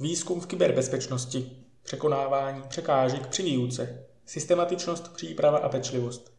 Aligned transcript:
Výzkum 0.00 0.40
v 0.40 0.46
kyberbezpečnosti, 0.46 1.50
překonávání 1.82 2.62
překážek 2.68 3.26
při 3.26 3.42
výuce, 3.42 4.04
systematičnost, 4.26 5.14
příprava 5.14 5.58
a 5.58 5.68
pečlivost. 5.68 6.32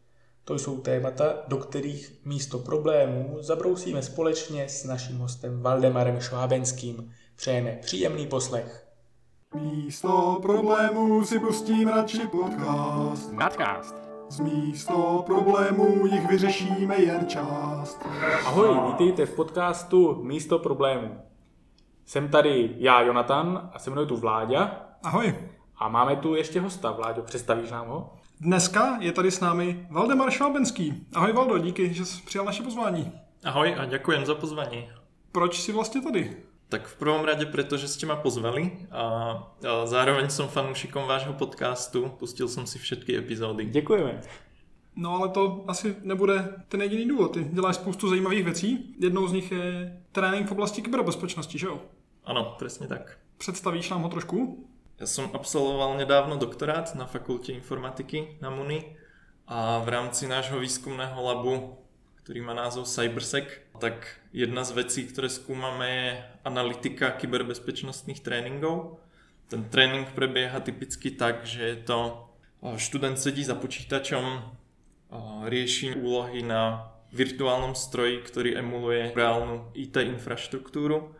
To 0.44 0.60
jsou 0.60 0.78
témata, 0.78 1.34
do 1.48 1.58
kterých 1.58 2.20
místo 2.26 2.60
problémů 2.60 3.38
zabrousíme 3.40 4.02
společně 4.02 4.70
s 4.70 4.84
naším 4.84 5.18
hostem 5.18 5.62
Valdemarem 5.62 6.20
Švábenským. 6.20 7.12
Přejeme 7.36 7.78
příjemný 7.82 8.28
poslech. 8.28 8.88
Místo 9.56 10.40
problémů 10.42 11.26
si 11.26 11.40
pustím 11.40 11.88
radši 11.88 12.28
podcast. 12.28 13.32
Nadcast. 13.32 13.96
Z 14.30 14.40
místo 14.40 15.24
problémů 15.26 16.06
jich 16.06 16.30
vyřešíme 16.30 17.02
jen 17.02 17.28
část. 17.28 18.00
Ahoj, 18.46 18.92
vítejte 18.92 19.26
v 19.26 19.36
podcastu 19.36 20.24
Místo 20.24 20.60
problémů. 20.60 21.31
Jsem 22.06 22.30
tady 22.30 22.76
já, 22.78 23.02
Jonatan, 23.02 23.70
a 23.74 23.80
se 23.80 23.90
mnou 23.90 24.02
je 24.02 24.08
tu 24.08 24.18
Vláďa. 24.18 24.86
Ahoj. 25.04 25.36
A 25.78 25.88
máme 25.88 26.16
tu 26.16 26.36
ještě 26.36 26.62
hosta. 26.62 26.92
Vláďo, 26.92 27.22
představíš 27.22 27.72
nám 27.72 27.88
ho? 27.88 28.14
Dneska 28.40 28.98
je 29.00 29.12
tady 29.12 29.32
s 29.32 29.40
námi 29.40 29.88
Valdemar 29.90 30.32
Švábenský. 30.32 31.08
Ahoj 31.14 31.34
Valdo, 31.34 31.58
díky, 31.58 31.94
že 31.94 32.06
jsi 32.06 32.22
přijal 32.22 32.46
naše 32.46 32.64
pozvání. 32.64 33.12
Ahoj 33.44 33.76
a 33.80 33.86
ďakujem 33.86 34.26
za 34.26 34.36
pozvanie. 34.36 34.90
Proč 35.32 35.60
jsi 35.60 35.74
vlastně 35.74 36.02
tady? 36.02 36.38
Tak 36.70 36.88
v 36.88 36.96
prvom 36.96 37.26
rade 37.26 37.46
preto, 37.46 37.78
že 37.78 37.92
ste 37.92 38.08
ma 38.08 38.16
pozvali 38.16 38.88
a, 38.92 39.04
a 39.60 39.86
zároveň 39.86 40.32
som 40.32 40.48
fanúšikom 40.48 41.04
vášho 41.04 41.36
podcastu. 41.36 42.08
Pustil 42.16 42.48
som 42.48 42.64
si 42.64 42.80
všetky 42.80 43.12
epizódy. 43.18 43.66
Děkujeme. 43.66 44.22
No 44.96 45.16
ale 45.16 45.30
to 45.30 45.66
asi 45.68 45.96
nebude 46.04 46.64
ten 46.68 46.82
jediný 46.82 47.08
důvod. 47.08 47.34
Ty 47.34 47.44
děláš 47.44 47.76
spoustu 47.76 48.10
zajímavých 48.10 48.44
věcí. 48.44 48.96
Jednou 49.00 49.28
z 49.28 49.34
nich 49.34 49.52
je 49.52 50.00
trénink 50.12 50.48
v 50.48 50.52
oblasti 50.52 50.82
kyberbezpečnosti, 50.82 51.60
že 51.60 51.68
jo? 51.68 51.82
Áno, 52.26 52.56
presne 52.60 52.86
tak. 52.86 53.18
Představíš 53.38 53.90
nám 53.90 54.06
ho 54.06 54.10
trošku? 54.10 54.68
Ja 55.02 55.10
som 55.10 55.34
absolvoval 55.34 55.98
nedávno 55.98 56.38
doktorát 56.38 56.94
na 56.94 57.10
fakulte 57.10 57.50
informatiky 57.58 58.38
na 58.38 58.54
MUNI 58.54 58.94
a 59.50 59.82
v 59.82 59.90
rámci 59.90 60.30
nášho 60.30 60.62
výskumného 60.62 61.18
labu, 61.18 61.82
ktorý 62.22 62.46
má 62.46 62.54
názov 62.54 62.86
Cybersec, 62.86 63.50
tak 63.82 64.22
jedna 64.30 64.62
z 64.62 64.78
vecí, 64.78 65.10
ktoré 65.10 65.26
skúmame 65.26 65.88
je 65.90 66.10
analytika 66.46 67.18
kyberbezpečnostných 67.18 68.22
tréningov. 68.22 69.02
Ten 69.50 69.66
tréning 69.74 70.06
prebieha 70.14 70.62
typicky 70.62 71.18
tak, 71.18 71.50
že 71.50 71.74
je 71.74 71.78
to 71.82 72.30
študent 72.62 73.18
sedí 73.18 73.42
za 73.42 73.58
počítačom, 73.58 74.54
rieši 75.48 76.00
úlohy 76.00 76.42
na 76.42 76.92
virtuálnom 77.12 77.76
stroji, 77.76 78.24
ktorý 78.24 78.56
emuluje 78.56 79.12
reálnu 79.12 79.68
IT 79.76 80.00
infraštruktúru. 80.00 81.12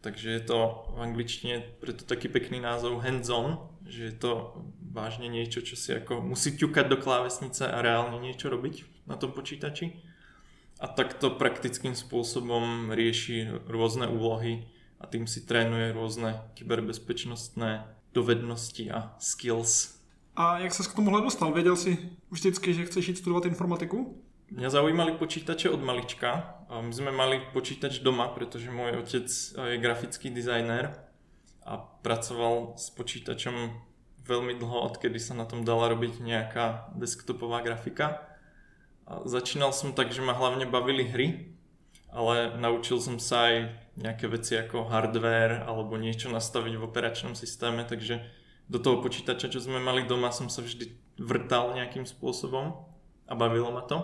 Takže 0.00 0.28
je 0.32 0.42
to 0.46 0.58
v 0.96 0.98
angličtine 1.04 1.76
preto 1.82 2.08
taký 2.08 2.32
pekný 2.32 2.62
názov 2.62 3.04
hands-on, 3.04 3.60
že 3.84 4.08
je 4.08 4.14
to 4.16 4.32
vážne 4.80 5.28
niečo, 5.28 5.60
čo 5.60 5.76
si 5.76 5.92
ako 5.92 6.24
musí 6.24 6.56
ťukať 6.56 6.86
do 6.88 6.96
klávesnice 6.96 7.68
a 7.68 7.84
reálne 7.84 8.16
niečo 8.16 8.48
robiť 8.48 9.04
na 9.04 9.20
tom 9.20 9.36
počítači. 9.36 9.92
A 10.80 10.88
takto 10.88 11.36
praktickým 11.36 11.92
spôsobom 11.92 12.88
rieši 12.96 13.68
rôzne 13.68 14.08
úlohy 14.08 14.64
a 14.96 15.04
tým 15.04 15.28
si 15.28 15.44
trénuje 15.44 15.92
rôzne 15.92 16.40
kyberbezpečnostné 16.56 17.84
dovednosti 18.16 18.88
a 18.88 19.12
skills. 19.20 19.99
A 20.36 20.58
jak 20.58 20.74
ses 20.74 20.86
k 20.86 20.94
tomuhle 20.94 21.22
dostal? 21.22 21.52
Věděl 21.52 21.76
jsi 21.76 21.98
vždycky, 22.30 22.74
že 22.74 22.84
chceš 22.84 23.08
jít 23.08 23.18
studovat 23.18 23.46
informatiku? 23.46 24.22
Mňa 24.50 24.70
zaujímali 24.70 25.12
počítače 25.14 25.70
od 25.70 25.78
malička. 25.78 26.58
My 26.70 26.90
sme 26.90 27.14
mali 27.14 27.38
počítač 27.54 28.02
doma, 28.02 28.26
pretože 28.34 28.66
môj 28.74 28.98
otec 28.98 29.30
je 29.54 29.78
grafický 29.78 30.26
dizajner 30.34 30.90
a 31.62 31.78
pracoval 31.78 32.74
s 32.74 32.90
počítačom 32.90 33.54
veľmi 34.26 34.58
dlho, 34.58 34.90
odkedy 34.90 35.22
sa 35.22 35.38
na 35.38 35.46
tom 35.46 35.62
dala 35.62 35.86
robiť 35.94 36.18
nejaká 36.18 36.90
desktopová 36.98 37.62
grafika. 37.62 38.26
A 39.06 39.22
začínal 39.22 39.70
som 39.70 39.94
tak, 39.94 40.10
že 40.10 40.18
ma 40.18 40.34
hlavne 40.34 40.66
bavili 40.66 41.06
hry, 41.06 41.54
ale 42.10 42.58
naučil 42.58 42.98
som 42.98 43.22
sa 43.22 43.54
aj 43.54 43.70
nejaké 44.02 44.26
veci 44.26 44.58
ako 44.58 44.90
hardware 44.90 45.62
alebo 45.62 45.94
niečo 45.94 46.26
nastaviť 46.26 46.74
v 46.74 46.86
operačnom 46.90 47.38
systéme, 47.38 47.86
takže 47.86 48.18
do 48.70 48.78
toho 48.78 49.02
počítača, 49.02 49.50
čo 49.50 49.58
sme 49.58 49.82
mali 49.82 50.06
doma, 50.06 50.30
som 50.30 50.46
sa 50.46 50.62
vždy 50.62 50.94
vrtal 51.18 51.74
nejakým 51.74 52.06
spôsobom 52.06 52.86
a 53.26 53.32
bavilo 53.34 53.74
ma 53.74 53.82
to. 53.82 53.98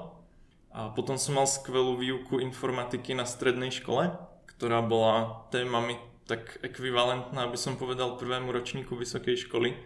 A 0.75 0.91
potom 0.91 1.17
som 1.17 1.39
mal 1.39 1.47
skvelú 1.47 1.95
výuku 1.95 2.43
informatiky 2.43 3.15
na 3.15 3.25
strednej 3.25 3.71
škole, 3.71 4.11
ktorá 4.59 4.83
bola 4.83 5.47
témami 5.55 5.97
tak 6.27 6.59
ekvivalentná, 6.67 7.47
aby 7.47 7.55
som 7.55 7.79
povedal, 7.79 8.19
prvému 8.19 8.51
ročníku 8.51 8.99
vysokej 8.99 9.47
školy. 9.47 9.79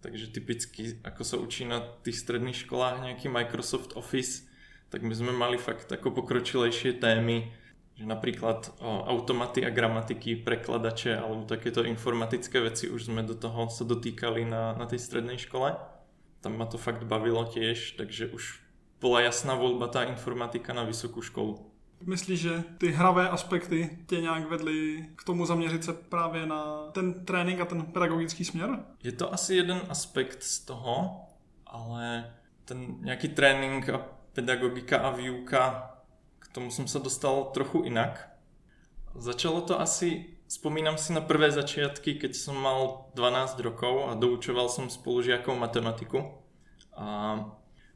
Takže 0.00 0.32
typicky, 0.32 0.96
ako 1.04 1.22
sa 1.22 1.36
učí 1.36 1.68
na 1.68 1.84
tých 2.00 2.24
stredných 2.24 2.64
školách 2.64 3.04
nejaký 3.04 3.28
Microsoft 3.28 3.92
Office, 3.92 4.48
tak 4.88 5.04
my 5.04 5.12
sme 5.12 5.36
mali 5.36 5.60
fakt 5.60 5.92
ako 5.92 6.16
pokročilejšie 6.16 6.96
témy, 6.96 7.52
že 7.98 8.06
napríklad 8.06 8.70
o, 8.78 9.02
automaty 9.10 9.66
a 9.66 9.74
gramatiky, 9.74 10.38
prekladače 10.46 11.18
alebo 11.18 11.42
takéto 11.50 11.82
informatické 11.82 12.62
veci 12.62 12.86
už 12.86 13.10
sme 13.10 13.26
do 13.26 13.34
toho 13.34 13.66
sa 13.66 13.82
dotýkali 13.82 14.46
na, 14.46 14.78
na 14.78 14.86
tej 14.86 15.02
strednej 15.02 15.42
škole. 15.42 15.74
Tam 16.38 16.54
ma 16.54 16.70
to 16.70 16.78
fakt 16.78 17.02
bavilo 17.02 17.42
tiež, 17.42 17.98
takže 17.98 18.30
už 18.30 18.62
bola 19.02 19.26
jasná 19.26 19.58
voľba 19.58 19.90
tá 19.90 20.06
informatika 20.06 20.70
na 20.70 20.86
vysokú 20.86 21.18
školu. 21.18 21.58
Myslíš, 22.06 22.40
že 22.40 22.64
ty 22.78 22.94
hravé 22.94 23.28
aspekty 23.28 23.98
tě 24.06 24.20
nějak 24.20 24.50
vedly 24.50 25.06
k 25.16 25.24
tomu 25.24 25.46
zaměřit 25.46 25.84
se 25.84 25.92
právě 25.92 26.46
na 26.46 26.90
ten 26.92 27.24
trénink 27.24 27.60
a 27.60 27.64
ten 27.64 27.82
pedagogický 27.82 28.44
směr? 28.44 28.78
Je 29.02 29.12
to 29.12 29.34
asi 29.34 29.54
jeden 29.54 29.80
aspekt 29.88 30.42
z 30.42 30.58
toho, 30.58 31.26
ale 31.66 32.34
ten 32.64 33.02
nejaký 33.02 33.28
trénink 33.28 33.88
a 33.88 33.98
pedagogika 34.32 34.98
a 34.98 35.10
výuka, 35.10 35.90
k 36.48 36.54
tomu 36.56 36.72
som 36.72 36.88
sa 36.88 36.98
dostal 36.98 37.52
trochu 37.52 37.84
inak. 37.84 38.24
Začalo 39.12 39.60
to 39.60 39.76
asi, 39.76 40.40
spomínam 40.48 40.96
si 40.96 41.12
na 41.12 41.20
prvé 41.20 41.52
začiatky, 41.52 42.16
keď 42.16 42.32
som 42.32 42.56
mal 42.56 43.12
12 43.12 43.60
rokov 43.60 44.08
a 44.08 44.16
doučoval 44.16 44.72
som 44.72 44.88
spolužiakov 44.88 45.56
matematiku. 45.60 46.24
A 46.96 47.38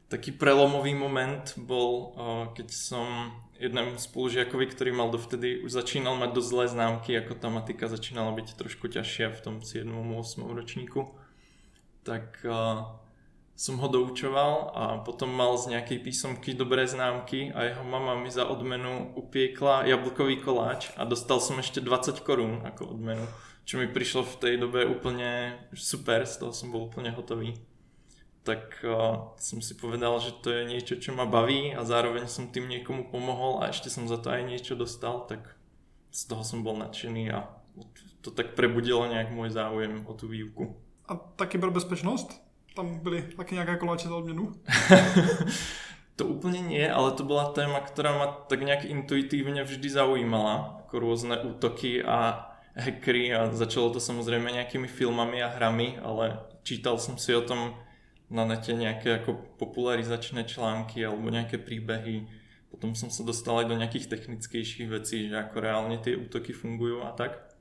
taký 0.07 0.31
prelomový 0.31 0.93
moment 0.93 1.57
bol, 1.57 2.13
keď 2.53 2.67
som 2.69 3.33
jednému 3.57 3.97
spolužiakovi, 3.97 4.65
ktorý 4.69 4.91
mal 4.93 5.09
dovtedy, 5.09 5.63
už 5.63 5.73
začínal 5.73 6.19
mať 6.19 6.29
dosť 6.35 6.49
zlé 6.49 6.65
známky, 6.69 7.11
ako 7.17 7.33
tá 7.39 7.47
matika 7.49 7.89
začínala 7.89 8.35
byť 8.35 8.59
trošku 8.59 8.91
ťažšia 8.91 9.33
v 9.33 9.39
tom 9.41 9.55
7. 9.65 9.87
8. 9.89 10.43
ročníku, 10.53 11.15
tak 12.03 12.43
som 13.53 13.77
ho 13.77 13.87
doučoval 13.87 14.73
a 14.73 14.83
potom 15.05 15.29
mal 15.29 15.53
z 15.61 15.77
nejakej 15.77 15.99
písomky 16.01 16.57
dobré 16.57 16.89
známky 16.89 17.53
a 17.53 17.69
jeho 17.69 17.85
mama 17.85 18.17
mi 18.17 18.33
za 18.33 18.49
odmenu 18.49 19.13
upiekla 19.13 19.85
jablkový 19.85 20.41
koláč 20.41 20.89
a 20.97 21.05
dostal 21.05 21.37
som 21.37 21.61
ešte 21.61 21.77
20 21.77 22.25
korún 22.25 22.65
ako 22.65 22.97
odmenu, 22.97 23.25
čo 23.63 23.77
mi 23.77 23.85
prišlo 23.85 24.25
v 24.25 24.35
tej 24.41 24.53
dobe 24.57 24.89
úplne 24.89 25.61
super, 25.77 26.25
z 26.25 26.41
toho 26.41 26.51
som 26.51 26.73
bol 26.73 26.89
úplne 26.89 27.13
hotový 27.13 27.53
tak 28.43 28.83
uh, 28.83 29.31
som 29.39 29.63
si 29.63 29.73
povedal, 29.73 30.19
že 30.19 30.35
to 30.43 30.51
je 30.51 30.67
niečo, 30.67 30.99
čo 30.99 31.15
ma 31.15 31.23
baví 31.23 31.71
a 31.71 31.87
zároveň 31.87 32.27
som 32.27 32.51
tým 32.51 32.67
niekomu 32.67 33.07
pomohol 33.07 33.63
a 33.63 33.71
ešte 33.71 33.87
som 33.87 34.03
za 34.03 34.19
to 34.19 34.35
aj 34.35 34.43
niečo 34.43 34.75
dostal, 34.75 35.23
tak 35.31 35.55
z 36.11 36.27
toho 36.27 36.43
som 36.43 36.59
bol 36.61 36.75
nadšený 36.75 37.31
a 37.31 37.47
to 38.19 38.29
tak 38.35 38.53
prebudilo 38.53 39.07
nejak 39.07 39.31
môj 39.31 39.49
záujem 39.49 40.03
o 40.05 40.13
tú 40.13 40.27
výuku. 40.27 40.75
A 41.07 41.15
taky 41.15 41.57
byl 41.57 41.71
bezpečnost? 41.71 42.43
Tam 42.73 42.99
byly 42.99 43.21
taky 43.21 43.55
nějaké 43.55 43.75
koláče 43.75 44.07
za 44.07 44.15
odměnu? 44.15 44.51
to 46.15 46.25
úplne 46.25 46.61
nie, 46.61 46.85
ale 46.85 47.11
to 47.17 47.25
bola 47.25 47.49
téma, 47.53 47.81
ktorá 47.81 48.13
ma 48.13 48.27
tak 48.45 48.61
nejak 48.61 48.85
intuitívne 48.85 49.65
vždy 49.65 49.89
zaujímala, 49.89 50.85
ako 50.85 50.95
rôzne 51.01 51.41
útoky 51.41 52.05
a 52.05 52.49
hackery 52.77 53.33
a 53.33 53.53
začalo 53.53 53.93
to 53.93 53.99
samozrejme 54.01 54.49
nejakými 54.49 54.89
filmami 54.89 55.41
a 55.41 55.53
hrami, 55.53 55.97
ale 56.01 56.41
čítal 56.65 56.97
som 56.97 57.17
si 57.17 57.33
o 57.33 57.41
tom 57.41 57.77
na 58.33 58.45
nete 58.49 58.73
nejaké 58.73 59.21
ako 59.21 59.57
popularizačné 59.61 60.45
články 60.49 61.05
alebo 61.05 61.29
nejaké 61.29 61.61
príbehy. 61.61 62.25
Potom 62.73 62.97
som 62.97 63.13
sa 63.13 63.21
dostal 63.21 63.61
aj 63.61 63.69
do 63.69 63.77
nejakých 63.77 64.09
technickejších 64.09 64.89
vecí, 64.89 65.29
že 65.29 65.37
ako 65.37 65.61
reálne 65.61 66.01
tie 66.01 66.17
útoky 66.17 66.53
fungujú 66.53 67.05
a 67.05 67.13
tak. 67.13 67.52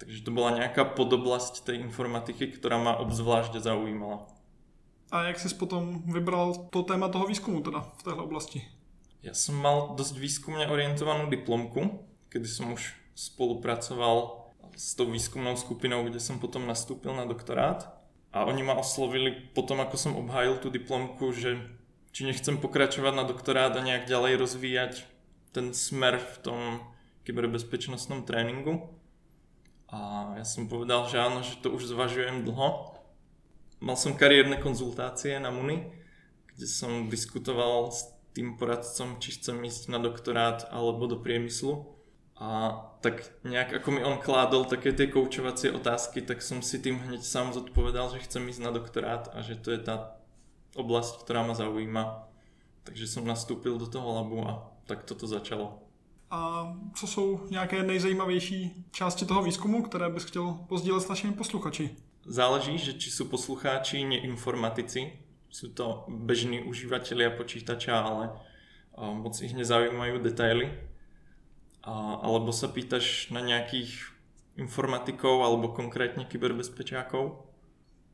Takže 0.00 0.24
to 0.24 0.32
bola 0.32 0.56
nejaká 0.56 0.96
podoblasť 0.96 1.68
tej 1.68 1.84
informatiky, 1.84 2.48
ktorá 2.56 2.80
ma 2.80 2.96
obzvlášť 2.96 3.60
zaujímala. 3.60 4.24
A 5.12 5.28
jak 5.28 5.36
si 5.36 5.52
potom 5.52 6.00
vybral 6.08 6.72
to 6.72 6.80
téma 6.86 7.12
toho 7.12 7.28
výskumu 7.28 7.60
teda 7.60 7.84
v 7.84 8.02
téhle 8.02 8.22
oblasti? 8.24 8.64
Ja 9.20 9.36
som 9.36 9.60
mal 9.60 9.92
dosť 10.00 10.16
výskumne 10.16 10.64
orientovanú 10.72 11.28
diplomku, 11.28 12.00
kedy 12.32 12.48
som 12.48 12.72
už 12.72 12.96
spolupracoval 13.12 14.48
s 14.72 14.96
tou 14.96 15.12
výskumnou 15.12 15.60
skupinou, 15.60 16.06
kde 16.08 16.22
som 16.22 16.40
potom 16.40 16.64
nastúpil 16.64 17.12
na 17.12 17.28
doktorát 17.28 17.92
a 18.32 18.48
oni 18.48 18.64
ma 18.64 18.78
oslovili 18.78 19.52
potom, 19.52 19.82
ako 19.82 19.96
som 19.98 20.16
obhájil 20.16 20.56
tú 20.62 20.72
diplomku, 20.72 21.34
že 21.36 21.60
či 22.16 22.24
nechcem 22.24 22.56
pokračovať 22.56 23.12
na 23.12 23.28
doktorát 23.28 23.74
a 23.76 23.84
nejak 23.84 24.08
ďalej 24.08 24.40
rozvíjať 24.40 24.92
ten 25.50 25.74
smer 25.74 26.16
v 26.22 26.34
tom 26.40 26.60
kyberbezpečnostnom 27.26 28.24
tréningu. 28.24 28.99
A 29.90 30.32
ja 30.38 30.46
som 30.46 30.70
povedal, 30.70 31.10
že 31.10 31.18
áno, 31.18 31.42
že 31.42 31.58
to 31.58 31.74
už 31.74 31.90
zvažujem 31.90 32.46
dlho. 32.46 32.94
Mal 33.82 33.96
som 33.98 34.14
kariérne 34.14 34.54
konzultácie 34.62 35.42
na 35.42 35.50
MUNI, 35.50 35.90
kde 36.54 36.66
som 36.70 37.10
diskutoval 37.10 37.90
s 37.90 38.06
tým 38.30 38.54
poradcom, 38.54 39.18
či 39.18 39.34
chcem 39.34 39.58
ísť 39.66 39.90
na 39.90 39.98
doktorát 39.98 40.70
alebo 40.70 41.10
do 41.10 41.18
priemyslu. 41.18 41.90
A 42.40 42.80
tak 43.02 43.26
nejak 43.44 43.82
ako 43.82 43.88
mi 43.90 44.00
on 44.00 44.22
kládol 44.22 44.64
také 44.64 44.94
tie 44.94 45.10
koučovacie 45.10 45.74
otázky, 45.74 46.22
tak 46.22 46.40
som 46.40 46.62
si 46.62 46.78
tým 46.80 47.02
hneď 47.02 47.20
sám 47.20 47.52
zodpovedal, 47.52 48.14
že 48.14 48.24
chcem 48.24 48.46
ísť 48.48 48.62
na 48.64 48.72
doktorát 48.72 49.28
a 49.34 49.42
že 49.42 49.60
to 49.60 49.74
je 49.74 49.80
tá 49.82 50.16
oblasť, 50.78 51.26
ktorá 51.26 51.44
ma 51.44 51.52
zaujíma. 51.52 52.30
Takže 52.86 53.10
som 53.10 53.28
nastúpil 53.28 53.76
do 53.76 53.84
toho 53.84 54.08
labu 54.22 54.40
a 54.46 54.70
tak 54.86 55.04
toto 55.04 55.26
začalo. 55.26 55.89
A 56.30 56.72
co 56.94 57.06
jsou 57.06 57.40
nějaké 57.50 57.82
nejzajímavější 57.82 58.84
části 58.90 59.26
toho 59.26 59.42
výzkumu, 59.42 59.82
které 59.82 60.08
bys 60.10 60.24
chtěl 60.24 60.58
pozdílet 60.68 61.00
s 61.00 61.08
našimi 61.08 61.32
posluchači? 61.32 61.90
Záleží, 62.26 62.78
že 62.78 62.92
či 63.00 63.10
sú 63.10 63.26
poslucháči 63.26 64.04
neinformatici, 64.04 65.18
sú 65.50 65.72
to 65.74 66.04
bežní 66.06 66.62
užívateľia 66.62 67.34
počítača, 67.34 67.96
ale 67.96 68.24
moc 68.94 69.34
ich 69.40 69.56
nezaujímajú 69.56 70.22
detaily. 70.22 70.70
A, 71.82 72.20
alebo 72.22 72.52
sa 72.52 72.68
pýtaš 72.68 73.32
na 73.32 73.40
nejakých 73.40 74.12
informatikov 74.56 75.42
alebo 75.42 75.68
konkrétně 75.68 76.24
kyberbezpečákov? 76.24 77.32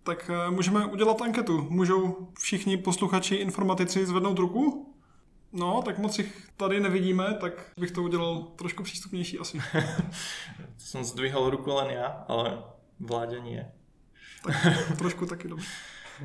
Tak 0.02 0.30
e, 0.30 0.50
můžeme 0.50 0.86
udělat 0.86 1.22
anketu. 1.22 1.66
Můžou 1.70 2.28
všichni 2.38 2.76
posluchači 2.76 3.34
informatici 3.34 4.06
zvednout 4.06 4.38
ruku? 4.38 4.95
No, 5.56 5.82
tak 5.82 5.98
moc 5.98 6.18
jich 6.18 6.50
tady 6.56 6.80
nevidíme, 6.80 7.34
tak 7.40 7.72
bych 7.78 7.90
to 7.90 8.02
udělal 8.02 8.42
trošku 8.56 8.82
přístupnější 8.82 9.38
asi. 9.38 9.58
to 10.76 10.84
som 10.84 11.04
zdvihol 11.04 11.50
ruku 11.50 11.72
len 11.72 11.96
ja, 11.96 12.24
ale 12.28 12.62
vláde 13.00 13.40
nie. 13.40 13.64
Tak 14.44 14.98
trošku 14.98 15.26
taky 15.26 15.48
dobře. 15.48 15.66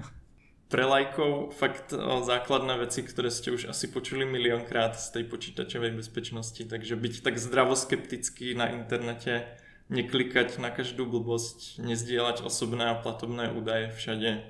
Pre 0.72 0.86
lajkov 0.86 1.56
fakt 1.56 1.94
o, 1.94 2.24
základné 2.24 2.78
veci, 2.80 3.04
ktoré 3.04 3.28
ste 3.28 3.52
už 3.52 3.68
asi 3.68 3.92
počuli 3.92 4.24
miliónkrát 4.24 4.96
z 4.96 5.12
tej 5.12 5.24
počítačovej 5.28 5.92
bezpečnosti, 5.92 6.64
takže 6.64 6.96
byť 6.96 7.28
tak 7.28 7.36
zdravoskeptický 7.36 8.56
na 8.56 8.72
internete, 8.72 9.52
neklikať 9.92 10.64
na 10.64 10.72
každú 10.72 11.04
blbosť, 11.04 11.84
nezdieľať 11.84 12.48
osobné 12.48 12.88
a 12.88 12.96
platobné 12.96 13.52
údaje 13.52 13.92
všade, 13.92 14.48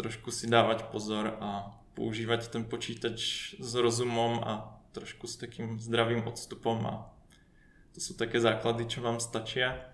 trošku 0.00 0.32
si 0.32 0.48
dávať 0.48 0.88
pozor 0.88 1.36
a 1.44 1.81
používať 1.94 2.48
ten 2.52 2.62
počítač 2.64 3.52
s 3.60 3.72
rozumom 3.76 4.40
a 4.40 4.52
trošku 4.92 5.28
s 5.28 5.40
takým 5.40 5.80
zdravým 5.80 6.28
odstupom 6.28 6.78
a 6.84 6.94
to 7.92 8.00
sú 8.00 8.16
také 8.16 8.40
základy, 8.40 8.88
čo 8.88 9.04
vám 9.04 9.20
stačia. 9.20 9.84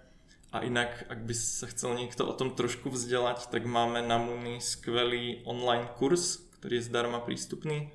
A 0.55 0.65
inak, 0.65 1.05
ak 1.11 1.29
by 1.29 1.35
sa 1.35 1.67
chcel 1.69 1.99
niekto 1.99 2.25
o 2.25 2.33
tom 2.33 2.55
trošku 2.55 2.89
vzdelať, 2.89 3.51
tak 3.53 3.69
máme 3.69 4.01
na 4.01 4.17
Muni 4.17 4.63
skvelý 4.63 5.45
online 5.45 5.91
kurz, 5.99 6.41
ktorý 6.59 6.81
je 6.81 6.89
zdarma 6.89 7.21
prístupný. 7.21 7.93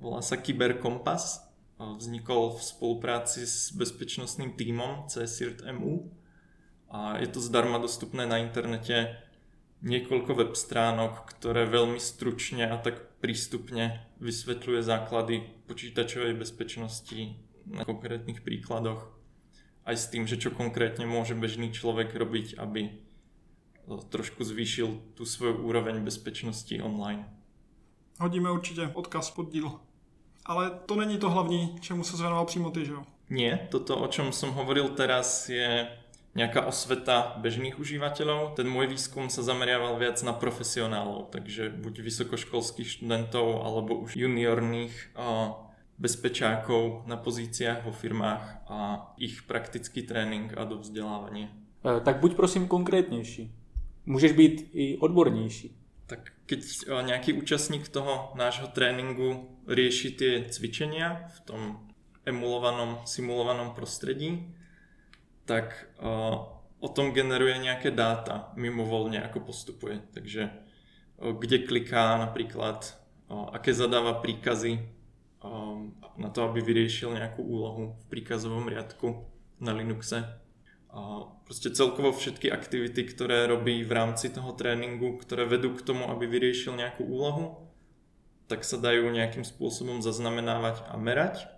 Volá 0.00 0.24
sa 0.24 0.40
Kyberkompas. 0.40 1.46
Vznikol 1.76 2.56
v 2.56 2.60
spolupráci 2.64 3.44
s 3.44 3.68
bezpečnostným 3.76 4.56
týmom 4.56 5.12
CSIRT-MU 5.12 6.08
a 6.88 7.20
je 7.20 7.28
to 7.28 7.44
zdarma 7.44 7.76
dostupné 7.76 8.24
na 8.24 8.40
internete 8.40 9.20
niekoľko 9.84 10.32
web 10.32 10.52
stránok, 10.56 11.28
ktoré 11.36 11.68
veľmi 11.68 12.00
stručne 12.00 12.64
a 12.64 12.80
tak 12.80 13.05
prístupne 13.20 14.06
vysvetľuje 14.20 14.80
základy 14.82 15.42
počítačovej 15.66 16.34
bezpečnosti 16.34 17.36
na 17.66 17.82
konkrétnych 17.84 18.44
príkladoch 18.44 19.16
aj 19.86 19.96
s 19.96 20.06
tým, 20.10 20.26
že 20.26 20.36
čo 20.36 20.50
konkrétne 20.50 21.06
môže 21.06 21.38
bežný 21.38 21.70
človek 21.70 22.10
robiť, 22.10 22.58
aby 22.58 22.90
trošku 23.86 24.42
zvýšil 24.42 25.14
tú 25.14 25.22
svoju 25.22 25.62
úroveň 25.62 26.02
bezpečnosti 26.02 26.74
online. 26.82 27.30
Hodíme 28.20 28.50
určitě 28.50 28.90
odkaz 28.94 29.30
pod 29.30 29.52
díl. 29.52 29.80
Ale 30.46 30.70
to 30.86 30.96
není 30.96 31.18
to 31.18 31.30
hlavní, 31.30 31.76
čemu 31.80 32.04
se 32.04 32.16
zvenoval 32.16 32.46
přímo 32.46 32.70
ty, 32.70 32.84
že 32.84 32.92
jo? 32.92 33.02
Nie, 33.30 33.68
toto, 33.70 33.98
o 33.98 34.06
čom 34.06 34.30
som 34.32 34.54
hovoril 34.54 34.88
teraz, 34.94 35.48
je 35.48 35.88
nejaká 36.36 36.68
osveta 36.68 37.40
bežných 37.40 37.80
užívateľov. 37.80 38.60
Ten 38.60 38.68
môj 38.68 38.92
výskum 38.92 39.32
sa 39.32 39.40
zameriaval 39.40 39.96
viac 39.96 40.20
na 40.20 40.36
profesionálov, 40.36 41.32
takže 41.32 41.72
buď 41.72 42.04
vysokoškolských 42.04 43.00
študentov, 43.00 43.64
alebo 43.64 43.96
už 44.04 44.20
juniorných 44.20 45.16
bezpečákov 45.96 47.08
na 47.08 47.16
pozíciách 47.16 47.88
vo 47.88 47.92
firmách 47.92 48.68
a 48.68 48.78
ich 49.16 49.48
praktický 49.48 50.04
trénink 50.04 50.52
a 50.52 50.68
dovzdelávanie. 50.68 51.48
E, 51.80 52.00
tak 52.04 52.20
buď 52.20 52.36
prosím 52.36 52.68
konkrétnější. 52.68 53.52
Můžeš 54.06 54.32
být 54.32 54.70
i 54.72 54.98
odbornější. 55.00 55.76
Tak 56.06 56.20
keď 56.46 56.60
e, 56.60 57.02
nejaký 57.02 57.32
účastník 57.32 57.88
toho 57.88 58.36
nášho 58.36 58.68
tréningu 58.68 59.48
rieši 59.66 60.10
tie 60.10 60.32
cvičenia 60.52 61.32
v 61.32 61.38
tom 61.48 61.60
emulovanom, 62.28 63.00
simulovanom 63.08 63.72
prostredí, 63.72 64.52
tak 65.46 65.88
o 66.82 66.88
tom 66.92 67.14
generuje 67.16 67.56
nejaké 67.62 67.94
dáta 67.94 68.52
mimovolne, 68.58 69.22
ako 69.22 69.48
postupuje. 69.48 70.02
Takže 70.12 70.50
kde 71.16 71.64
kliká 71.64 72.20
napríklad, 72.20 72.92
aké 73.30 73.72
zadáva 73.72 74.20
príkazy 74.20 74.84
na 76.18 76.28
to, 76.28 76.44
aby 76.44 76.60
vyriešil 76.60 77.14
nejakú 77.14 77.40
úlohu 77.40 77.96
v 77.96 78.04
príkazovom 78.12 78.68
riadku 78.68 79.24
na 79.62 79.72
Linuxe. 79.72 80.26
Proste 81.46 81.70
celkovo 81.70 82.10
všetky 82.10 82.50
aktivity, 82.50 83.06
ktoré 83.06 83.46
robí 83.46 83.84
v 83.84 83.92
rámci 83.92 84.32
toho 84.32 84.52
tréningu, 84.56 85.16
ktoré 85.20 85.46
vedú 85.46 85.72
k 85.76 85.84
tomu, 85.84 86.10
aby 86.10 86.26
vyriešil 86.26 86.74
nejakú 86.74 87.06
úlohu, 87.06 87.68
tak 88.50 88.64
sa 88.64 88.80
dajú 88.80 89.08
nejakým 89.10 89.44
spôsobom 89.44 90.02
zaznamenávať 90.02 90.82
a 90.88 90.94
merať. 90.98 91.48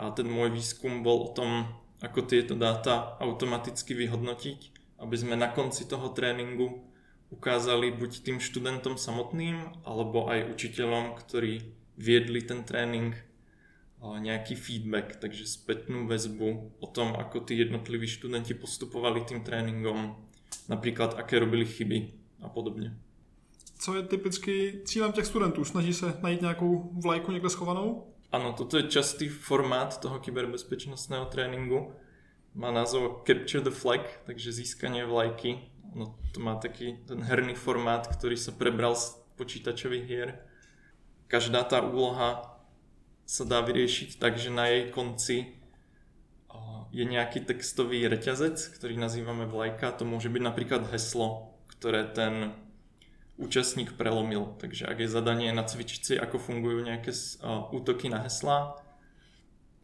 A 0.00 0.12
ten 0.12 0.28
môj 0.28 0.52
výskum 0.54 1.04
bol 1.04 1.28
o 1.28 1.34
tom, 1.36 1.72
ako 2.00 2.22
tieto 2.24 2.56
dáta 2.56 3.16
automaticky 3.20 3.94
vyhodnotiť, 3.94 4.60
aby 5.00 5.16
sme 5.16 5.36
na 5.36 5.48
konci 5.52 5.84
toho 5.84 6.08
tréningu 6.12 6.84
ukázali 7.30 7.92
buď 7.92 8.24
tým 8.24 8.38
študentom 8.40 8.98
samotným, 8.98 9.84
alebo 9.84 10.26
aj 10.28 10.50
učiteľom, 10.50 11.14
ktorí 11.14 11.72
viedli 11.96 12.42
ten 12.42 12.64
trénink, 12.64 13.14
nejaký 14.00 14.56
feedback, 14.56 15.20
takže 15.20 15.44
spätnú 15.44 16.08
väzbu 16.08 16.80
o 16.80 16.86
tom, 16.88 17.12
ako 17.20 17.44
tí 17.44 17.60
jednotliví 17.60 18.08
študenti 18.08 18.56
postupovali 18.56 19.20
tým 19.28 19.44
tréninkom, 19.44 20.16
napríklad 20.72 21.20
aké 21.20 21.38
robili 21.38 21.68
chyby 21.68 22.12
a 22.40 22.48
podobně. 22.48 22.96
Co 23.78 23.94
je 23.94 24.02
typicky 24.02 24.80
cílem 24.84 25.12
těch 25.12 25.26
studentů? 25.26 25.64
Snaží 25.64 25.94
se 25.94 26.18
najít 26.22 26.40
nějakou 26.40 26.90
vlajku 26.92 27.32
někde 27.32 27.48
schovanou? 27.50 28.06
Ano, 28.30 28.54
toto 28.54 28.78
je 28.78 28.86
častý 28.86 29.26
formát 29.26 29.90
toho 29.98 30.22
kyberbezpečnostného 30.22 31.26
tréninku. 31.26 31.90
Má 32.54 32.70
názov 32.70 33.26
Capture 33.26 33.62
the 33.62 33.74
Flag, 33.74 34.06
takže 34.26 34.54
získanie 34.54 35.02
vlajky. 35.06 35.70
No, 35.94 36.14
to 36.30 36.38
má 36.38 36.54
taký 36.54 37.02
ten 37.06 37.22
herný 37.26 37.58
formát, 37.58 38.06
ktorý 38.06 38.38
sa 38.38 38.54
prebral 38.54 38.94
z 38.94 39.18
počítačových 39.34 40.06
hier 40.06 40.30
každá 41.30 41.62
tá 41.62 41.78
úloha 41.78 42.58
sa 43.22 43.46
dá 43.46 43.62
vyriešiť 43.62 44.18
tak, 44.18 44.34
že 44.34 44.50
na 44.50 44.66
jej 44.66 44.90
konci 44.90 45.54
je 46.90 47.06
nejaký 47.06 47.46
textový 47.46 48.02
reťazec, 48.10 48.58
ktorý 48.74 48.98
nazývame 48.98 49.46
vlajka. 49.46 49.94
To 49.94 50.02
môže 50.02 50.26
byť 50.26 50.42
napríklad 50.42 50.90
heslo, 50.90 51.54
ktoré 51.70 52.02
ten 52.10 52.50
účastník 53.40 53.96
prelomil. 53.96 54.54
Takže 54.60 54.84
ak 54.84 55.00
je 55.00 55.08
zadanie 55.08 55.48
nacvičiť 55.56 56.00
si, 56.04 56.14
ako 56.20 56.36
fungujú 56.36 56.84
nejaké 56.84 57.10
útoky 57.72 58.12
na 58.12 58.20
heslá, 58.20 58.76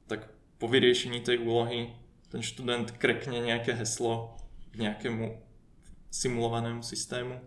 tak 0.07 0.29
po 0.61 0.69
vyriešení 0.69 1.25
tej 1.25 1.41
úlohy 1.41 1.97
ten 2.29 2.45
študent 2.45 2.93
krekne 3.01 3.41
nejaké 3.41 3.73
heslo 3.73 4.37
k 4.77 4.85
nejakému 4.85 5.41
simulovanému 6.13 6.85
systému 6.85 7.41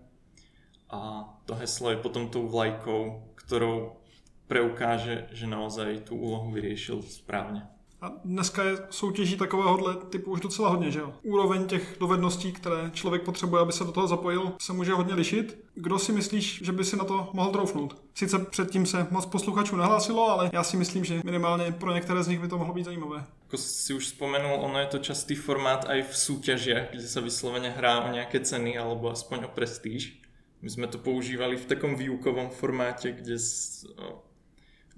a 0.89 1.29
to 1.45 1.53
heslo 1.55 1.93
je 1.93 2.01
potom 2.01 2.33
tou 2.33 2.49
vlajkou, 2.49 3.33
ktorou 3.37 4.01
preukáže, 4.49 5.29
že 5.29 5.45
naozaj 5.45 6.09
tú 6.09 6.17
úlohu 6.17 6.49
vyriešil 6.49 7.01
správně. 7.05 7.78
A 8.01 8.11
dneska 8.25 8.63
je 8.63 8.77
soutěží 8.89 9.37
takovéhohle 9.37 9.95
typu 9.95 10.31
už 10.31 10.39
docela 10.39 10.69
hodně, 10.69 10.91
že 10.91 10.99
jo? 10.99 11.13
Úroveň 11.23 11.65
těch 11.65 11.95
dovedností, 11.99 12.51
které 12.51 12.91
člověk 12.93 13.23
potřebuje, 13.23 13.61
aby 13.61 13.71
se 13.71 13.83
do 13.83 13.91
toho 13.91 14.07
zapojil, 14.07 14.51
se 14.61 14.73
může 14.73 14.93
hodně 14.93 15.13
lišit. 15.13 15.63
Kdo 15.75 15.99
si 15.99 16.11
myslíš, 16.11 16.61
že 16.63 16.71
by 16.71 16.83
si 16.83 16.97
na 16.97 17.03
to 17.03 17.29
mohl 17.33 17.51
troufnout? 17.51 18.01
Sice 18.13 18.39
předtím 18.39 18.85
se 18.85 19.07
moc 19.11 19.25
posluchačů 19.25 19.75
nahlásilo, 19.75 20.29
ale 20.29 20.49
já 20.53 20.63
si 20.63 20.77
myslím, 20.77 21.05
že 21.05 21.21
minimálně 21.25 21.71
pro 21.71 21.93
některé 21.93 22.23
z 22.23 22.27
nich 22.27 22.39
by 22.39 22.47
to 22.47 22.57
mohlo 22.57 22.73
být 22.73 22.85
zajímavé. 22.85 23.25
Ako 23.49 23.57
si 23.57 23.93
už 23.93 24.07
spomenul, 24.07 24.61
ono 24.61 24.79
je 24.79 24.85
to 24.85 24.99
častý 25.01 25.33
formát 25.33 25.89
aj 25.89 26.05
v 26.05 26.13
súťažiach, 26.13 26.93
kde 26.93 27.07
sa 27.09 27.17
vyslovene 27.17 27.73
hrá 27.73 28.05
o 28.05 28.13
nejaké 28.13 28.45
ceny 28.45 28.77
alebo 28.77 29.09
aspoň 29.09 29.49
o 29.49 29.53
prestíž. 29.57 30.21
My 30.61 30.69
sme 30.69 30.85
to 30.85 31.01
používali 31.01 31.57
v 31.57 31.65
takom 31.65 31.97
výukovom 31.97 32.53
formáte, 32.53 33.09
kde 33.09 33.41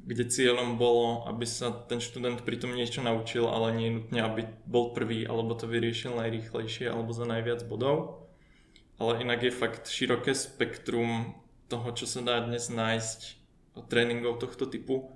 kde 0.02 0.26
cieľom 0.26 0.82
bolo, 0.82 1.30
aby 1.30 1.46
sa 1.46 1.70
ten 1.70 2.02
študent 2.02 2.42
pri 2.42 2.58
tom 2.58 2.74
niečo 2.74 3.06
naučil, 3.06 3.46
ale 3.46 3.78
nie 3.78 3.90
nutne, 3.94 4.26
aby 4.26 4.50
bol 4.66 4.98
prvý, 4.98 5.30
alebo 5.30 5.54
to 5.54 5.70
vyriešil 5.70 6.18
najrýchlejšie, 6.18 6.90
alebo 6.90 7.14
za 7.14 7.30
najviac 7.30 7.62
bodov. 7.70 8.28
Ale 8.98 9.22
inak 9.22 9.46
je 9.46 9.54
fakt 9.54 9.90
široké 9.90 10.34
spektrum 10.34 11.38
toho, 11.70 11.90
čo 11.94 12.10
sa 12.10 12.26
dá 12.26 12.42
dnes 12.42 12.70
nájsť 12.70 13.20
tréningov 13.88 14.42
tohto 14.42 14.66
typu. 14.66 15.14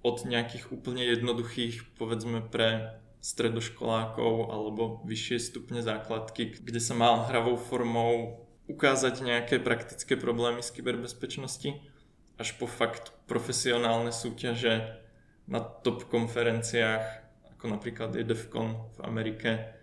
Od 0.00 0.16
nejakých 0.24 0.72
úplne 0.72 1.04
jednoduchých, 1.04 1.96
povedzme 1.96 2.40
pre 2.40 3.00
stredoškolákov 3.20 4.48
alebo 4.48 5.04
vyššie 5.04 5.36
stupne 5.52 5.84
základky, 5.84 6.64
kde 6.64 6.80
sa 6.80 6.96
má 6.96 7.28
hravou 7.28 7.60
formou 7.60 8.48
ukázať 8.64 9.20
nejaké 9.20 9.60
praktické 9.60 10.16
problémy 10.16 10.64
z 10.64 10.72
kyberbezpečnosti 10.72 11.89
až 12.40 12.56
po 12.56 12.64
fakt 12.64 13.12
profesionálne 13.28 14.08
súťaže 14.16 14.96
na 15.44 15.60
top 15.60 16.08
konferenciách, 16.08 17.04
ako 17.52 17.64
napríklad 17.68 18.16
je 18.16 18.24
DEFCON 18.24 18.96
v 18.96 18.98
Amerike, 19.04 19.76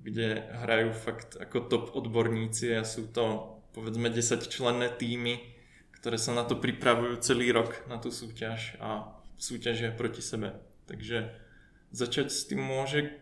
kde 0.00 0.46
hrajú 0.62 0.94
fakt 0.94 1.34
ako 1.34 1.66
top 1.66 1.84
odborníci 1.98 2.78
a 2.78 2.86
sú 2.86 3.10
to 3.10 3.58
povedzme 3.74 4.06
10 4.06 4.46
členné 4.46 4.86
týmy, 4.94 5.42
ktoré 5.98 6.16
sa 6.16 6.30
na 6.32 6.46
to 6.46 6.56
pripravujú 6.56 7.18
celý 7.20 7.50
rok 7.50 7.84
na 7.90 7.98
tú 7.98 8.14
súťaž 8.14 8.78
a 8.78 9.18
súťažia 9.36 9.90
proti 9.90 10.22
sebe. 10.22 10.56
Takže 10.86 11.34
začať 11.90 12.30
s 12.30 12.46
tým 12.46 12.62
môže 12.62 13.18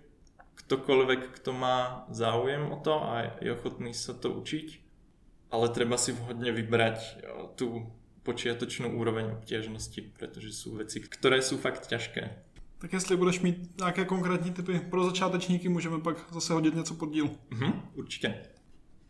ktokoľvek, 0.67 1.41
kto 1.41 1.51
má 1.57 2.05
záujem 2.13 2.69
o 2.69 2.77
to 2.77 3.01
a 3.01 3.33
je 3.41 3.49
ochotný 3.49 3.97
sa 3.97 4.13
to 4.13 4.29
učiť, 4.29 4.85
ale 5.49 5.73
treba 5.73 5.97
si 5.97 6.13
vhodne 6.13 6.53
vybrať 6.53 7.25
tú 7.57 7.89
počiatočnú 8.23 8.89
úroveň 8.89 9.27
obtěžnosti, 9.33 10.01
protože 10.19 10.53
jsou 10.53 10.75
věci, 10.75 11.01
které 11.01 11.43
jsou 11.43 11.57
fakt 11.57 11.87
těžké. 11.87 12.43
Tak 12.79 12.93
jestli 12.93 13.17
budeš 13.17 13.41
mít 13.41 13.79
nějaké 13.79 14.05
konkrétní 14.05 14.51
typy 14.53 14.79
pro 14.79 15.05
začátečníky, 15.05 15.69
můžeme 15.69 16.01
pak 16.01 16.27
zase 16.33 16.53
hodit 16.53 16.75
něco 16.75 16.95
pod 16.95 17.13
díl. 17.13 17.31
Mhm, 17.51 17.83
určitě. 17.95 18.35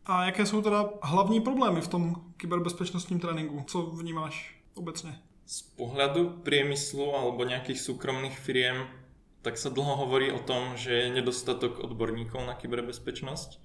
A 0.06 0.24
jaké 0.24 0.46
jsou 0.46 0.62
teda 0.62 0.90
hlavní 1.02 1.40
problémy 1.40 1.80
v 1.80 1.88
tom 1.88 2.14
kyberbezpečnostním 2.36 3.20
tréninku? 3.20 3.64
Co 3.66 3.82
vnímáš 3.82 4.62
obecně? 4.74 5.18
Z 5.48 5.62
pohľadu 5.80 6.44
priemyslu 6.44 7.16
alebo 7.16 7.40
nejakých 7.40 7.80
súkromných 7.80 8.36
firiem 8.36 8.84
tak 9.40 9.56
sa 9.56 9.72
dlho 9.72 9.96
hovorí 9.96 10.28
o 10.28 10.44
tom, 10.44 10.76
že 10.76 10.92
je 10.92 11.14
nedostatok 11.14 11.80
odborníkov 11.80 12.44
na 12.44 12.52
kyberbezpečnosť. 12.52 13.56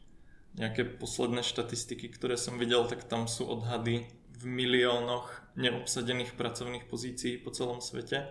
Nejaké 0.55 0.85
posledné 0.85 1.43
štatistiky, 1.43 2.07
ktoré 2.07 2.39
som 2.39 2.55
videl, 2.55 2.87
tak 2.87 3.03
tam 3.03 3.27
sú 3.27 3.51
odhady 3.51 4.07
v 4.43 4.51
miliónoch 4.51 5.31
neobsadených 5.55 6.35
pracovných 6.35 6.91
pozícií 6.91 7.39
po 7.39 7.55
celom 7.55 7.79
svete. 7.79 8.27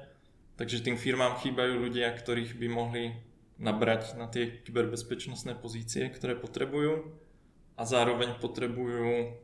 Takže 0.61 0.85
tým 0.85 1.01
firmám 1.01 1.41
chýbajú 1.41 1.81
ľudia, 1.89 2.13
ktorých 2.13 2.61
by 2.61 2.69
mohli 2.69 3.17
nabrať 3.57 4.21
na 4.21 4.29
tie 4.29 4.61
kyberbezpečnostné 4.61 5.57
pozície, 5.57 6.13
ktoré 6.13 6.37
potrebujú 6.37 7.09
a 7.81 7.83
zároveň 7.89 8.37
potrebujú 8.37 9.39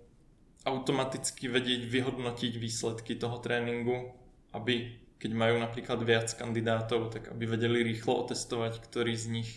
automaticky 0.69 1.49
vedieť 1.49 1.89
vyhodnotiť 1.89 2.53
výsledky 2.61 3.17
toho 3.17 3.41
tréningu, 3.41 4.13
aby 4.53 5.01
keď 5.19 5.33
majú 5.35 5.57
napríklad 5.59 5.99
viac 6.05 6.29
kandidátov, 6.37 7.11
tak 7.11 7.33
aby 7.33 7.49
vedeli 7.49 7.83
rýchlo 7.83 8.23
otestovať, 8.29 8.79
ktorý 8.85 9.17
z 9.17 9.27
nich 9.33 9.51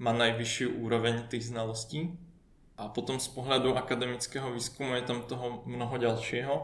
má 0.00 0.14
najvyššiu 0.16 0.80
úroveň 0.80 1.26
tých 1.28 1.52
znalostí 1.52 2.16
a 2.74 2.90
potom 2.90 3.22
z 3.22 3.30
pohľadu 3.30 3.78
akademického 3.78 4.50
výskumu 4.50 4.98
je 4.98 5.06
tam 5.06 5.22
toho 5.22 5.62
mnoho 5.66 5.94
ďalšieho. 5.94 6.54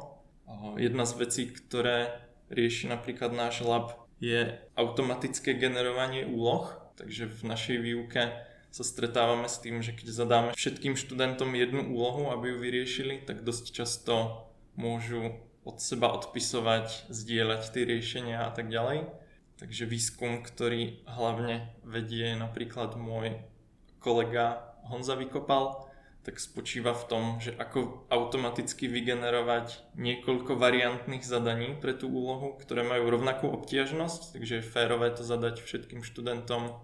Jedna 0.74 1.06
z 1.06 1.12
vecí, 1.22 1.42
ktoré 1.46 2.10
rieši 2.50 2.90
napríklad 2.90 3.30
náš 3.30 3.62
lab, 3.62 3.94
je 4.18 4.58
automatické 4.74 5.54
generovanie 5.54 6.26
úloh. 6.26 6.66
Takže 6.98 7.30
v 7.30 7.42
našej 7.46 7.78
výuke 7.80 8.22
sa 8.70 8.84
stretávame 8.84 9.48
s 9.48 9.62
tým, 9.62 9.80
že 9.80 9.96
keď 9.96 10.06
zadáme 10.12 10.50
všetkým 10.52 10.98
študentom 10.98 11.54
jednu 11.56 11.88
úlohu, 11.90 12.28
aby 12.34 12.52
ju 12.52 12.56
vyriešili, 12.60 13.24
tak 13.24 13.46
dosť 13.46 13.72
často 13.72 14.46
môžu 14.76 15.40
od 15.64 15.80
seba 15.80 16.12
odpisovať, 16.12 17.08
zdieľať 17.08 17.62
tie 17.72 17.82
riešenia 17.86 18.44
a 18.44 18.50
tak 18.52 18.68
ďalej. 18.68 19.08
Takže 19.60 19.84
výskum, 19.88 20.40
ktorý 20.40 21.04
hlavne 21.04 21.72
vedie 21.84 22.32
napríklad 22.32 22.96
môj 22.96 23.40
kolega 24.00 24.76
Honza 24.88 25.16
Vykopal, 25.16 25.89
tak 26.20 26.36
spočíva 26.36 26.92
v 26.92 27.04
tom, 27.08 27.24
že 27.40 27.56
ako 27.56 28.04
automaticky 28.12 28.92
vygenerovať 28.92 29.96
niekoľko 29.96 30.52
variantných 30.52 31.24
zadaní 31.24 31.80
pre 31.80 31.96
tú 31.96 32.12
úlohu, 32.12 32.60
ktoré 32.60 32.84
majú 32.84 33.08
rovnakú 33.08 33.48
obtiažnosť, 33.48 34.36
takže 34.36 34.60
je 34.60 34.68
férové 34.68 35.08
to 35.16 35.24
zadať 35.24 35.64
všetkým 35.64 36.04
študentom 36.04 36.76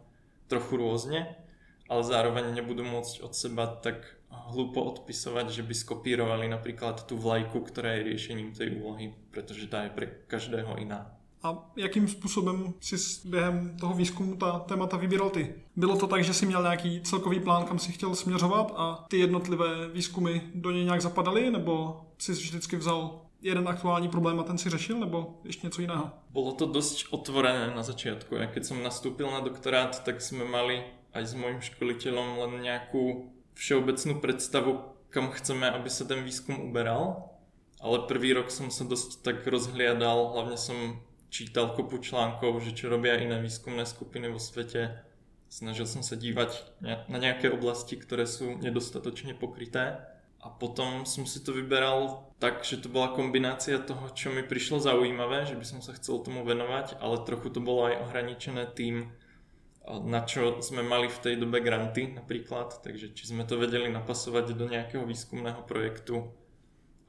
trochu 0.49 0.81
rôzne, 0.81 1.37
ale 1.87 2.03
zároveň 2.03 2.57
nebudú 2.57 2.83
môcť 2.83 3.21
od 3.21 3.33
seba 3.37 3.69
tak 3.69 4.17
hlúpo 4.53 4.85
odpisovať, 4.85 5.53
že 5.53 5.63
by 5.65 5.75
skopírovali 5.75 6.47
napríklad 6.49 7.05
tú 7.05 7.17
vlajku, 7.17 7.61
ktorá 7.61 7.97
je 7.97 8.09
riešením 8.13 8.53
tej 8.53 8.77
úlohy, 8.81 9.13
pretože 9.33 9.69
tá 9.69 9.85
je 9.87 9.97
pre 9.97 10.07
každého 10.29 10.81
iná. 10.81 11.16
A 11.43 11.71
jakým 11.77 12.09
způsobem 12.09 12.75
si 12.81 12.97
během 13.29 13.77
toho 13.81 13.95
výzkumu 13.95 14.37
ta 14.37 14.59
témata 14.59 14.97
vybíral 14.97 15.31
ty? 15.31 15.55
Bylo 15.77 15.97
to 15.97 16.07
tak, 16.07 16.25
že 16.25 16.35
jsi 16.35 16.47
měl 16.47 16.63
nějaký 16.63 17.01
celkový 17.01 17.41
plán, 17.41 17.65
kam 17.65 17.79
si 17.79 17.93
chtěl 17.93 18.15
směřovat 18.15 18.73
a 18.77 19.05
ty 19.09 19.19
jednotlivé 19.19 19.89
výzkumy 19.89 20.41
do 20.55 20.71
něj 20.71 20.85
nějak 20.85 21.03
zapadaly, 21.03 21.51
nebo 21.51 22.01
si 22.19 22.33
vždycky 22.33 22.77
vzal 22.77 23.21
jeden 23.43 23.69
aktuální 23.69 24.09
problém 24.09 24.41
a 24.41 24.43
ten 24.43 24.59
si 24.59 24.71
řešil, 24.71 24.99
nebo 24.99 25.41
ještě 25.45 25.67
něco 25.67 25.81
jiného? 25.81 26.11
Bolo 26.31 26.53
to 26.53 26.67
dosť 26.67 27.07
otvorené 27.11 27.73
na 27.77 27.83
začiatku. 27.83 28.35
Ja 28.35 28.47
keď 28.47 28.65
som 28.65 28.83
nastúpil 28.83 29.31
na 29.31 29.41
doktorát, 29.41 30.05
tak 30.05 30.21
sme 30.21 30.45
mali 30.45 30.83
aj 31.15 31.23
s 31.27 31.35
mojim 31.35 31.61
školiteľom 31.61 32.43
len 32.43 32.53
nejakú 32.61 33.31
všeobecnú 33.55 34.21
predstavu, 34.21 34.81
kam 35.09 35.33
chceme, 35.33 35.69
aby 35.71 35.89
sa 35.89 36.05
ten 36.05 36.25
výskum 36.25 36.61
uberal. 36.69 37.33
Ale 37.81 38.09
prvý 38.09 38.33
rok 38.33 38.51
som 38.51 38.73
sa 38.73 38.85
dosť 38.85 39.21
tak 39.23 39.45
rozhliadal, 39.47 40.33
hlavne 40.33 40.57
som 40.57 41.01
čítal 41.37 41.77
kopu 41.77 42.01
článkov, 42.01 42.65
že 42.65 42.73
čo 42.73 42.89
robia 42.89 43.21
iné 43.21 43.37
výskumné 43.37 43.85
skupiny 43.85 44.33
vo 44.33 44.41
svete. 44.41 45.05
Snažil 45.53 45.85
som 45.85 46.01
sa 46.01 46.17
dívať 46.17 46.81
na 47.13 47.19
nejaké 47.21 47.53
oblasti, 47.53 48.01
ktoré 48.01 48.25
sú 48.25 48.57
nedostatočne 48.57 49.37
pokryté. 49.37 50.01
A 50.41 50.49
potom 50.49 51.05
som 51.05 51.29
si 51.29 51.45
to 51.45 51.53
vyberal 51.53 52.33
tak, 52.41 52.65
že 52.65 52.81
to 52.81 52.89
bola 52.89 53.13
kombinácia 53.13 53.77
toho, 53.83 54.09
čo 54.17 54.33
mi 54.33 54.47
prišlo 54.47 54.81
zaujímavé, 54.81 55.45
že 55.45 55.59
by 55.59 55.65
som 55.67 55.81
sa 55.85 55.93
chcel 55.93 56.25
tomu 56.25 56.41
venovať, 56.47 57.03
ale 57.05 57.27
trochu 57.27 57.53
to 57.53 57.61
bolo 57.61 57.91
aj 57.91 58.01
ohraničené 58.09 58.65
tým, 58.73 59.11
na 59.87 60.23
čo 60.23 60.63
sme 60.63 60.87
mali 60.87 61.11
v 61.11 61.19
tej 61.19 61.35
dobe 61.37 61.59
granty 61.61 62.15
napríklad, 62.15 62.79
takže 62.81 63.11
či 63.13 63.35
sme 63.35 63.43
to 63.43 63.59
vedeli 63.59 63.91
napasovať 63.91 64.55
do 64.55 64.71
nejakého 64.71 65.03
výskumného 65.03 65.67
projektu, 65.67 66.31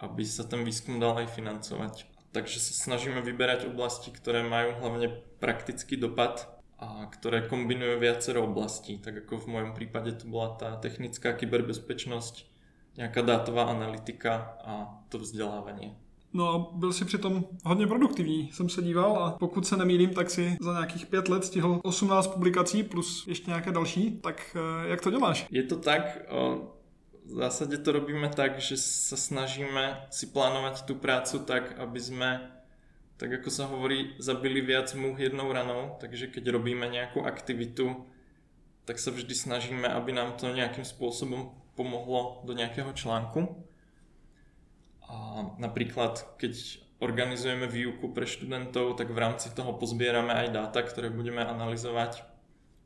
aby 0.02 0.26
sa 0.26 0.42
ten 0.46 0.66
výskum 0.66 0.98
dal 0.98 1.22
aj 1.22 1.30
financovať. 1.30 2.17
Takže 2.38 2.62
sa 2.62 2.74
snažíme 2.86 3.18
vyberať 3.26 3.66
oblasti, 3.66 4.14
ktoré 4.14 4.46
majú 4.46 4.78
hlavne 4.78 5.10
praktický 5.42 5.98
dopad 5.98 6.46
a 6.78 7.10
ktoré 7.10 7.50
kombinujú 7.50 7.98
viacero 7.98 8.46
oblastí. 8.46 9.02
Tak 9.02 9.26
ako 9.26 9.42
v 9.42 9.58
mojom 9.58 9.72
prípade 9.74 10.14
to 10.22 10.30
bola 10.30 10.54
tá 10.54 10.78
technická 10.78 11.34
kyberbezpečnosť, 11.34 12.46
nejaká 13.02 13.26
dátová 13.26 13.74
analytika 13.74 14.54
a 14.62 15.02
to 15.10 15.18
vzdelávanie. 15.18 15.98
No 16.34 16.54
a 16.54 16.78
byl 16.78 16.94
si 16.94 17.06
přitom 17.06 17.46
hodně 17.66 17.88
produktivní, 17.88 18.50
jsem 18.54 18.70
se 18.70 18.82
díval 18.82 19.24
a 19.24 19.32
pokud 19.32 19.68
se 19.68 19.78
nemýlím, 19.78 20.10
tak 20.10 20.30
si 20.30 20.58
za 20.62 20.74
nějakých 20.74 21.06
pět 21.06 21.30
let 21.30 21.46
stihl 21.46 21.80
18 21.84 22.28
publikací 22.28 22.84
plus 22.84 23.28
ještě 23.28 23.52
nějaké 23.52 23.72
další, 23.72 24.20
tak 24.22 24.56
eh, 24.56 24.90
jak 24.90 25.02
to 25.02 25.12
děláš? 25.12 25.48
Je 25.50 25.64
to 25.64 25.76
tak, 25.76 26.02
v 27.28 27.44
zásade 27.44 27.76
to 27.84 27.92
robíme 27.92 28.32
tak, 28.32 28.64
že 28.64 28.80
sa 28.80 29.20
snažíme 29.20 30.08
si 30.08 30.32
plánovať 30.32 30.88
tú 30.88 30.96
prácu 30.96 31.44
tak, 31.44 31.76
aby 31.76 32.00
sme, 32.00 32.30
tak 33.20 33.44
ako 33.44 33.50
sa 33.52 33.68
hovorí, 33.68 34.16
zabili 34.16 34.64
viac 34.64 34.96
múh 34.96 35.20
jednou 35.20 35.52
ranou, 35.52 36.00
takže 36.00 36.32
keď 36.32 36.56
robíme 36.56 36.88
nejakú 36.88 37.28
aktivitu, 37.28 38.08
tak 38.88 39.04
sa 39.04 39.12
vždy 39.12 39.36
snažíme, 39.36 39.84
aby 39.92 40.16
nám 40.16 40.40
to 40.40 40.48
nejakým 40.48 40.88
spôsobom 40.88 41.52
pomohlo 41.76 42.48
do 42.48 42.56
nejakého 42.56 42.96
článku. 42.96 43.60
A 45.12 45.44
napríklad, 45.60 46.24
keď 46.40 46.80
organizujeme 47.04 47.68
výuku 47.68 48.08
pre 48.16 48.24
študentov, 48.24 48.96
tak 48.96 49.12
v 49.12 49.20
rámci 49.20 49.52
toho 49.52 49.76
pozbierame 49.76 50.32
aj 50.32 50.56
dáta, 50.56 50.80
ktoré 50.80 51.12
budeme 51.12 51.44
analyzovať. 51.44 52.24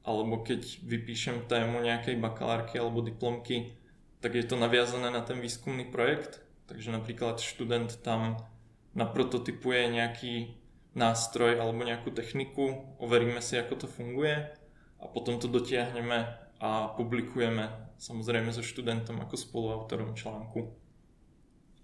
Alebo 0.01 0.41
keď 0.41 0.81
vypíšem 0.81 1.45
tému 1.45 1.85
nejakej 1.85 2.17
bakalárky 2.17 2.81
alebo 2.81 3.05
diplomky, 3.05 3.77
tak 4.21 4.37
je 4.37 4.45
to 4.45 4.55
naviazané 4.55 5.09
na 5.09 5.25
ten 5.25 5.41
výskumný 5.41 5.89
projekt. 5.89 6.39
Takže 6.69 6.93
napríklad 6.93 7.43
študent 7.43 7.99
tam 7.99 8.39
naprototypuje 8.95 9.91
nejaký 9.91 10.55
nástroj 10.95 11.59
alebo 11.59 11.83
nejakú 11.83 12.11
techniku, 12.15 12.95
overíme 12.99 13.43
si, 13.43 13.59
ako 13.59 13.83
to 13.83 13.87
funguje 13.87 14.47
a 14.99 15.05
potom 15.07 15.39
to 15.39 15.47
dotiahneme 15.51 16.31
a 16.61 16.69
publikujeme 16.95 17.91
samozrejme 18.01 18.49
so 18.49 18.65
študentom 18.65 19.21
ako 19.21 19.35
spoluautorom 19.37 20.17
článku. 20.17 20.73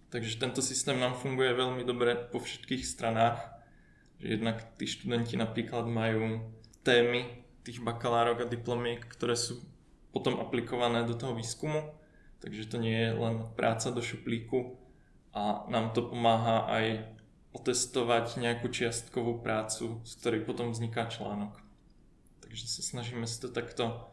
Takže 0.09 0.39
tento 0.39 0.65
systém 0.65 0.97
nám 0.97 1.19
funguje 1.19 1.51
veľmi 1.51 1.83
dobre 1.83 2.15
po 2.15 2.39
všetkých 2.39 2.87
stranách 2.87 3.43
Že 4.17 4.39
jednak 4.39 4.57
tí 4.79 4.87
študenti 4.87 5.37
napríklad 5.37 5.85
majú 5.85 6.41
témy 6.81 7.43
tých 7.61 7.83
bakalárok 7.83 8.47
a 8.47 8.49
diplomiek, 8.49 9.03
ktoré 9.03 9.37
sú 9.37 9.61
potom 10.09 10.41
aplikované 10.41 11.05
do 11.05 11.13
toho 11.13 11.37
výskumu, 11.37 11.93
takže 12.39 12.69
to 12.69 12.77
nie 12.77 12.93
je 12.93 13.11
len 13.13 13.35
práca 13.55 13.91
do 13.91 14.01
šuplíku 14.01 14.77
a 15.33 15.65
nám 15.69 15.93
to 15.93 16.01
pomáha 16.01 16.65
aj 16.69 17.17
otestovať 17.53 18.37
nejakú 18.37 18.69
čiastkovú 18.69 19.41
prácu, 19.41 20.01
z 20.05 20.11
ktorej 20.21 20.45
potom 20.45 20.69
vzniká 20.69 21.09
článok. 21.09 21.57
Takže 22.45 22.69
sa 22.69 22.81
snažíme 22.85 23.25
si 23.25 23.41
to 23.41 23.49
takto 23.49 24.07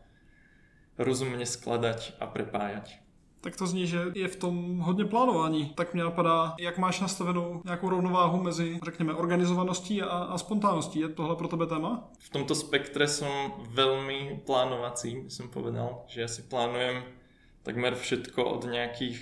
rozumne 0.97 1.45
skladať 1.45 2.17
a 2.23 2.25
prepájať. 2.27 3.05
Tak 3.45 3.57
to 3.57 3.67
zní, 3.67 3.87
že 3.87 4.01
je 4.15 4.29
v 4.29 4.37
tom 4.37 4.79
hodně 4.79 5.05
plánování. 5.05 5.73
Tak 5.75 5.95
mě 5.95 6.05
napadá, 6.05 6.55
jak 6.59 6.79
máš 6.79 7.01
nastavenou 7.01 7.61
nějakou 7.65 7.89
rovnováhu 7.89 8.43
mezi, 8.43 8.79
řekněme, 8.83 9.15
organizovaností 9.15 10.03
a, 10.03 10.09
a 10.09 10.39
spontánností. 10.39 11.01
Je 11.01 11.09
tohle 11.09 11.37
pro 11.37 11.49
tebe 11.49 11.67
téma? 11.67 12.09
V 12.19 12.31
tomto 12.31 12.55
spektre 12.57 13.05
som 13.05 13.53
veľmi 13.69 14.49
plánovací, 14.49 15.29
by 15.29 15.31
som 15.31 15.53
povedal, 15.53 16.09
že 16.09 16.25
ja 16.25 16.29
si 16.29 16.49
plánujem 16.49 17.05
takmer 17.65 17.97
všetko 17.97 18.41
od 18.45 18.63
nejakých 18.69 19.19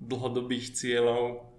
dlhodobých 0.00 0.76
cieľov 0.76 1.50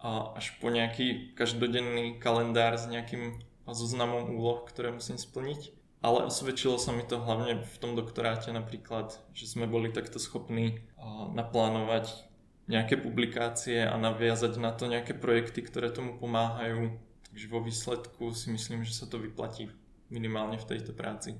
a 0.00 0.32
až 0.38 0.56
po 0.62 0.72
nejaký 0.72 1.36
každodenný 1.36 2.16
kalendár 2.16 2.78
s 2.80 2.88
nejakým 2.88 3.36
zoznamom 3.68 4.34
úloh, 4.34 4.64
ktoré 4.64 4.90
musím 4.90 5.20
splniť. 5.20 5.76
Ale 6.00 6.24
osvedčilo 6.24 6.80
sa 6.80 6.96
mi 6.96 7.04
to 7.04 7.20
hlavne 7.20 7.60
v 7.60 7.76
tom 7.76 7.92
doktoráte 7.92 8.48
napríklad, 8.56 9.20
že 9.36 9.44
sme 9.44 9.68
boli 9.68 9.92
takto 9.92 10.16
schopní 10.16 10.80
naplánovať 11.36 12.24
nejaké 12.70 12.96
publikácie 12.96 13.84
a 13.84 13.98
naviazať 14.00 14.56
na 14.56 14.72
to 14.72 14.88
nejaké 14.88 15.12
projekty, 15.12 15.60
ktoré 15.60 15.92
tomu 15.92 16.16
pomáhajú. 16.16 16.96
Takže 17.28 17.46
vo 17.52 17.60
výsledku 17.60 18.32
si 18.32 18.48
myslím, 18.48 18.88
že 18.88 18.96
sa 18.96 19.04
to 19.04 19.20
vyplatí 19.20 19.68
minimálne 20.08 20.56
v 20.56 20.68
tejto 20.72 20.96
práci. 20.96 21.36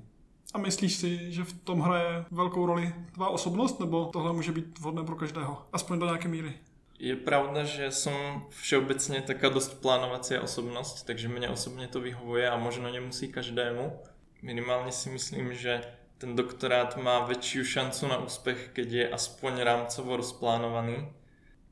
A 0.53 0.57
myslíš 0.57 0.93
si, 0.95 1.31
že 1.31 1.43
v 1.43 1.53
tom 1.63 1.79
hraje 1.81 2.25
velkou 2.31 2.65
roli 2.65 2.93
tvá 3.13 3.29
osobnost, 3.29 3.79
nebo 3.79 4.05
tohle 4.05 4.33
může 4.33 4.51
být 4.51 4.79
vhodné 4.79 5.03
pro 5.03 5.15
každého? 5.15 5.67
Aspoň 5.73 5.99
do 5.99 6.05
nějaké 6.05 6.27
míry. 6.27 6.53
Je 6.99 7.15
pravda, 7.15 7.63
že 7.63 7.89
som 7.89 8.45
všeobecne 8.53 9.25
taká 9.25 9.49
dosť 9.49 9.81
plánovacia 9.81 10.37
osobnosť, 10.37 11.01
takže 11.09 11.33
mne 11.33 11.49
osobne 11.49 11.89
to 11.89 11.97
vyhovuje 11.97 12.45
a 12.45 12.61
možno 12.61 12.93
nemusí 12.93 13.25
každému 13.25 13.89
minimálne 14.41 14.91
si 14.91 15.09
myslím, 15.09 15.53
že 15.53 15.85
ten 16.17 16.37
doktorát 16.37 16.97
má 16.97 17.25
väčšiu 17.25 17.65
šancu 17.65 18.03
na 18.09 18.17
úspech, 18.21 18.73
keď 18.73 18.87
je 18.89 19.05
aspoň 19.09 19.53
rámcovo 19.65 20.17
rozplánovaný. 20.17 21.09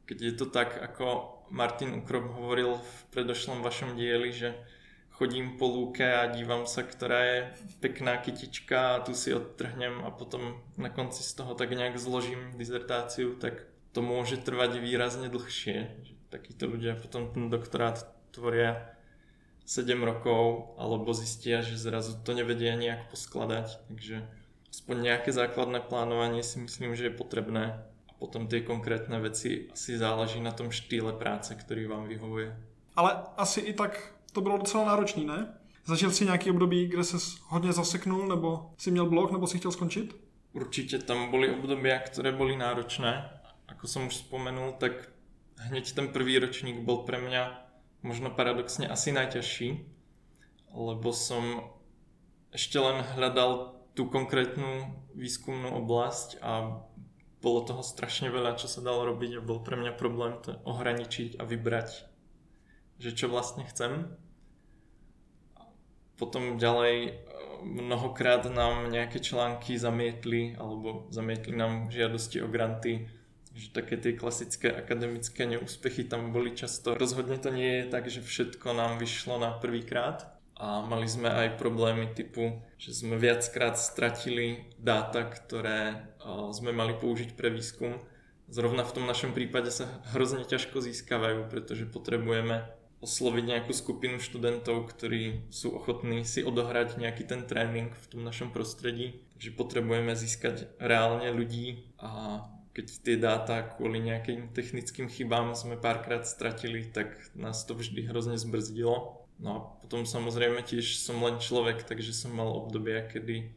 Keď 0.10 0.18
je 0.22 0.34
to 0.34 0.46
tak, 0.50 0.74
ako 0.74 1.38
Martin 1.54 1.94
Ukrop 1.94 2.34
hovoril 2.34 2.82
v 2.82 2.98
predošlom 3.14 3.62
vašom 3.62 3.94
dieli, 3.94 4.34
že 4.34 4.58
chodím 5.20 5.60
po 5.60 5.68
lúke 5.68 6.08
a 6.08 6.32
dívam 6.32 6.64
sa, 6.64 6.80
ktorá 6.88 7.20
je 7.28 7.40
pekná 7.84 8.16
kytička 8.24 8.96
a 8.96 9.02
tu 9.04 9.12
si 9.12 9.36
odtrhnem 9.36 10.08
a 10.08 10.16
potom 10.16 10.64
na 10.80 10.88
konci 10.88 11.28
z 11.28 11.36
toho 11.36 11.60
tak 11.60 11.76
nejak 11.76 12.00
zložím 12.00 12.56
dizertáciu, 12.56 13.36
tak 13.36 13.68
to 13.92 14.00
môže 14.00 14.40
trvať 14.40 14.80
výrazne 14.80 15.28
dlhšie. 15.28 15.92
Takíto 16.32 16.72
ľudia 16.72 16.96
potom 16.96 17.36
ten 17.36 17.52
doktorát 17.52 18.00
tvoria 18.32 18.96
7 19.68 19.92
rokov, 20.02 20.74
alebo 20.80 21.12
zistia, 21.12 21.60
že 21.62 21.76
zrazu 21.76 22.16
to 22.24 22.32
nevedia 22.32 22.80
nejak 22.80 23.12
poskladať. 23.12 23.76
Takže 23.92 24.24
aspoň 24.72 24.96
nejaké 25.04 25.36
základné 25.36 25.84
plánovanie 25.84 26.48
si 26.48 26.64
myslím, 26.64 26.96
že 26.96 27.12
je 27.12 27.20
potrebné. 27.20 27.76
A 28.08 28.12
potom 28.18 28.48
tie 28.48 28.64
konkrétne 28.64 29.20
veci 29.20 29.68
asi 29.70 30.00
záleží 30.00 30.40
na 30.40 30.56
tom 30.56 30.72
štýle 30.72 31.12
práce, 31.20 31.52
ktorý 31.54 31.92
vám 31.92 32.08
vyhovuje. 32.08 32.56
Ale 32.96 33.30
asi 33.36 33.68
i 33.68 33.76
tak 33.76 34.19
to 34.40 34.44
bylo 34.44 34.58
docela 34.58 34.86
náročný, 34.86 35.26
ne? 35.26 35.54
Zažil 35.86 36.12
si 36.12 36.26
nějaký 36.26 36.52
období, 36.52 36.88
kde 36.88 37.04
se 37.04 37.18
hodně 37.48 37.74
zaseknul, 37.74 38.28
nebo 38.28 38.72
si 38.78 38.92
měl 38.92 39.06
blok, 39.06 39.32
nebo 39.32 39.48
si 39.48 39.58
chtěl 39.58 39.72
skončit? 39.72 40.16
Určite 40.54 41.04
tam 41.04 41.28
boli 41.28 41.52
obdobia, 41.52 42.00
ktoré 42.00 42.32
boli 42.32 42.56
náročné. 42.56 43.28
Ako 43.68 43.84
som 43.86 44.08
už 44.08 44.24
spomenul, 44.24 44.80
tak 44.80 45.12
hneď 45.60 45.92
ten 45.92 46.08
prvý 46.10 46.40
ročník 46.40 46.88
bol 46.88 47.04
pre 47.04 47.20
mňa 47.20 47.68
možno 48.02 48.32
paradoxne 48.32 48.88
asi 48.88 49.12
najťažší, 49.12 49.84
lebo 50.72 51.12
som 51.12 51.68
ešte 52.56 52.80
len 52.80 53.04
hľadal 53.20 53.76
tú 53.92 54.08
konkrétnu 54.08 54.96
výskumnú 55.20 55.76
oblasť 55.84 56.40
a 56.40 56.80
bolo 57.44 57.60
toho 57.68 57.84
strašne 57.84 58.32
veľa, 58.32 58.56
čo 58.56 58.72
sa 58.72 58.80
dalo 58.80 59.04
robiť 59.04 59.38
a 59.38 59.46
bol 59.46 59.60
pre 59.60 59.76
mňa 59.76 60.00
problém 60.00 60.40
to 60.40 60.56
ohraničiť 60.64 61.38
a 61.38 61.44
vybrať, 61.44 62.08
že 63.04 63.12
čo 63.12 63.28
vlastne 63.28 63.68
chcem. 63.68 64.16
Potom 66.20 66.60
ďalej 66.60 66.96
e, 67.08 67.12
mnohokrát 67.64 68.44
nám 68.52 68.92
nejaké 68.92 69.24
články 69.24 69.80
zamietli 69.80 70.60
alebo 70.60 71.08
zamietli 71.10 71.56
nám 71.56 71.88
žiadosti 71.88 72.44
o 72.44 72.52
granty 72.52 73.08
že 73.60 73.76
také 73.76 74.00
tie 74.00 74.16
klasické 74.16 74.72
akademické 74.72 75.44
neúspechy 75.44 76.08
tam 76.08 76.32
boli 76.32 76.56
často. 76.56 76.96
Rozhodne 76.96 77.36
to 77.36 77.52
nie 77.52 77.84
je 77.84 77.92
tak, 77.92 78.08
že 78.08 78.24
všetko 78.24 78.72
nám 78.72 79.02
vyšlo 79.04 79.36
na 79.36 79.52
prvýkrát 79.52 80.32
a 80.56 80.80
mali 80.80 81.08
sme 81.08 81.28
aj 81.28 81.60
problémy 81.60 82.12
typu, 82.16 82.64
že 82.80 82.96
sme 82.96 83.20
viackrát 83.20 83.76
stratili 83.76 84.72
dáta, 84.80 85.28
ktoré 85.28 86.08
sme 86.56 86.72
mali 86.72 86.96
použiť 86.96 87.36
pre 87.36 87.52
výskum. 87.52 88.00
Zrovna 88.48 88.88
v 88.88 88.96
tom 88.96 89.06
našom 89.06 89.36
prípade 89.36 89.72
sa 89.76 89.88
hrozne 90.16 90.48
ťažko 90.48 90.80
získavajú, 90.80 91.52
pretože 91.52 91.88
potrebujeme 91.88 92.66
osloviť 93.00 93.44
nejakú 93.48 93.72
skupinu 93.72 94.20
študentov, 94.20 94.92
ktorí 94.92 95.48
sú 95.48 95.72
ochotní 95.76 96.28
si 96.28 96.44
odohrať 96.44 97.00
nejaký 97.00 97.24
ten 97.24 97.48
tréning 97.48 97.96
v 97.96 98.06
tom 98.12 98.22
našom 98.28 98.52
prostredí. 98.52 99.24
Takže 99.36 99.56
potrebujeme 99.56 100.12
získať 100.20 100.68
reálne 100.84 101.32
ľudí 101.32 101.88
a 101.96 102.44
keď 102.76 102.86
tie 103.04 103.16
dáta 103.20 103.64
kvôli 103.76 104.00
nejakým 104.04 104.52
technickým 104.56 105.08
chybám 105.08 105.56
sme 105.56 105.76
párkrát 105.76 106.24
stratili, 106.24 106.88
tak 106.88 107.12
nás 107.36 107.64
to 107.68 107.76
vždy 107.76 108.08
hrozne 108.08 108.36
zbrzdilo. 108.36 109.28
No 109.40 109.50
a 109.52 109.60
potom 109.80 110.04
samozrejme 110.04 110.64
tiež 110.64 111.00
som 111.00 111.24
len 111.24 111.40
človek, 111.40 111.88
takže 111.88 112.12
som 112.12 112.36
mal 112.36 112.52
obdobia, 112.52 113.08
kedy 113.08 113.52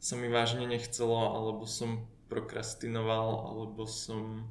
sa 0.00 0.16
mi 0.16 0.32
vážne 0.32 0.64
nechcelo, 0.64 1.36
alebo 1.36 1.68
som 1.68 2.08
prokrastinoval, 2.32 3.52
alebo 3.52 3.84
som 3.84 4.48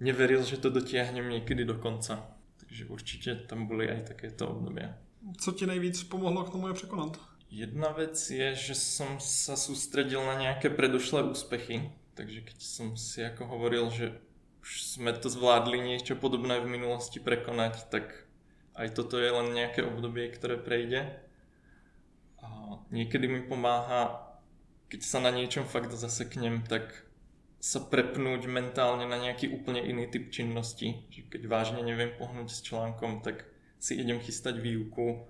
neveril, 0.00 0.44
že 0.44 0.56
to 0.56 0.72
dotiahnem 0.72 1.28
niekedy 1.28 1.68
do 1.68 1.76
konca. 1.76 2.35
Takže 2.76 2.92
určite 2.92 3.48
tam 3.48 3.64
boli 3.64 3.88
aj 3.88 4.12
takéto 4.12 4.52
obdobia. 4.52 5.00
Co 5.40 5.52
ti 5.52 5.64
nejvíc 5.64 6.04
pomohlo 6.04 6.44
k 6.44 6.52
tomu 6.52 6.68
je 6.68 6.74
překonat? 6.74 7.16
Jedna 7.48 7.88
vec 7.88 8.30
je, 8.30 8.52
že 8.52 8.74
som 8.76 9.16
sa 9.16 9.56
sústredil 9.56 10.20
na 10.20 10.36
nejaké 10.36 10.68
predošlé 10.68 11.24
úspechy, 11.24 11.88
Takže 12.12 12.40
keď 12.44 12.58
som 12.60 13.00
si 13.00 13.24
ako 13.24 13.48
hovoril, 13.48 13.88
že 13.88 14.12
už 14.60 15.00
sme 15.00 15.16
to 15.16 15.32
zvládli 15.32 15.80
niečo 15.80 16.20
podobné 16.20 16.60
v 16.60 16.68
minulosti 16.68 17.16
prekonať, 17.16 17.88
tak 17.88 18.28
aj 18.76 18.92
toto 18.92 19.16
je 19.16 19.32
len 19.32 19.56
nejaké 19.56 19.88
obdobie, 19.88 20.28
ktoré 20.36 20.60
prejde. 20.60 21.16
A 22.44 22.76
niekedy 22.92 23.24
mi 23.24 23.40
pomáha, 23.40 24.32
keď 24.92 25.00
sa 25.00 25.24
na 25.24 25.32
niečom 25.32 25.64
fakt 25.64 25.96
zaseknem, 25.96 26.60
tak 26.60 27.05
sa 27.66 27.82
prepnúť 27.82 28.46
mentálne 28.46 29.10
na 29.10 29.18
nejaký 29.18 29.50
úplne 29.50 29.82
iný 29.82 30.06
typ 30.06 30.30
činnosti. 30.30 31.02
Že 31.10 31.20
keď 31.34 31.42
vážne 31.50 31.82
neviem 31.82 32.14
pohnúť 32.14 32.54
s 32.54 32.62
článkom, 32.62 33.26
tak 33.26 33.42
si 33.82 33.98
idem 33.98 34.22
chystať 34.22 34.62
výuku 34.62 35.26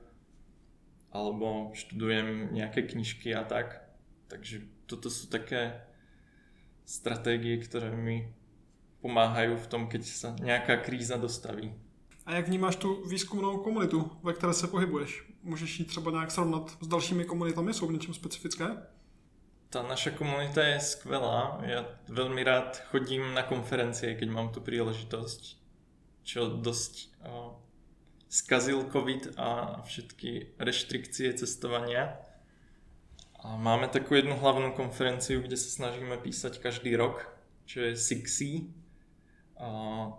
alebo 1.16 1.72
študujem 1.72 2.52
nejaké 2.52 2.84
knižky 2.84 3.32
a 3.32 3.40
tak. 3.40 3.80
Takže 4.28 4.68
toto 4.84 5.08
sú 5.08 5.32
také 5.32 5.80
stratégie, 6.84 7.56
ktoré 7.56 7.96
mi 7.96 8.28
pomáhajú 9.00 9.56
v 9.56 9.70
tom, 9.72 9.82
keď 9.88 10.02
sa 10.04 10.36
nejaká 10.36 10.84
kríza 10.84 11.16
dostaví. 11.16 11.72
A 12.28 12.36
jak 12.36 12.52
vnímáš 12.52 12.76
tu 12.76 13.08
výzkumnou 13.08 13.64
komunitu, 13.64 14.10
ve 14.22 14.32
které 14.32 14.52
se 14.52 14.66
pohybuješ? 14.66 15.24
Můžeš 15.42 15.78
ji 15.78 15.84
třeba 15.84 16.10
nějak 16.10 16.30
srovnat 16.30 16.76
s 16.80 16.86
dalšími 16.86 17.24
komunitami? 17.24 17.74
Jsou 17.74 17.86
v 17.86 17.92
něčem 17.92 18.14
specifické? 18.14 18.66
Tá 19.66 19.82
naša 19.82 20.14
komunita 20.14 20.62
je 20.62 20.78
skvelá. 20.78 21.58
Ja 21.66 21.90
veľmi 22.06 22.38
rád 22.46 22.78
chodím 22.94 23.34
na 23.34 23.42
konferencie, 23.42 24.14
keď 24.14 24.28
mám 24.30 24.48
tu 24.54 24.62
príležitosť, 24.62 25.42
čo 26.22 26.54
dosť 26.54 27.10
o, 27.26 27.58
skazil 28.30 28.86
COVID 28.86 29.34
a 29.34 29.82
všetky 29.82 30.54
reštrikcie 30.62 31.34
cestovania. 31.34 32.14
A 33.42 33.58
máme 33.58 33.90
takú 33.90 34.14
jednu 34.14 34.38
hlavnú 34.38 34.70
konferenciu, 34.74 35.42
kde 35.42 35.58
sa 35.58 35.70
snažíme 35.70 36.14
písať 36.18 36.62
každý 36.62 36.94
rok, 36.94 37.26
čo 37.66 37.90
je 37.90 37.98
SIXI. 37.98 38.70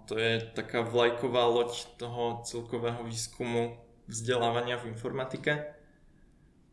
To 0.08 0.14
je 0.16 0.44
taká 0.56 0.84
vlajková 0.84 1.48
loď 1.48 1.88
toho 2.00 2.44
celkového 2.44 3.04
výskumu 3.04 3.80
vzdelávania 4.08 4.80
v 4.80 4.92
informatike. 4.96 5.77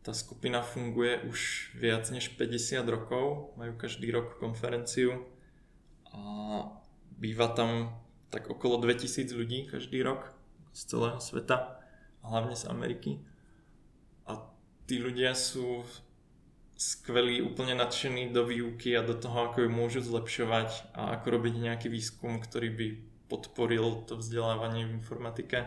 Tá 0.05 0.13
skupina 0.13 0.61
funguje 0.61 1.25
už 1.25 1.73
viac 1.73 2.05
než 2.13 2.37
50 2.37 2.85
rokov, 2.85 3.57
majú 3.57 3.73
každý 3.73 4.13
rok 4.13 4.37
konferenciu 4.37 5.25
a 6.13 6.21
býva 7.17 7.49
tam 7.49 7.97
tak 8.29 8.45
okolo 8.53 8.77
2000 8.77 9.33
ľudí 9.33 9.65
každý 9.65 10.05
rok 10.05 10.29
z 10.77 10.93
celého 10.93 11.17
sveta. 11.17 11.81
hlavne 12.21 12.53
z 12.53 12.69
Ameriky. 12.69 13.17
A 14.29 14.45
tí 14.85 15.01
ľudia 15.01 15.33
sú 15.33 15.81
skvelí, 16.77 17.41
úplne 17.41 17.73
nadšení 17.73 18.29
do 18.29 18.45
výuky 18.45 18.93
a 18.93 19.01
do 19.01 19.17
toho, 19.17 19.49
ako 19.49 19.65
ju 19.65 19.69
môžu 19.73 19.99
zlepšovať 20.05 20.93
a 20.93 21.17
ako 21.17 21.27
robiť 21.33 21.53
nejaký 21.65 21.87
výskum, 21.89 22.37
ktorý 22.37 22.69
by 22.69 22.87
podporil 23.25 24.05
to 24.05 24.21
vzdelávanie 24.21 24.85
v 24.85 25.01
informatike. 25.01 25.65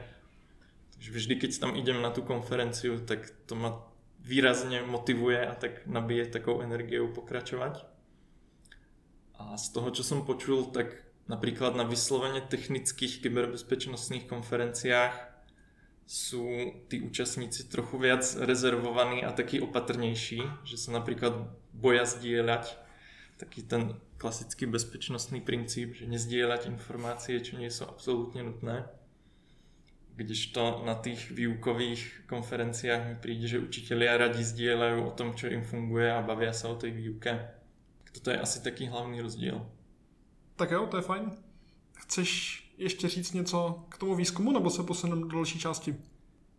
Takže 0.94 1.10
vždy, 1.10 1.34
keď 1.42 1.50
tam 1.58 1.74
idem 1.74 1.98
na 1.98 2.14
tú 2.14 2.22
konferenciu, 2.22 3.02
tak 3.02 3.30
to 3.50 3.58
ma 3.58 3.87
výrazne 4.28 4.84
motivuje 4.84 5.40
a 5.40 5.56
tak 5.56 5.88
nabije 5.88 6.28
takou 6.28 6.60
energiou 6.60 7.08
pokračovať. 7.08 7.80
A 9.40 9.56
z 9.56 9.66
toho, 9.72 9.88
čo 9.88 10.04
som 10.04 10.28
počul, 10.28 10.68
tak 10.68 11.00
napríklad 11.32 11.72
na 11.72 11.88
vyslovene 11.88 12.44
technických 12.44 13.24
kyberbezpečnostných 13.24 14.28
konferenciách 14.28 15.16
sú 16.08 16.72
tí 16.88 17.04
účastníci 17.04 17.68
trochu 17.68 18.00
viac 18.00 18.24
rezervovaní 18.40 19.24
a 19.24 19.32
takí 19.32 19.60
opatrnejší, 19.60 20.40
že 20.64 20.76
sa 20.80 20.92
napríklad 20.92 21.52
boja 21.72 22.04
zdieľať 22.08 22.64
taký 23.36 23.62
ten 23.64 23.96
klasický 24.18 24.66
bezpečnostný 24.66 25.44
princíp, 25.44 25.94
že 25.94 26.10
nezdieľať 26.10 26.66
informácie, 26.68 27.38
čo 27.38 27.60
nie 27.60 27.70
sú 27.70 27.86
absolútne 27.86 28.42
nutné. 28.42 28.88
Kdežto 30.18 30.82
na 30.82 30.98
tých 30.98 31.30
výukových 31.30 32.26
konferenciách 32.26 33.06
mi 33.06 33.14
príde, 33.14 33.46
že 33.46 33.62
učitelia 33.62 34.18
radi 34.18 34.42
zdieľajú 34.42 35.06
o 35.06 35.14
tom, 35.14 35.38
čo 35.38 35.46
im 35.46 35.62
funguje 35.62 36.10
a 36.10 36.26
bavia 36.26 36.50
sa 36.50 36.74
o 36.74 36.74
tej 36.74 36.90
výuke. 36.90 37.38
Toto 38.10 38.34
je 38.34 38.42
asi 38.42 38.58
taký 38.58 38.90
hlavný 38.90 39.22
rozdíl. 39.22 39.62
Tak 40.58 40.74
jo, 40.74 40.90
to 40.90 40.96
je 40.98 41.06
fajn. 41.06 41.30
Chceš 41.94 42.30
ještě 42.78 43.08
říct 43.08 43.32
něco 43.32 43.86
k 43.88 43.98
tomu 43.98 44.14
výzkumu, 44.14 44.52
nebo 44.52 44.70
se 44.70 44.82
posuneme 44.82 45.22
do 45.22 45.28
další 45.28 45.58
části? 45.58 45.94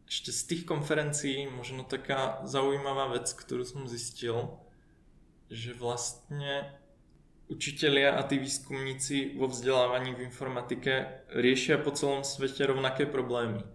Ešte 0.10 0.32
z 0.32 0.44
tých 0.44 0.64
konferencií 0.66 1.46
možno 1.52 1.84
taká 1.84 2.42
zaujímavá 2.42 3.14
vec, 3.14 3.30
ktorú 3.30 3.62
som 3.62 3.86
zistil, 3.86 4.58
že 5.54 5.78
vlastne 5.78 6.79
učitelia 7.50 8.14
a 8.14 8.22
tí 8.24 8.38
výskumníci 8.38 9.34
vo 9.36 9.50
vzdelávaní 9.50 10.14
v 10.14 10.30
informatike 10.30 11.26
riešia 11.34 11.82
po 11.82 11.90
celom 11.90 12.22
svete 12.22 12.70
rovnaké 12.70 13.10
problémy. 13.10 13.66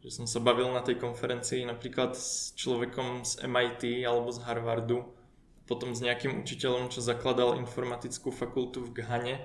Že 0.00 0.10
som 0.10 0.26
sa 0.26 0.40
bavil 0.40 0.72
na 0.72 0.80
tej 0.80 0.96
konferencii 0.96 1.68
napríklad 1.68 2.16
s 2.16 2.56
človekom 2.56 3.28
z 3.28 3.44
MIT 3.44 4.08
alebo 4.08 4.32
z 4.32 4.40
Harvardu, 4.48 5.12
potom 5.68 5.92
s 5.92 6.00
nejakým 6.00 6.40
učiteľom, 6.40 6.88
čo 6.88 7.04
zakladal 7.04 7.60
informatickú 7.60 8.32
fakultu 8.32 8.80
v 8.80 8.96
Ghane 8.96 9.36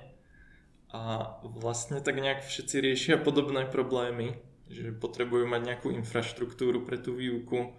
a 0.96 1.36
vlastne 1.44 2.00
tak 2.00 2.16
nejak 2.16 2.48
všetci 2.48 2.76
riešia 2.80 3.16
podobné 3.20 3.68
problémy, 3.68 4.40
že 4.72 4.96
potrebujú 4.96 5.44
mať 5.44 5.62
nejakú 5.68 5.92
infraštruktúru 5.92 6.88
pre 6.88 6.96
tú 6.96 7.20
výuku, 7.20 7.76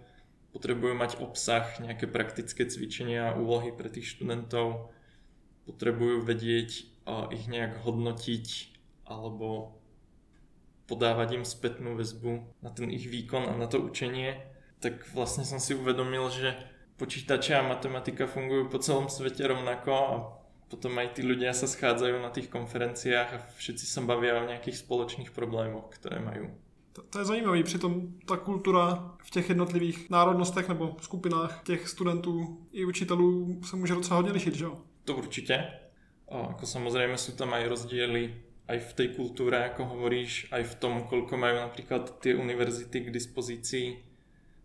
potrebujú 0.53 0.93
mať 0.93 1.17
obsah, 1.17 1.65
nejaké 1.81 2.05
praktické 2.05 2.69
cvičenia 2.69 3.33
úlohy 3.33 3.73
pre 3.73 3.89
tých 3.89 4.13
študentov, 4.13 4.93
potrebujú 5.65 6.21
vedieť 6.21 6.69
ich 7.33 7.45
nejak 7.45 7.85
hodnotiť 7.85 8.45
alebo 9.05 9.77
podávať 10.85 11.41
im 11.41 11.45
spätnú 11.45 11.97
väzbu 11.97 12.61
na 12.61 12.69
ten 12.69 12.89
ich 12.93 13.09
výkon 13.09 13.49
a 13.49 13.53
na 13.57 13.65
to 13.65 13.81
učenie, 13.81 14.37
tak 14.81 15.05
vlastne 15.13 15.41
som 15.41 15.57
si 15.57 15.73
uvedomil, 15.73 16.29
že 16.29 16.53
počítače 16.97 17.57
a 17.57 17.65
matematika 17.65 18.29
fungujú 18.29 18.69
po 18.69 18.77
celom 18.77 19.09
svete 19.09 19.41
rovnako 19.49 19.91
a 19.91 20.13
potom 20.69 20.97
aj 20.97 21.17
tí 21.17 21.21
ľudia 21.21 21.53
sa 21.53 21.69
schádzajú 21.69 22.21
na 22.21 22.29
tých 22.29 22.49
konferenciách 22.49 23.29
a 23.33 23.43
všetci 23.57 23.85
sa 23.85 24.01
bavia 24.01 24.41
o 24.41 24.47
nejakých 24.49 24.81
spoločných 24.81 25.29
problémoch, 25.33 25.89
ktoré 25.93 26.21
majú. 26.21 26.49
To, 26.93 27.01
to 27.01 27.19
je 27.19 27.25
zajímavý, 27.25 27.63
přitom 27.63 28.13
ta 28.25 28.37
kultura 28.37 29.15
v 29.23 29.29
těch 29.29 29.49
jednotlivých 29.49 30.09
národnostech 30.09 30.69
nebo 30.69 30.95
skupinách 31.01 31.63
těch 31.63 31.89
studentů 31.89 32.65
i 32.71 32.85
učitelů 32.85 33.61
se 33.63 33.75
může 33.75 33.93
docela 33.93 34.15
hodně 34.15 34.31
lišit, 34.31 34.55
že 34.55 34.65
jo? 34.65 34.77
To 35.05 35.11
určite. 35.17 35.69
O, 36.25 36.57
ako 36.57 36.65
samozrejme 36.65 37.17
sú 37.17 37.37
tam 37.37 37.53
aj 37.53 37.69
rozdiely 37.69 38.45
aj 38.65 38.79
v 38.81 38.91
tej 38.97 39.07
kultúre, 39.13 39.61
ako 39.61 39.93
hovoríš, 39.93 40.49
aj 40.49 40.63
v 40.65 40.75
tom, 40.81 40.93
koľko 41.05 41.37
majú 41.37 41.69
napríklad 41.69 42.17
tie 42.17 42.33
univerzity 42.33 43.05
k 43.05 43.13
dispozícii 43.13 44.01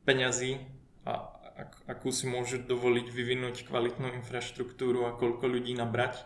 peňazí 0.08 0.56
a 1.04 1.36
ak, 1.60 1.84
akú 1.84 2.08
si 2.08 2.24
môžu 2.24 2.64
dovoliť 2.64 3.12
vyvinúť 3.12 3.68
kvalitnú 3.68 4.16
infraštruktúru 4.16 5.04
a 5.04 5.16
koľko 5.20 5.44
ľudí 5.44 5.76
nabrať. 5.76 6.24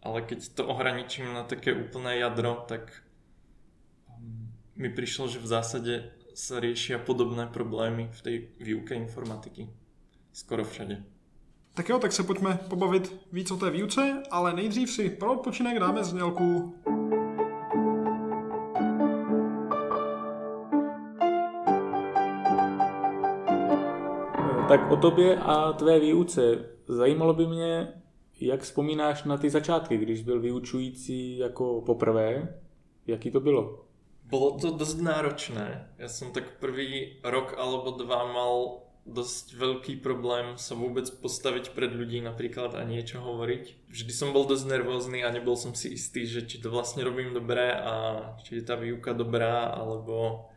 Ale 0.00 0.24
keď 0.24 0.56
to 0.56 0.62
ohraničím 0.64 1.28
na 1.36 1.44
také 1.44 1.76
úplné 1.76 2.24
jadro, 2.24 2.64
tak 2.64 3.04
um, 4.08 4.48
mi 4.72 4.88
prišlo, 4.88 5.28
že 5.28 5.44
v 5.44 5.50
zásade 5.52 5.94
sa 6.32 6.56
riešia 6.56 6.96
podobné 7.02 7.50
problémy 7.50 8.08
v 8.08 8.20
tej 8.24 8.36
výuke 8.56 8.96
informatiky. 8.96 9.68
Skoro 10.32 10.64
všade. 10.64 11.17
Tak 11.74 11.88
jo, 11.88 11.98
tak 11.98 12.12
se 12.12 12.22
pojďme 12.22 12.58
pobavit 12.68 13.26
víc 13.32 13.50
o 13.50 13.56
té 13.56 13.70
výuce, 13.70 14.22
ale 14.30 14.52
nejdřív 14.52 14.90
si 14.90 15.10
pro 15.10 15.32
odpočinek 15.32 15.78
dáme 15.78 16.04
znělku. 16.04 16.74
Tak 24.68 24.90
o 24.90 24.96
tobě 24.96 25.36
a 25.36 25.72
tvé 25.72 26.00
výuce. 26.00 26.68
Zajímalo 26.88 27.34
by 27.34 27.46
mě, 27.46 27.88
jak 28.40 28.60
vzpomínáš 28.60 29.24
na 29.24 29.36
ty 29.36 29.50
začátky, 29.50 29.96
když 29.96 30.22
byl 30.22 30.40
vyučující 30.40 31.38
jako 31.38 31.80
poprvé. 31.80 32.58
Jaký 33.06 33.30
to 33.30 33.40
bylo? 33.40 33.84
Bolo 34.28 34.60
to 34.60 34.76
dosť 34.76 35.00
náročné. 35.00 35.96
Ja 35.96 36.08
som 36.12 36.36
tak 36.36 36.60
prvý 36.60 37.16
rok 37.24 37.56
alebo 37.56 37.96
dva 37.96 38.28
mal 38.28 38.84
dosť 39.08 39.56
veľký 39.56 40.04
problém 40.04 40.60
sa 40.60 40.76
vôbec 40.76 41.08
postaviť 41.08 41.72
pred 41.72 41.88
ľudí 41.88 42.20
napríklad 42.20 42.76
a 42.76 42.84
niečo 42.84 43.24
hovoriť. 43.24 43.88
Vždy 43.88 44.12
som 44.12 44.36
bol 44.36 44.44
dosť 44.44 44.68
nervózny 44.68 45.24
a 45.24 45.32
nebol 45.32 45.56
som 45.56 45.72
si 45.72 45.96
istý, 45.96 46.28
že 46.28 46.44
či 46.44 46.60
to 46.60 46.68
vlastne 46.68 47.00
robím 47.00 47.32
dobre 47.32 47.72
a 47.72 47.94
či 48.44 48.60
je 48.60 48.64
tá 48.68 48.76
výuka 48.76 49.16
dobrá 49.16 49.72
alebo, 49.72 50.48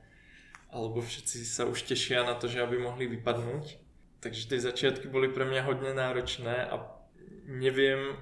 alebo 0.67 0.99
všetci 0.99 1.47
sa 1.47 1.63
už 1.63 1.87
tešia 1.87 2.27
na 2.27 2.35
to, 2.35 2.51
že 2.51 2.59
aby 2.59 2.75
mohli 2.75 3.07
vypadnúť. 3.07 3.79
Takže 4.21 4.53
tie 4.53 4.59
začiatky 4.61 5.09
boli 5.09 5.31
pre 5.31 5.47
mňa 5.47 5.61
hodne 5.65 5.91
náročné 5.97 6.67
a 6.69 6.85
neviem 7.47 8.19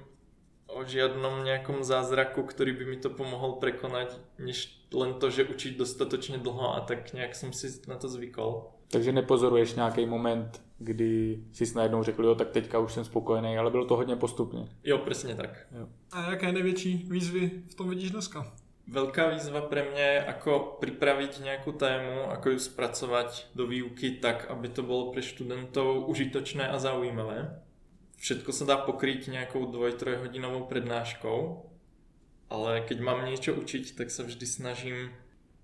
o 0.70 0.86
žiadnom 0.86 1.42
nejakom 1.42 1.82
zázraku, 1.82 2.46
ktorý 2.46 2.72
by 2.78 2.84
mi 2.86 2.98
to 3.02 3.10
pomohol 3.10 3.58
prekonať, 3.58 4.16
než 4.38 4.70
len 4.94 5.18
to, 5.18 5.28
že 5.28 5.46
učiť 5.46 5.74
dostatočne 5.74 6.38
dlho 6.38 6.78
a 6.78 6.86
tak 6.86 7.10
nejak 7.10 7.34
som 7.34 7.50
si 7.50 7.68
na 7.90 7.98
to 7.98 8.06
zvykol. 8.06 8.79
Takže 8.92 9.12
nepozoruješ 9.12 9.74
nějaký 9.74 10.06
moment, 10.06 10.62
kdy 10.78 11.38
si 11.52 11.74
najednou 11.74 12.02
řekl, 12.02 12.24
jo, 12.24 12.34
tak 12.34 12.50
teďka 12.50 12.78
už 12.78 12.92
jsem 12.92 13.04
spokojený, 13.04 13.58
ale 13.58 13.70
bylo 13.70 13.84
to 13.84 13.96
hodně 13.96 14.16
postupně. 14.16 14.68
Jo, 14.84 14.98
presne 14.98 15.34
tak. 15.34 15.66
Jo. 15.78 15.88
A 16.12 16.30
jaké 16.30 16.52
největší 16.52 17.06
výzvy 17.10 17.50
v 17.68 17.74
tom 17.74 17.88
vidíš 17.88 18.10
dneska? 18.10 18.46
Veľká 18.90 19.30
výzva 19.30 19.70
pre 19.70 19.86
mňa 19.86 20.06
je, 20.10 20.18
ako 20.34 20.82
pripraviť 20.82 21.46
nejakú 21.46 21.78
tému, 21.78 22.26
ako 22.34 22.50
ju 22.50 22.58
spracovať 22.58 23.54
do 23.54 23.70
výuky 23.70 24.18
tak, 24.18 24.50
aby 24.50 24.66
to 24.66 24.82
bolo 24.82 25.14
pre 25.14 25.22
študentov 25.22 26.10
užitočné 26.10 26.66
a 26.66 26.74
zaujímavé. 26.74 27.54
Všetko 28.18 28.50
sa 28.50 28.66
dá 28.66 28.76
pokryť 28.82 29.30
nejakou 29.30 29.70
2-3 29.70 30.26
hodinovou 30.26 30.66
prednáškou, 30.66 31.70
ale 32.50 32.82
keď 32.82 32.98
mám 32.98 33.22
niečo 33.30 33.54
učiť, 33.54 33.94
tak 33.94 34.10
sa 34.10 34.26
vždy 34.26 34.46
snažím 34.48 35.14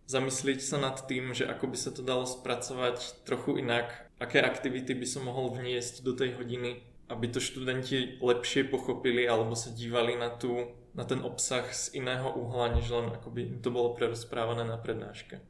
zamyslieť 0.07 0.62
sa 0.62 0.79
nad 0.79 0.97
tým, 1.07 1.35
že 1.35 1.47
ako 1.47 1.66
by 1.66 1.77
sa 1.79 1.90
to 1.90 2.03
dalo 2.03 2.27
spracovať 2.27 3.27
trochu 3.27 3.59
inak, 3.62 4.11
aké 4.23 4.42
aktivity 4.42 4.95
by 4.95 5.07
som 5.07 5.27
mohol 5.27 5.51
vniesť 5.53 6.03
do 6.07 6.14
tej 6.14 6.38
hodiny, 6.38 6.83
aby 7.11 7.27
to 7.29 7.42
študenti 7.42 8.19
lepšie 8.23 8.66
pochopili 8.66 9.29
alebo 9.29 9.55
sa 9.55 9.71
dívali 9.71 10.19
na 10.19 10.31
tú 10.31 10.75
na 10.97 11.05
ten 11.05 11.21
obsah 11.21 11.69
z 11.75 11.95
iného 11.95 12.33
uhla, 12.33 12.73
než 12.73 12.88
len 12.90 13.12
akoby 13.12 13.42
im 13.42 13.61
to 13.61 13.69
bolo 13.71 13.92
prerozprávané 13.92 14.64
na 14.64 14.77
prednáške. 14.77 15.40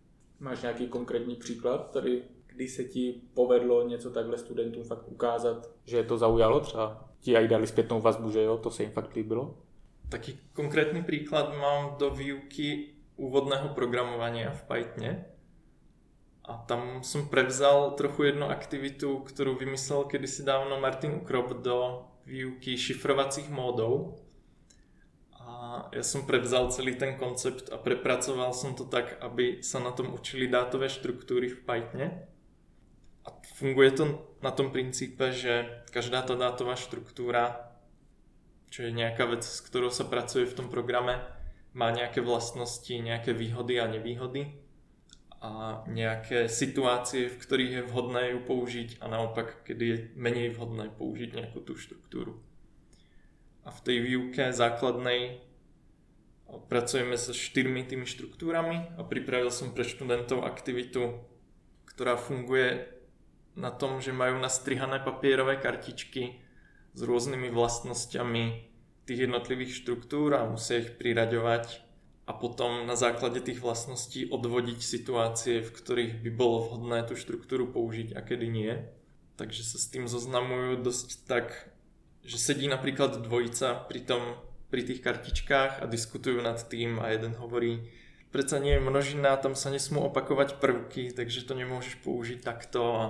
Máš 0.40 0.62
nějaký 0.62 0.86
konkrétní 0.86 1.36
příklad 1.36 1.90
tady, 1.90 2.22
kdy 2.46 2.68
se 2.68 2.84
ti 2.84 3.20
povedlo 3.34 3.88
něco 3.88 4.10
takhle 4.10 4.38
studentům 4.38 4.84
fakt 4.84 5.08
ukázat, 5.08 5.70
že 5.84 5.96
je 5.96 6.04
to 6.04 6.18
zaujalo? 6.18 6.60
Třeba 6.60 7.08
ti 7.20 7.36
aj 7.36 7.48
dali 7.48 7.66
zpětnou 7.66 8.00
vazbu, 8.00 8.30
že 8.30 8.42
jo, 8.42 8.58
to 8.58 8.70
se 8.70 8.82
jim 8.82 8.92
fakt 8.92 9.14
líbilo? 9.14 9.58
Taký 10.08 10.38
konkrétny 10.52 11.02
príklad 11.02 11.58
mám 11.58 11.96
do 11.98 12.10
výuky 12.10 12.95
úvodného 13.16 13.72
programovania 13.72 14.52
v 14.52 14.60
Pythone. 14.68 15.12
A 16.46 16.62
tam 16.68 17.02
som 17.02 17.26
prevzal 17.26 17.98
trochu 17.98 18.30
jednu 18.30 18.46
aktivitu, 18.46 19.26
ktorú 19.26 19.58
vymyslel 19.58 20.06
kedysi 20.06 20.46
dávno 20.46 20.78
Martin 20.78 21.18
Ukrop 21.18 21.58
do 21.58 22.06
výuky 22.22 22.78
šifrovacích 22.78 23.50
módov 23.50 24.22
ja 25.92 26.02
som 26.02 26.26
prevzal 26.26 26.72
celý 26.72 26.98
ten 26.98 27.14
koncept 27.18 27.70
a 27.70 27.78
prepracoval 27.78 28.50
som 28.56 28.74
to 28.74 28.86
tak, 28.86 29.18
aby 29.22 29.62
sa 29.62 29.78
na 29.78 29.92
tom 29.94 30.14
učili 30.14 30.50
dátové 30.50 30.90
štruktúry 30.90 31.52
v 31.52 31.58
Pythone. 31.62 32.08
A 33.26 33.28
funguje 33.58 33.90
to 33.90 34.04
na 34.38 34.54
tom 34.54 34.70
princípe, 34.70 35.34
že 35.34 35.82
každá 35.90 36.22
tá 36.22 36.38
dátová 36.38 36.78
štruktúra, 36.78 37.74
čo 38.70 38.86
je 38.86 38.94
nejaká 38.94 39.26
vec, 39.26 39.42
s 39.42 39.58
ktorou 39.66 39.90
sa 39.90 40.06
pracuje 40.06 40.46
v 40.46 40.56
tom 40.62 40.68
programe, 40.70 41.18
má 41.76 41.92
nejaké 41.92 42.24
vlastnosti, 42.24 42.88
nejaké 42.88 43.36
výhody 43.36 43.76
a 43.76 43.84
nevýhody. 43.84 44.56
A 45.44 45.84
nejaké 45.84 46.48
situácie, 46.48 47.28
v 47.28 47.36
ktorých 47.36 47.72
je 47.76 47.82
vhodné 47.92 48.22
ju 48.32 48.40
použiť 48.40 49.04
a 49.04 49.12
naopak, 49.12 49.68
kedy 49.68 49.84
je 49.84 49.96
menej 50.16 50.56
vhodné 50.56 50.88
použiť 50.96 51.36
nejakú 51.36 51.60
tú 51.60 51.76
štruktúru. 51.76 52.40
A 53.62 53.70
v 53.70 53.80
tej 53.84 53.98
výuke 54.00 54.56
základnej 54.56 55.44
pracujeme 56.72 57.20
so 57.20 57.36
štyrmi 57.36 57.84
tými 57.84 58.08
štruktúrami 58.08 58.96
a 58.96 59.04
pripravil 59.04 59.52
som 59.52 59.76
pre 59.76 59.84
študentov 59.84 60.48
aktivitu, 60.48 61.20
ktorá 61.84 62.16
funguje 62.16 62.88
na 63.52 63.68
tom, 63.68 64.00
že 64.00 64.16
majú 64.16 64.40
nastrihané 64.40 65.04
papierové 65.04 65.60
kartičky 65.60 66.40
s 66.96 67.00
rôznymi 67.04 67.52
vlastnosťami 67.52 68.44
tých 69.06 69.30
jednotlivých 69.30 69.72
štruktúr 69.72 70.34
a 70.34 70.50
musia 70.50 70.82
ich 70.82 70.98
priraďovať 70.98 71.86
a 72.26 72.34
potom 72.34 72.90
na 72.90 72.98
základe 72.98 73.38
tých 73.38 73.62
vlastností 73.62 74.26
odvodiť 74.26 74.82
situácie, 74.82 75.62
v 75.62 75.70
ktorých 75.70 76.14
by 76.26 76.30
bolo 76.34 76.66
vhodné 76.66 77.06
tú 77.06 77.14
štruktúru 77.14 77.70
použiť 77.70 78.18
a 78.18 78.20
kedy 78.20 78.46
nie. 78.50 78.74
Takže 79.38 79.62
sa 79.62 79.78
s 79.78 79.86
tým 79.86 80.10
zoznamujú 80.10 80.82
dosť 80.82 81.08
tak, 81.30 81.70
že 82.26 82.42
sedí 82.42 82.66
napríklad 82.66 83.22
dvojica 83.22 83.86
pri 83.86 84.00
tom 84.02 84.22
pri 84.66 84.82
tých 84.82 84.98
kartičkách 84.98 85.82
a 85.82 85.84
diskutujú 85.86 86.42
nad 86.42 86.58
tým 86.58 86.98
a 86.98 87.14
jeden 87.14 87.38
hovorí, 87.38 87.86
predsa 88.34 88.58
nie 88.58 88.74
je 88.76 88.82
množina, 88.82 89.38
tam 89.38 89.54
sa 89.54 89.70
nesmú 89.70 90.02
opakovať 90.10 90.58
prvky, 90.58 91.14
takže 91.14 91.46
to 91.46 91.54
nemôžeš 91.54 92.02
použiť 92.02 92.42
takto 92.42 92.80
a, 92.82 93.04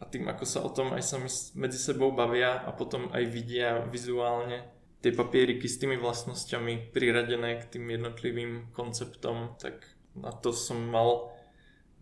a 0.00 0.04
tým 0.08 0.24
ako 0.24 0.44
sa 0.48 0.64
o 0.64 0.72
tom 0.72 0.96
aj 0.96 1.04
sami 1.04 1.28
medzi 1.60 1.76
sebou 1.76 2.08
bavia 2.16 2.56
a 2.64 2.72
potom 2.72 3.12
aj 3.12 3.24
vidia 3.28 3.84
vizuálne 3.92 4.64
tie 5.06 5.14
papieriky 5.14 5.70
s 5.70 5.78
tými 5.78 6.02
vlastnosťami 6.02 6.90
priradené 6.90 7.62
k 7.62 7.78
tým 7.78 7.94
jednotlivým 7.94 8.74
konceptom, 8.74 9.54
tak 9.54 9.86
na 10.18 10.34
to 10.34 10.50
som 10.50 10.82
mal 10.82 11.30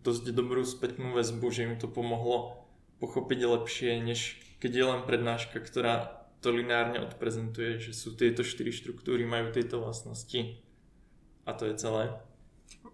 dosť 0.01 0.33
dobrú 0.33 0.65
spätnú 0.65 1.13
väzbu, 1.13 1.45
že 1.53 1.69
im 1.69 1.77
to 1.77 1.85
pomohlo 1.85 2.65
pochopiť 2.97 3.39
lepšie, 3.45 4.01
než 4.01 4.41
keď 4.57 4.71
je 4.73 4.85
len 4.89 5.01
prednáška, 5.05 5.61
ktorá 5.61 6.25
to 6.41 6.49
lineárne 6.49 6.97
odprezentuje, 7.05 7.77
že 7.77 7.93
sú 7.93 8.17
tieto 8.17 8.41
štyri 8.41 8.73
štruktúry, 8.73 9.21
majú 9.21 9.53
tieto 9.53 9.85
vlastnosti 9.85 10.57
a 11.45 11.53
to 11.53 11.69
je 11.69 11.77
celé. 11.77 12.09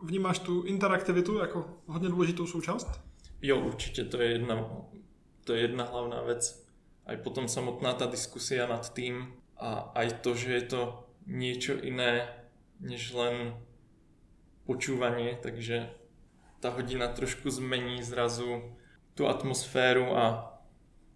Vnímáš 0.03 0.43
tu 0.43 0.67
interaktivitu 0.67 1.39
jako 1.39 1.79
hodně 1.87 2.09
důležitou 2.09 2.47
součást? 2.47 2.99
Jo, 3.41 3.59
určite, 3.63 4.03
to 4.03 4.21
je 4.21 4.31
jedna, 4.31 4.67
to 5.43 5.53
je 5.53 5.61
jedna 5.61 5.83
hlavná 5.87 6.21
vec. 6.21 6.67
Aj 7.07 7.17
potom 7.17 7.47
samotná 7.47 7.93
tá 7.93 8.11
diskusia 8.11 8.67
nad 8.67 8.83
tým 8.91 9.40
a 9.61 9.93
aj 9.93 10.25
to, 10.25 10.33
že 10.33 10.49
je 10.49 10.63
to 10.65 10.81
niečo 11.29 11.77
iné, 11.77 12.25
než 12.81 13.13
len 13.13 13.53
počúvanie, 14.65 15.37
takže 15.37 15.93
tá 16.61 16.73
hodina 16.73 17.13
trošku 17.13 17.45
zmení 17.53 18.01
zrazu 18.01 18.73
tú 19.13 19.29
atmosféru 19.29 20.17
a 20.17 20.57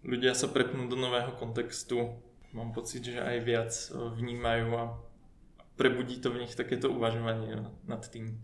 ľudia 0.06 0.34
sa 0.38 0.46
prepnú 0.46 0.86
do 0.86 0.94
nového 0.94 1.34
kontextu 1.34 2.22
mám 2.56 2.72
pocit, 2.72 3.04
že 3.04 3.20
aj 3.20 3.36
viac 3.44 3.72
eh, 3.72 3.94
vnímajú 4.16 4.66
a 4.76 4.84
prebudí 5.76 6.16
to 6.20 6.32
v 6.32 6.40
nich 6.40 6.54
takéto 6.56 6.88
uvažovanie 6.88 7.68
nad 7.84 8.08
tým. 8.08 8.40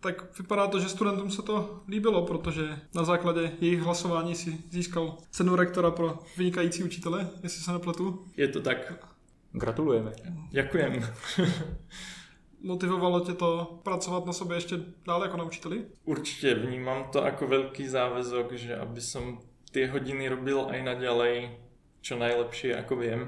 Tak 0.00 0.38
vypadá 0.38 0.66
to, 0.66 0.80
že 0.80 0.88
studentům 0.88 1.30
se 1.30 1.42
to 1.42 1.82
líbilo, 1.88 2.26
protože 2.26 2.78
na 2.94 3.04
základě 3.04 3.52
jejich 3.60 3.80
hlasování 3.80 4.34
si 4.34 4.58
získal 4.70 5.16
cenu 5.30 5.56
rektora 5.56 5.90
pro 5.90 6.18
vynikající 6.36 6.84
učitele, 6.84 7.28
jestli 7.42 7.62
se 7.62 7.72
nepletu. 7.72 8.24
Je 8.36 8.48
to 8.48 8.60
tak. 8.60 9.09
Gratulujeme. 9.52 10.12
Ďakujem. 10.50 11.02
Motivovalo 12.62 13.20
tě 13.20 13.32
to 13.32 13.80
pracovat 13.82 14.26
na 14.26 14.32
sobě 14.32 14.56
ještě 14.56 14.78
dále 15.06 15.26
jako 15.26 15.36
na 15.36 15.44
učiteli? 15.44 15.84
Určite 16.04 16.54
vnímam 16.54 17.04
to 17.12 17.24
ako 17.24 17.46
veľký 17.46 17.88
záväzok, 17.88 18.52
že 18.52 18.76
aby 18.76 19.00
som 19.00 19.40
tie 19.72 19.88
hodiny 19.88 20.28
robil 20.28 20.68
aj 20.68 20.82
naďalej, 20.82 21.56
čo 22.00 22.20
najlepšie 22.20 22.76
ako 22.76 22.96
viem. 22.96 23.20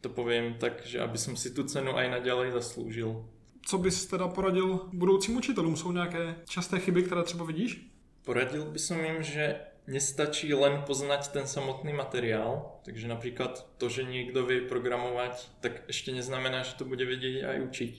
To 0.00 0.08
poviem 0.08 0.54
tak, 0.62 0.86
že 0.86 1.02
aby 1.02 1.18
som 1.18 1.36
si 1.36 1.50
tu 1.50 1.66
cenu 1.66 1.98
aj 1.98 2.10
naďalej 2.10 2.52
zaslúžil. 2.54 3.26
Co 3.66 3.78
bys 3.78 4.06
teda 4.06 4.28
poradil 4.28 4.88
budoucím 4.92 5.36
učitelům? 5.36 5.76
Jsou 5.76 5.92
nějaké 5.92 6.34
časté 6.48 6.78
chyby, 6.78 7.02
které 7.02 7.22
třeba 7.22 7.44
vidíš? 7.44 7.90
Poradil 8.24 8.64
by 8.70 8.78
som 8.78 9.04
im, 9.04 9.22
že 9.22 9.60
nestačí 9.86 10.50
len 10.50 10.82
poznať 10.82 11.30
ten 11.30 11.46
samotný 11.46 11.94
materiál, 11.94 12.82
takže 12.82 13.06
napríklad 13.06 13.62
to, 13.78 13.86
že 13.86 14.02
niekto 14.02 14.42
vie 14.42 14.66
programovať, 14.66 15.46
tak 15.62 15.86
ešte 15.86 16.10
neznamená, 16.10 16.66
že 16.66 16.74
to 16.74 16.84
bude 16.84 17.06
vedieť 17.06 17.46
aj 17.46 17.58
učiť. 17.70 17.92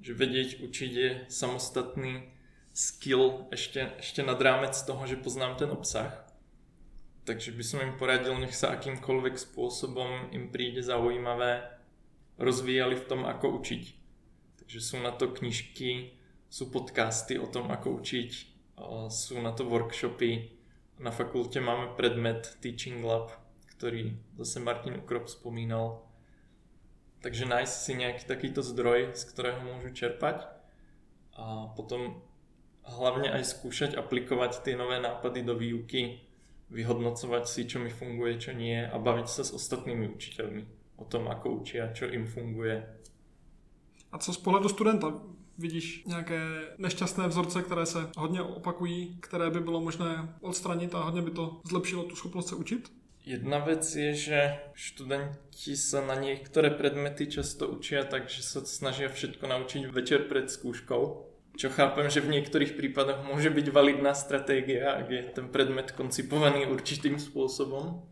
Že 0.00 0.12
vedieť 0.16 0.48
učiť 0.64 0.92
je 0.92 1.10
samostatný 1.28 2.32
skill 2.72 3.46
ešte, 3.52 4.00
ešte 4.00 4.24
nad 4.24 4.40
rámec 4.40 4.74
toho, 4.74 5.04
že 5.04 5.20
poznám 5.20 5.60
ten 5.60 5.70
obsah. 5.70 6.24
Takže 7.24 7.56
by 7.56 7.64
som 7.64 7.80
im 7.80 7.96
poradil, 7.96 8.36
nech 8.36 8.52
sa 8.52 8.76
akýmkoľvek 8.76 9.40
spôsobom 9.40 10.28
im 10.32 10.52
príde 10.52 10.84
zaujímavé, 10.84 11.64
rozvíjali 12.36 13.00
v 13.00 13.08
tom, 13.08 13.24
ako 13.24 13.60
učiť. 13.60 13.82
Takže 14.60 14.80
sú 14.80 14.96
na 15.00 15.12
to 15.12 15.32
knižky, 15.32 16.16
sú 16.48 16.68
podcasty 16.68 17.40
o 17.40 17.48
tom, 17.48 17.72
ako 17.72 18.00
učiť, 18.00 18.30
sú 19.08 19.40
na 19.40 19.52
to 19.52 19.64
workshopy. 19.64 20.52
Na 20.98 21.10
fakulte 21.10 21.58
máme 21.58 21.98
predmet 21.98 22.54
Teaching 22.62 23.02
Lab, 23.02 23.34
ktorý 23.74 24.14
zase 24.38 24.62
Martin 24.62 25.02
Ukrop 25.02 25.26
spomínal. 25.26 26.06
Takže 27.18 27.50
nájsť 27.50 27.74
si 27.74 27.92
nejaký 27.98 28.22
takýto 28.28 28.62
zdroj, 28.62 29.16
z 29.18 29.22
ktorého 29.32 29.58
môžu 29.64 29.90
čerpať 29.90 30.46
a 31.34 31.72
potom 31.74 32.22
hlavne 32.84 33.32
aj 33.32 33.42
skúšať 33.48 33.96
aplikovať 33.96 34.62
tie 34.62 34.76
nové 34.76 35.00
nápady 35.00 35.40
do 35.42 35.56
výuky 35.56 36.20
vyhodnocovať 36.70 37.44
si, 37.48 37.66
čo 37.66 37.80
mi 37.80 37.90
funguje, 37.90 38.38
čo 38.38 38.52
nie 38.52 38.86
a 38.86 38.94
baviť 38.94 39.28
sa 39.28 39.42
s 39.42 39.56
ostatnými 39.56 40.14
učiteľmi 40.14 40.62
o 41.00 41.04
tom, 41.08 41.26
ako 41.26 41.64
učia, 41.64 41.90
čo 41.90 42.06
im 42.06 42.28
funguje. 42.28 42.80
A 44.12 44.18
co 44.18 44.30
z 44.30 44.38
pohledu 44.38 44.68
studenta? 44.70 45.10
Vidíš 45.58 46.04
nějaké 46.06 46.40
nešťastné 46.78 47.28
vzorce, 47.28 47.62
které 47.62 47.86
se 47.86 48.10
hodně 48.16 48.42
opakují, 48.42 49.16
které 49.20 49.50
by 49.50 49.60
bylo 49.60 49.80
možné 49.80 50.34
odstranit 50.40 50.94
a 50.94 51.02
hodně 51.02 51.22
by 51.22 51.30
to 51.30 51.60
zlepšilo 51.64 52.02
tu 52.04 52.16
schopnost 52.16 52.48
se 52.48 52.54
učit? 52.56 52.92
Jedna 53.26 53.58
vec 53.58 53.96
je, 53.96 54.14
že 54.14 54.60
študenti 54.74 55.76
sa 55.80 56.04
na 56.04 56.12
niektoré 56.12 56.68
predmety 56.68 57.24
často 57.24 57.68
učia 57.72 58.04
tak, 58.04 58.28
že 58.28 58.44
sa 58.44 58.60
snažia 58.60 59.08
všetko 59.08 59.48
naučiť 59.48 59.88
večer 59.88 60.28
pred 60.28 60.52
skúškou 60.52 61.32
čo 61.54 61.70
chápem, 61.70 62.10
že 62.10 62.18
v 62.18 62.34
niektorých 62.38 62.74
prípadoch 62.74 63.22
môže 63.30 63.46
byť 63.46 63.66
validná 63.70 64.10
stratégia, 64.18 64.98
ak 64.98 65.06
je 65.06 65.22
ten 65.30 65.46
predmet 65.46 65.94
koncipovaný 65.94 66.66
určitým 66.66 67.22
spôsobom. 67.22 68.02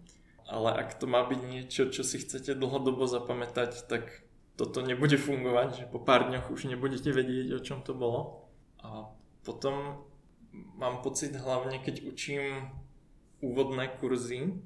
Ale 0.46 0.70
ak 0.78 1.00
to 1.02 1.10
má 1.10 1.26
byť 1.26 1.40
niečo, 1.48 1.90
čo 1.90 2.06
si 2.06 2.22
chcete 2.22 2.54
dlhodobo 2.54 3.08
zapamätať, 3.08 3.88
tak 3.90 4.22
toto 4.56 4.84
nebude 4.84 5.16
fungovať, 5.16 5.68
že 5.82 5.84
po 5.88 5.98
pár 5.98 6.28
dňoch 6.28 6.52
už 6.52 6.68
nebudete 6.68 7.08
vedieť, 7.08 7.56
o 7.56 7.64
čom 7.64 7.80
to 7.80 7.96
bolo. 7.96 8.48
A 8.84 9.08
potom 9.42 10.04
mám 10.52 11.00
pocit 11.00 11.32
hlavne, 11.32 11.80
keď 11.80 12.04
učím 12.04 12.68
úvodné 13.40 13.88
kurzy 13.98 14.60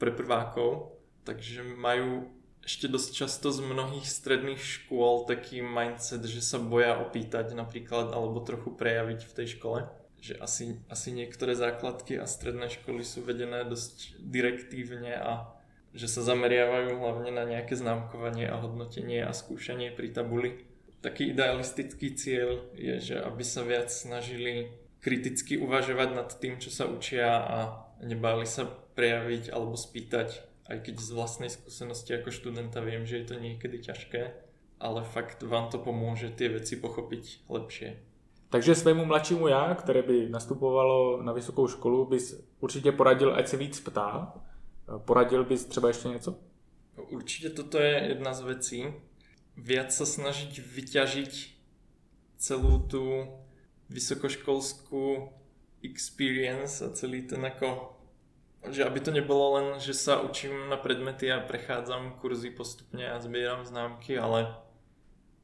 pre 0.00 0.10
prvákov, 0.10 0.96
takže 1.28 1.62
majú 1.62 2.32
ešte 2.64 2.88
dosť 2.88 3.10
často 3.12 3.48
z 3.52 3.60
mnohých 3.64 4.04
stredných 4.04 4.60
škôl 4.60 5.24
taký 5.24 5.64
mindset, 5.64 6.24
že 6.24 6.44
sa 6.44 6.60
boja 6.60 7.00
opýtať 7.00 7.56
napríklad 7.56 8.12
alebo 8.12 8.40
trochu 8.44 8.72
prejaviť 8.72 9.20
v 9.24 9.36
tej 9.36 9.46
škole. 9.56 9.88
Že 10.20 10.34
asi, 10.36 10.64
asi 10.92 11.16
niektoré 11.16 11.56
základky 11.56 12.20
a 12.20 12.28
stredné 12.28 12.68
školy 12.68 13.00
sú 13.00 13.24
vedené 13.24 13.64
dosť 13.64 14.20
direktívne 14.20 15.16
a 15.16 15.59
že 15.94 16.06
sa 16.06 16.22
zameriavajú 16.22 16.98
hlavne 16.98 17.30
na 17.34 17.44
nejaké 17.44 17.74
známkovanie 17.74 18.46
a 18.46 18.60
hodnotenie 18.60 19.24
a 19.26 19.34
skúšanie 19.34 19.90
pri 19.90 20.14
tabuli. 20.14 20.62
Taký 21.00 21.32
idealistický 21.32 22.14
cieľ 22.14 22.70
je, 22.76 23.00
že 23.00 23.16
aby 23.18 23.42
sa 23.42 23.64
viac 23.64 23.88
snažili 23.88 24.70
kriticky 25.00 25.56
uvažovať 25.56 26.08
nad 26.12 26.28
tým, 26.36 26.60
čo 26.60 26.68
sa 26.68 26.84
učia 26.84 27.40
a 27.40 27.58
nebáli 28.04 28.44
sa 28.44 28.68
prejaviť 28.68 29.48
alebo 29.48 29.74
spýtať 29.74 30.50
aj 30.70 30.78
keď 30.86 30.94
z 31.02 31.10
vlastnej 31.10 31.50
skúsenosti 31.50 32.14
ako 32.14 32.30
študenta 32.30 32.78
viem, 32.78 33.02
že 33.02 33.18
je 33.18 33.26
to 33.26 33.36
niekedy 33.42 33.82
ťažké, 33.82 34.22
ale 34.78 35.02
fakt 35.02 35.42
vám 35.42 35.66
to 35.68 35.82
pomôže 35.82 36.30
tie 36.38 36.46
veci 36.46 36.78
pochopiť 36.78 37.50
lepšie. 37.50 37.98
Takže 38.50 38.74
svému 38.74 39.04
mladšímu 39.04 39.48
já, 39.48 39.74
které 39.74 40.02
by 40.02 40.28
nastupovalo 40.28 41.22
na 41.22 41.32
vysokou 41.32 41.68
školu, 41.68 42.06
bys 42.06 42.42
určitě 42.60 42.92
poradil, 42.92 43.34
ať 43.34 43.48
se 43.48 43.56
víc 43.56 43.80
ptá. 43.80 44.34
Poradil 44.98 45.44
bys 45.44 45.64
třeba 45.64 45.88
ještě 45.88 46.08
něco? 46.08 46.38
Určite 47.10 47.50
toto 47.50 47.78
je 47.78 48.08
jedna 48.08 48.34
z 48.34 48.40
vecí. 48.40 48.94
Viac 49.56 49.92
sa 49.92 50.06
snažiť 50.06 50.60
vyťažiť 50.60 51.32
celú 52.38 52.78
tú 52.88 53.28
vysokoškolskú 53.88 55.28
experience 55.82 56.84
a 56.84 56.92
celý 56.92 57.22
ten 57.22 57.44
ako 57.44 58.00
že 58.68 58.84
aby 58.84 59.00
to 59.00 59.10
nebolo 59.10 59.56
len, 59.56 59.66
že 59.80 59.96
sa 59.96 60.20
učím 60.20 60.68
na 60.68 60.76
predmety 60.76 61.32
a 61.32 61.40
prechádzam 61.40 62.20
kurzy 62.20 62.52
postupne 62.52 63.08
a 63.08 63.16
zbieram 63.16 63.64
známky, 63.64 64.20
ale 64.20 64.52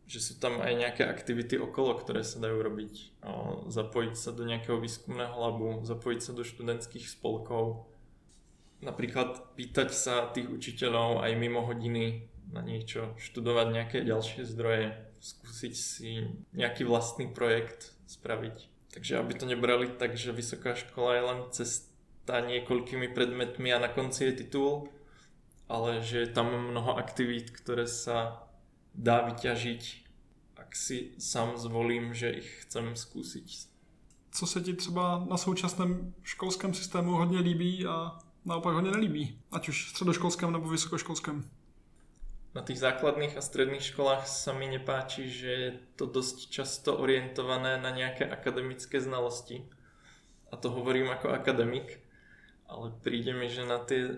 že 0.05 0.21
sú 0.21 0.37
tam 0.37 0.61
aj 0.61 0.73
nejaké 0.77 1.03
aktivity 1.09 1.57
okolo, 1.57 1.97
ktoré 1.97 2.21
sa 2.21 2.39
dajú 2.39 2.61
robiť. 2.61 3.25
Zapojiť 3.73 4.15
sa 4.21 4.37
do 4.37 4.45
nejakého 4.45 4.77
výskumného 4.77 5.33
labu, 5.33 5.81
zapojiť 5.89 6.21
sa 6.21 6.33
do 6.37 6.45
študentských 6.45 7.09
spolkov, 7.09 7.89
napríklad 8.81 9.57
pýtať 9.57 9.91
sa 9.93 10.29
tých 10.33 10.51
učiteľov 10.51 11.25
aj 11.25 11.33
mimo 11.37 11.65
hodiny 11.65 12.29
na 12.53 12.63
niečo, 12.63 13.15
študovať 13.19 13.67
nejaké 13.73 13.99
ďalšie 14.07 14.47
zdroje, 14.47 14.95
skúsiť 15.21 15.75
si 15.75 16.31
nejaký 16.55 16.87
vlastný 16.87 17.27
projekt 17.27 17.97
spraviť. 18.07 18.71
Takže 18.95 19.19
aby 19.19 19.33
to 19.35 19.45
nebrali 19.45 19.89
tak, 19.93 20.17
že 20.17 20.33
vysoká 20.33 20.73
škola 20.73 21.11
je 21.15 21.23
len 21.23 21.41
cesta 21.51 22.41
niekoľkými 22.41 23.13
predmetmi 23.13 23.69
a 23.75 23.83
na 23.83 23.89
konci 23.89 24.31
je 24.31 24.33
titul, 24.45 24.89
ale 25.69 26.01
že 26.03 26.25
je 26.25 26.31
tam 26.31 26.71
mnoho 26.71 26.97
aktivít, 26.97 27.51
ktoré 27.51 27.91
sa 27.91 28.47
dá 28.95 29.27
vyťažiť, 29.27 29.83
ak 30.57 30.71
si 30.73 31.13
sám 31.19 31.59
zvolím, 31.59 32.15
že 32.15 32.41
ich 32.41 32.49
chcem 32.65 32.97
skúsiť. 32.97 33.69
Co 34.31 34.47
se 34.47 34.61
ti 34.61 34.75
třeba 34.75 35.25
na 35.29 35.37
současném 35.37 36.15
školském 36.23 36.75
systému 36.75 37.11
hodně 37.11 37.39
líbí 37.41 37.87
a 37.87 38.19
naopak 38.47 38.75
hodně 38.75 38.91
nelíbí, 38.91 39.39
ať 39.53 39.69
už 39.69 39.91
středoškolském 39.91 40.53
nebo 40.53 40.69
vysokoškolském? 40.69 41.51
Na 42.55 42.63
tých 42.63 42.79
základných 42.79 43.37
a 43.37 43.45
stredných 43.45 43.85
školách 43.85 44.25
sa 44.25 44.57
mi 44.57 44.65
nepáči, 44.65 45.29
že 45.29 45.51
je 45.51 45.71
to 46.01 46.09
dosť 46.09 46.49
často 46.49 46.97
orientované 46.97 47.77
na 47.77 47.93
nejaké 47.93 48.25
akademické 48.25 48.97
znalosti. 48.97 49.69
A 50.49 50.57
to 50.57 50.73
hovorím 50.73 51.13
ako 51.13 51.37
akademik, 51.37 52.01
ale 52.65 52.97
príde 53.05 53.37
mi, 53.37 53.53
že 53.53 53.69
na 53.69 53.77
tie 53.77 54.17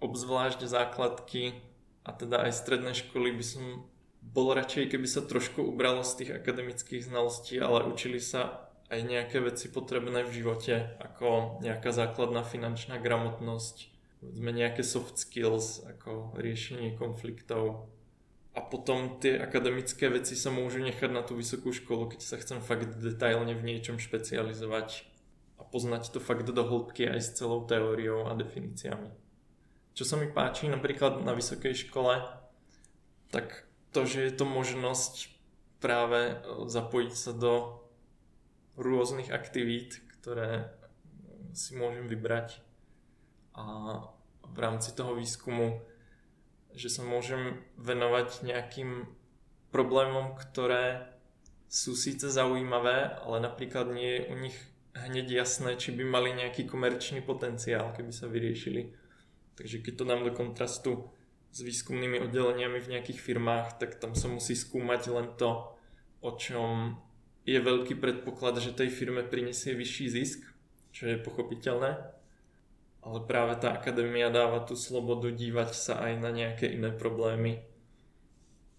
obzvlášť 0.00 0.64
základky 0.64 1.60
a 2.08 2.10
teda 2.16 2.48
aj 2.48 2.56
stredné 2.56 2.96
školy 2.96 3.36
by 3.36 3.44
som 3.44 3.84
bol 4.24 4.56
radšej, 4.56 4.88
keby 4.88 5.04
sa 5.04 5.20
trošku 5.20 5.60
ubralo 5.60 6.00
z 6.00 6.24
tých 6.24 6.30
akademických 6.40 7.04
znalostí, 7.04 7.60
ale 7.60 7.84
učili 7.84 8.16
sa 8.16 8.63
aj 8.92 9.00
nejaké 9.00 9.40
veci 9.40 9.72
potrebné 9.72 10.24
v 10.24 10.34
živote, 10.34 10.96
ako 11.00 11.60
nejaká 11.64 11.90
základná 11.90 12.44
finančná 12.44 13.00
gramotnosť, 13.00 13.90
sme 14.24 14.50
nejaké 14.52 14.80
soft 14.80 15.20
skills, 15.20 15.84
ako 15.84 16.36
riešenie 16.36 16.96
konfliktov. 16.96 17.92
A 18.54 18.62
potom 18.62 19.18
tie 19.18 19.36
akademické 19.36 20.06
veci 20.08 20.38
sa 20.38 20.48
môžu 20.48 20.78
nechať 20.78 21.10
na 21.10 21.26
tú 21.26 21.34
vysokú 21.34 21.74
školu, 21.74 22.14
keď 22.14 22.20
sa 22.22 22.38
chcem 22.38 22.62
fakt 22.62 23.02
detailne 23.02 23.52
v 23.52 23.66
niečom 23.66 23.98
špecializovať 23.98 25.04
a 25.58 25.62
poznať 25.66 26.14
to 26.14 26.22
fakt 26.22 26.46
do 26.46 26.62
hĺbky 26.62 27.10
aj 27.10 27.20
s 27.20 27.34
celou 27.34 27.66
teóriou 27.66 28.30
a 28.30 28.32
definíciami. 28.38 29.10
Čo 29.94 30.06
sa 30.06 30.14
mi 30.18 30.30
páči 30.30 30.70
napríklad 30.70 31.22
na 31.22 31.34
vysokej 31.34 31.86
škole, 31.86 32.22
tak 33.34 33.66
to, 33.90 34.06
že 34.06 34.30
je 34.30 34.32
to 34.34 34.46
možnosť 34.46 35.30
práve 35.82 36.38
zapojiť 36.70 37.12
sa 37.14 37.34
do 37.34 37.83
rôznych 38.76 39.30
aktivít, 39.30 40.02
ktoré 40.20 40.70
si 41.54 41.78
môžem 41.78 42.10
vybrať 42.10 42.58
a 43.54 43.64
v 44.42 44.58
rámci 44.58 44.90
toho 44.94 45.14
výskumu, 45.14 45.78
že 46.74 46.90
sa 46.90 47.06
môžem 47.06 47.62
venovať 47.78 48.42
nejakým 48.42 49.06
problémom, 49.70 50.34
ktoré 50.34 51.06
sú 51.70 51.94
síce 51.94 52.30
zaujímavé, 52.30 53.14
ale 53.22 53.42
napríklad 53.42 53.90
nie 53.94 54.18
je 54.18 54.22
u 54.30 54.34
nich 54.38 54.58
hneď 54.94 55.42
jasné, 55.42 55.74
či 55.74 55.90
by 55.90 56.06
mali 56.06 56.30
nejaký 56.34 56.66
komerčný 56.70 57.22
potenciál, 57.22 57.90
keby 57.94 58.14
sa 58.14 58.30
vyriešili. 58.30 58.94
Takže 59.54 59.82
keď 59.82 59.92
to 59.98 60.04
dám 60.06 60.22
do 60.22 60.30
kontrastu 60.34 61.10
s 61.54 61.62
výskumnými 61.62 62.22
oddeleniami 62.26 62.78
v 62.82 62.90
nejakých 62.94 63.22
firmách, 63.22 63.78
tak 63.78 63.98
tam 64.02 64.18
sa 64.18 64.26
musí 64.26 64.58
skúmať 64.58 65.02
len 65.14 65.34
to, 65.38 65.74
o 66.22 66.30
čom 66.34 66.98
je 67.44 67.60
veľký 67.60 68.00
predpoklad, 68.00 68.60
že 68.60 68.76
tej 68.76 68.88
firme 68.88 69.22
prinesie 69.22 69.76
vyšší 69.76 70.06
zisk, 70.10 70.40
čo 70.92 71.08
je 71.08 71.16
pochopiteľné 71.20 72.14
ale 73.04 73.20
práve 73.20 73.60
tá 73.60 73.76
akadémia 73.76 74.32
dáva 74.32 74.64
tú 74.64 74.80
slobodu 74.80 75.28
dívať 75.28 75.76
sa 75.76 76.00
aj 76.00 76.12
na 76.24 76.32
nejaké 76.32 76.72
iné 76.72 76.88
problémy. 76.88 77.60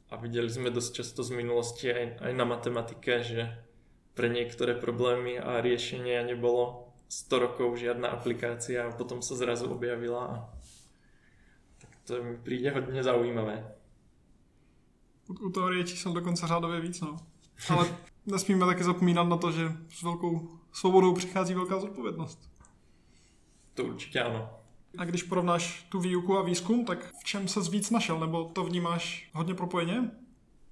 A 0.10 0.18
videli 0.18 0.50
sme 0.50 0.74
dosť 0.74 1.02
často 1.02 1.22
z 1.22 1.38
minulosti 1.38 1.94
aj, 1.94 2.26
aj 2.26 2.34
na 2.34 2.46
matematike, 2.46 3.22
že 3.22 3.54
pre 4.18 4.34
niektoré 4.34 4.74
problémy 4.74 5.38
a 5.38 5.62
riešenia 5.62 6.26
nebolo 6.26 6.90
100 7.06 7.38
rokov 7.38 7.78
žiadna 7.78 8.10
aplikácia 8.10 8.90
a 8.90 8.96
potom 8.96 9.22
sa 9.22 9.38
zrazu 9.38 9.70
objavila 9.70 10.50
tak 11.78 11.92
to 12.08 12.24
mi 12.24 12.38
príde 12.38 12.72
hodně 12.72 13.04
zaujímavé. 13.04 13.76
U, 15.30 15.34
u 15.34 15.50
teorie 15.50 15.84
čísel 15.84 16.14
dokonce 16.14 16.48
řádově 16.48 16.82
víc, 16.82 17.02
no. 17.02 17.18
Ale 17.70 17.90
nesmíme 18.26 18.66
taky 18.66 18.84
zapomínat 18.84 19.28
na 19.28 19.38
to, 19.38 19.52
že 19.52 19.72
s 19.90 20.04
velkou 20.04 20.50
svobodou 20.72 21.14
přichází 21.14 21.54
velká 21.54 21.80
zodpovědnost. 21.80 22.50
To 23.74 23.84
určitě 23.84 24.22
ano. 24.22 24.50
A 24.98 25.06
když 25.06 25.24
porovnáš 25.24 25.86
tu 25.90 26.00
výuku 26.00 26.38
a 26.38 26.42
výzkum, 26.42 26.86
tak 26.86 27.12
v 27.22 27.24
čem 27.24 27.48
se 27.48 27.60
víc 27.72 27.92
našel, 27.92 28.20
nebo 28.20 28.46
to 28.46 28.64
vnímáš 28.64 29.30
hodně 29.34 29.54
propojeně? 29.54 30.12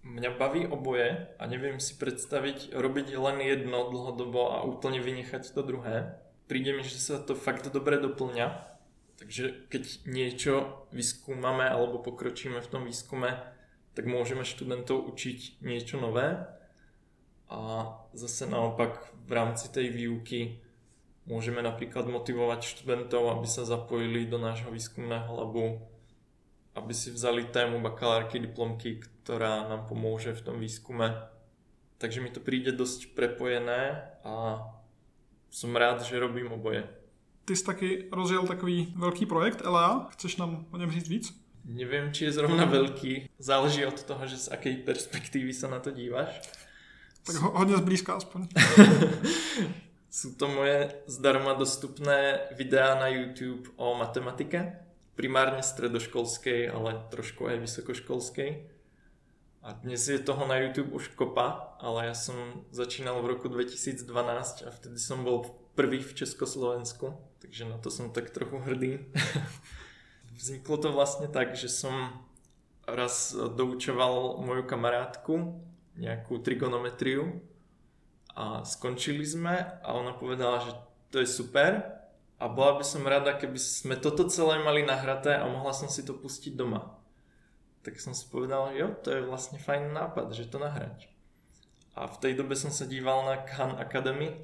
Mňa 0.04 0.36
baví 0.36 0.68
oboje 0.68 1.28
a 1.40 1.48
neviem 1.48 1.80
si 1.80 1.96
predstaviť 1.96 2.76
robiť 2.76 3.16
len 3.16 3.40
jedno 3.40 3.88
dlhodobo 3.88 4.52
a 4.52 4.68
úplne 4.68 5.00
vynechať 5.00 5.56
to 5.56 5.64
druhé. 5.64 6.20
Príde 6.52 6.76
mi, 6.76 6.84
že 6.84 7.00
sa 7.00 7.24
to 7.24 7.40
fakt 7.40 7.72
dobre 7.72 7.96
doplňa. 8.04 8.68
Takže 9.16 9.72
keď 9.72 9.84
niečo 10.04 10.84
vyskúmame 10.92 11.64
alebo 11.64 12.04
pokročíme 12.04 12.60
v 12.60 12.68
tom 12.68 12.84
výskume, 12.84 13.40
tak 13.96 14.04
môžeme 14.04 14.44
študentov 14.44 15.08
učiť 15.08 15.64
niečo 15.64 15.96
nové. 15.96 16.36
A 17.54 17.94
zase 18.18 18.50
naopak 18.50 19.14
v 19.30 19.32
rámci 19.32 19.70
tej 19.70 19.94
výuky 19.94 20.64
Môžeme 21.24 21.64
napríklad 21.64 22.04
motivovať 22.12 22.68
študentov, 22.68 23.32
aby 23.32 23.48
sa 23.48 23.64
zapojili 23.64 24.28
do 24.28 24.36
nášho 24.36 24.68
výskumného 24.68 25.32
labu, 25.32 25.80
aby 26.76 26.92
si 26.92 27.16
vzali 27.16 27.48
tému 27.48 27.80
bakalárky, 27.80 28.44
diplomky, 28.44 29.00
ktorá 29.00 29.72
nám 29.72 29.88
pomôže 29.88 30.36
v 30.36 30.44
tom 30.44 30.60
výskume. 30.60 31.16
Takže 31.96 32.20
mi 32.20 32.28
to 32.28 32.44
príde 32.44 32.76
dosť 32.76 33.16
prepojené 33.16 34.04
a 34.28 34.68
som 35.48 35.72
rád, 35.72 36.04
že 36.04 36.20
robím 36.20 36.52
oboje. 36.52 36.84
Ty 37.46 37.56
jsi 37.56 37.64
taky 37.64 37.90
rozjel 38.12 38.44
takový 38.48 38.94
velký 38.96 39.26
projekt 39.26 39.64
LA, 39.64 40.10
chceš 40.12 40.38
nám 40.38 40.66
o 40.72 40.78
něm 40.78 40.92
říct 40.92 41.08
víc? 41.08 41.26
Neviem, 41.64 42.12
či 42.12 42.28
je 42.28 42.36
zrovna 42.36 42.68
veľký. 42.68 43.32
Záleží 43.40 43.88
od 43.88 43.96
toho, 44.04 44.28
že 44.28 44.36
z 44.36 44.52
akej 44.52 44.84
perspektívy 44.84 45.56
sa 45.56 45.72
na 45.72 45.80
to 45.80 45.96
díváš. 45.96 46.44
Tak 47.26 47.36
ho, 47.36 47.52
hodně 47.52 47.78
zblízka 47.78 48.14
aspoň. 48.14 48.48
Sú 50.14 50.30
to 50.38 50.46
moje 50.46 50.94
zdarma 51.10 51.58
dostupné 51.58 52.46
videá 52.54 52.94
na 53.00 53.10
YouTube 53.10 53.74
o 53.82 53.98
matematike, 53.98 54.78
primárne 55.18 55.66
stredoškolskej, 55.66 56.70
ale 56.70 57.02
trošku 57.10 57.50
aj 57.50 57.58
vysokoškolskej. 57.58 58.70
A 59.66 59.74
dnes 59.74 60.06
je 60.06 60.22
toho 60.22 60.46
na 60.46 60.62
YouTube 60.62 60.94
už 60.94 61.18
kopa, 61.18 61.80
ale 61.82 62.12
ja 62.12 62.16
som 62.16 62.36
začínal 62.70 63.26
v 63.26 63.34
roku 63.34 63.50
2012 63.50 64.06
a 64.62 64.70
vtedy 64.70 65.02
som 65.02 65.26
bol 65.26 65.50
prvý 65.74 65.98
v 65.98 66.14
Československu, 66.14 67.18
takže 67.42 67.66
na 67.66 67.82
to 67.82 67.90
som 67.90 68.14
tak 68.14 68.30
trochu 68.30 68.62
hrdý. 68.62 69.10
Vzniklo 70.38 70.78
to 70.78 70.94
vlastne 70.94 71.26
tak, 71.26 71.58
že 71.58 71.74
som 71.74 72.22
raz 72.86 73.34
doučoval 73.34 74.46
moju 74.46 74.64
kamarátku 74.68 75.58
nejakú 75.98 76.42
trigonometriu 76.42 77.42
a 78.34 78.66
skončili 78.66 79.22
sme 79.26 79.56
a 79.82 79.90
ona 79.94 80.18
povedala, 80.18 80.62
že 80.66 80.72
to 81.14 81.22
je 81.22 81.30
super 81.30 81.86
a 82.42 82.46
bola 82.50 82.82
by 82.82 82.86
som 82.86 83.06
rada, 83.06 83.38
keby 83.38 83.56
sme 83.62 83.96
toto 83.96 84.26
celé 84.28 84.58
mali 84.60 84.82
nahraté 84.82 85.38
a 85.38 85.46
mohla 85.46 85.72
som 85.72 85.88
si 85.88 86.02
to 86.02 86.18
pustiť 86.18 86.58
doma. 86.58 86.98
Tak 87.86 88.00
som 88.02 88.18
si 88.18 88.26
povedal, 88.26 88.74
jo, 88.74 88.96
to 89.00 89.14
je 89.14 89.22
vlastne 89.28 89.62
fajn 89.62 89.94
nápad, 89.94 90.34
že 90.34 90.50
to 90.50 90.58
nahrať. 90.58 91.12
A 91.94 92.10
v 92.10 92.18
tej 92.18 92.34
dobe 92.34 92.58
som 92.58 92.74
sa 92.74 92.90
díval 92.90 93.28
na 93.30 93.46
Khan 93.46 93.78
Academy, 93.78 94.42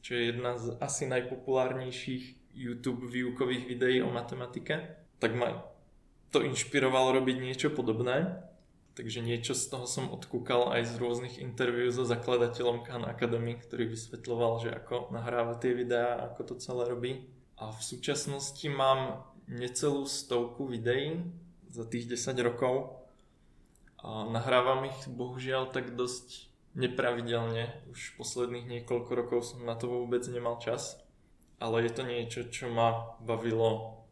čo 0.00 0.16
je 0.16 0.32
jedna 0.32 0.56
z 0.56 0.72
asi 0.80 1.04
najpopulárnejších 1.04 2.56
YouTube 2.56 3.04
výukových 3.06 3.68
videí 3.68 4.00
o 4.00 4.08
matematike. 4.08 4.96
Tak 5.20 5.36
ma 5.36 5.68
to 6.32 6.40
inšpirovalo 6.40 7.20
robiť 7.20 7.36
niečo 7.38 7.68
podobné 7.70 8.47
takže 8.98 9.22
niečo 9.22 9.54
z 9.54 9.70
toho 9.70 9.86
som 9.86 10.10
odkúkal 10.10 10.74
aj 10.74 10.90
z 10.90 10.92
rôznych 10.98 11.38
interviú 11.38 11.86
so 11.94 12.02
zakladateľom 12.02 12.82
Khan 12.82 13.06
Academy, 13.06 13.54
ktorý 13.54 13.94
vysvetľoval, 13.94 14.52
že 14.66 14.74
ako 14.74 15.14
nahráva 15.14 15.54
tie 15.54 15.70
videá, 15.70 16.18
ako 16.26 16.40
to 16.42 16.54
celé 16.58 16.90
robí. 16.90 17.30
A 17.62 17.70
v 17.70 17.78
súčasnosti 17.78 18.66
mám 18.66 19.22
necelú 19.46 20.02
stovku 20.02 20.66
videí 20.66 21.22
za 21.70 21.86
tých 21.86 22.10
10 22.10 22.42
rokov 22.42 23.06
a 24.02 24.26
nahrávam 24.26 24.90
ich 24.90 24.98
bohužiaľ 25.06 25.70
tak 25.70 25.94
dosť 25.94 26.50
nepravidelne. 26.74 27.70
Už 27.94 28.18
posledných 28.18 28.66
niekoľko 28.66 29.10
rokov 29.14 29.40
som 29.46 29.62
na 29.62 29.78
to 29.78 29.86
vôbec 29.86 30.26
nemal 30.26 30.58
čas. 30.58 30.98
Ale 31.62 31.86
je 31.86 31.92
to 31.94 32.02
niečo, 32.02 32.40
čo 32.50 32.66
ma 32.66 33.14
bavilo 33.22 34.02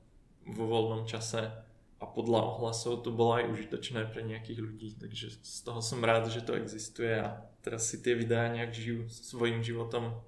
vo 0.47 0.65
voľnom 0.71 1.11
čase 1.11 1.66
a 2.01 2.05
podľa 2.05 2.43
ohlasov 2.45 3.01
to 3.01 3.11
bolo 3.11 3.41
aj 3.41 3.49
užitočné 3.49 4.13
pre 4.13 4.21
nejakých 4.21 4.61
ľudí, 4.61 4.89
takže 5.01 5.41
z 5.41 5.59
toho 5.65 5.81
som 5.81 6.05
rád, 6.05 6.29
že 6.29 6.45
to 6.45 6.53
existuje 6.53 7.09
a 7.17 7.41
teraz 7.65 7.89
si 7.89 8.05
tie 8.05 8.13
videá 8.13 8.53
nejak 8.53 8.73
žijú 8.75 9.09
svojím 9.09 9.65
životom. 9.65 10.21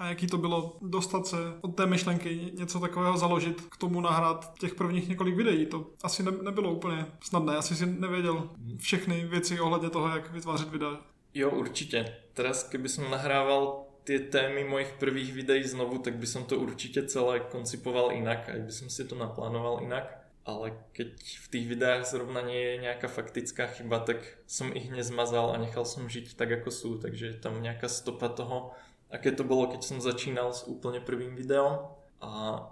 A 0.00 0.06
jaký 0.06 0.26
to 0.26 0.38
bylo 0.38 0.76
dostat 0.82 1.26
se 1.26 1.36
od 1.60 1.76
té 1.76 1.86
myšlenky 1.86 2.52
něco 2.58 2.80
takového 2.80 3.16
založit, 3.16 3.60
k 3.60 3.76
tomu 3.76 4.00
nahrát 4.00 4.54
těch 4.60 4.74
prvních 4.74 5.08
několik 5.08 5.36
videí? 5.36 5.66
To 5.66 5.86
asi 6.02 6.22
ne, 6.22 6.32
nebylo 6.42 6.72
úplně 6.72 7.06
snadné. 7.20 7.56
Asi 7.56 7.76
si 7.76 7.86
nevěděl 7.86 8.50
všechny 8.76 9.26
věci 9.26 9.60
ohledně 9.60 9.90
toho, 9.90 10.08
jak 10.08 10.32
vytvářet 10.32 10.70
videa. 10.70 11.00
Jo, 11.34 11.50
určite. 11.50 12.16
Teraz 12.34 12.66
keby 12.66 12.88
som 12.88 13.06
nahrával 13.06 13.86
tie 14.02 14.18
témy 14.18 14.64
mojich 14.64 14.98
prvých 14.98 15.30
videí 15.30 15.62
znovu, 15.62 15.98
tak 16.02 16.16
by 16.18 16.26
som 16.26 16.42
to 16.42 16.58
určite 16.58 17.06
celé 17.06 17.40
koncipoval 17.40 18.10
inak, 18.10 18.48
aj 18.48 18.60
by 18.66 18.72
som 18.72 18.88
si 18.90 19.04
to 19.04 19.14
naplánoval 19.14 19.78
inak. 19.84 20.19
Ale 20.48 20.72
keď 20.96 21.20
v 21.20 21.46
tých 21.52 21.66
videách 21.68 22.08
zrovna 22.08 22.40
nie 22.40 22.58
je 22.58 22.82
nejaká 22.88 23.06
faktická 23.12 23.68
chyba, 23.68 24.00
tak 24.00 24.40
som 24.48 24.72
ich 24.72 24.88
nezmazal 24.88 25.52
a 25.52 25.60
nechal 25.60 25.84
som 25.84 26.08
žiť 26.08 26.34
tak, 26.34 26.50
ako 26.64 26.70
sú. 26.72 26.90
Takže 26.96 27.36
je 27.36 27.38
tam 27.38 27.60
nejaká 27.60 27.86
stopa 27.92 28.32
toho, 28.32 28.72
aké 29.12 29.30
to 29.36 29.44
bolo, 29.44 29.68
keď 29.68 29.84
som 29.84 29.98
začínal 30.00 30.56
s 30.56 30.64
úplne 30.64 30.98
prvým 31.04 31.36
videom. 31.36 31.92
A 32.24 32.64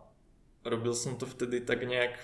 robil 0.65 0.97
som 0.97 1.21
to 1.21 1.29
vtedy 1.29 1.61
tak 1.61 1.85
nejak 1.85 2.17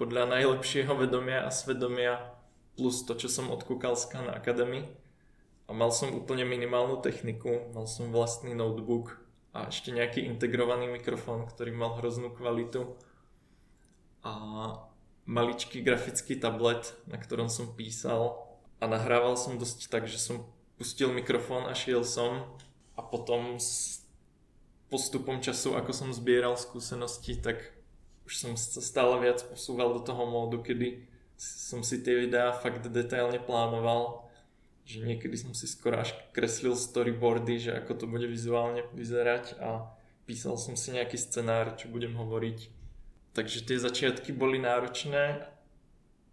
podľa 0.00 0.32
najlepšieho 0.38 0.96
vedomia 0.96 1.44
a 1.44 1.52
svedomia 1.52 2.32
plus 2.78 3.04
to, 3.04 3.12
čo 3.18 3.28
som 3.28 3.52
odkúkal 3.52 3.98
z 3.98 4.08
Khan 4.08 4.32
Academy 4.32 4.88
a 5.68 5.76
mal 5.76 5.92
som 5.92 6.16
úplne 6.16 6.42
minimálnu 6.42 6.98
techniku, 6.98 7.70
mal 7.76 7.84
som 7.84 8.08
vlastný 8.10 8.56
notebook 8.56 9.20
a 9.52 9.68
ešte 9.68 9.94
nejaký 9.94 10.26
integrovaný 10.26 10.90
mikrofón, 10.90 11.46
ktorý 11.46 11.70
mal 11.76 11.94
hroznú 12.00 12.32
kvalitu 12.32 12.96
a 14.24 14.32
maličký 15.30 15.80
grafický 15.80 16.36
tablet, 16.36 16.92
na 17.06 17.16
ktorom 17.16 17.46
som 17.46 17.70
písal. 17.72 18.42
A 18.80 18.88
nahrával 18.88 19.36
som 19.36 19.60
dosť 19.60 19.92
tak, 19.92 20.08
že 20.08 20.18
som 20.18 20.48
pustil 20.80 21.12
mikrofón 21.12 21.68
a 21.68 21.76
šiel 21.76 22.02
som. 22.02 22.48
A 22.96 23.00
potom 23.04 23.60
s 23.60 24.02
postupom 24.90 25.38
času, 25.38 25.78
ako 25.78 25.92
som 25.94 26.10
zbieral 26.10 26.58
skúsenosti, 26.58 27.38
tak 27.38 27.62
už 28.26 28.34
som 28.36 28.52
sa 28.58 28.82
stále 28.82 29.22
viac 29.22 29.44
posúval 29.46 29.94
do 29.96 30.02
toho 30.02 30.26
módu, 30.26 30.60
kedy 30.60 31.06
som 31.40 31.80
si 31.80 32.02
tie 32.04 32.26
videá 32.26 32.52
fakt 32.52 32.84
detailne 32.90 33.38
plánoval. 33.40 34.26
Že 34.84 35.06
niekedy 35.06 35.36
som 35.38 35.54
si 35.54 35.70
skoro 35.70 36.02
až 36.02 36.10
kreslil 36.34 36.74
storyboardy, 36.74 37.70
že 37.70 37.72
ako 37.78 37.92
to 37.94 38.04
bude 38.10 38.26
vizuálne 38.26 38.82
vyzerať 38.90 39.62
a 39.62 39.86
písal 40.26 40.58
som 40.58 40.74
si 40.74 40.90
nejaký 40.90 41.14
scenár, 41.14 41.78
čo 41.78 41.86
budem 41.86 42.18
hovoriť. 42.18 42.79
Takže 43.32 43.62
tie 43.62 43.78
začiatky 43.78 44.32
boli 44.32 44.58
náročné, 44.58 45.46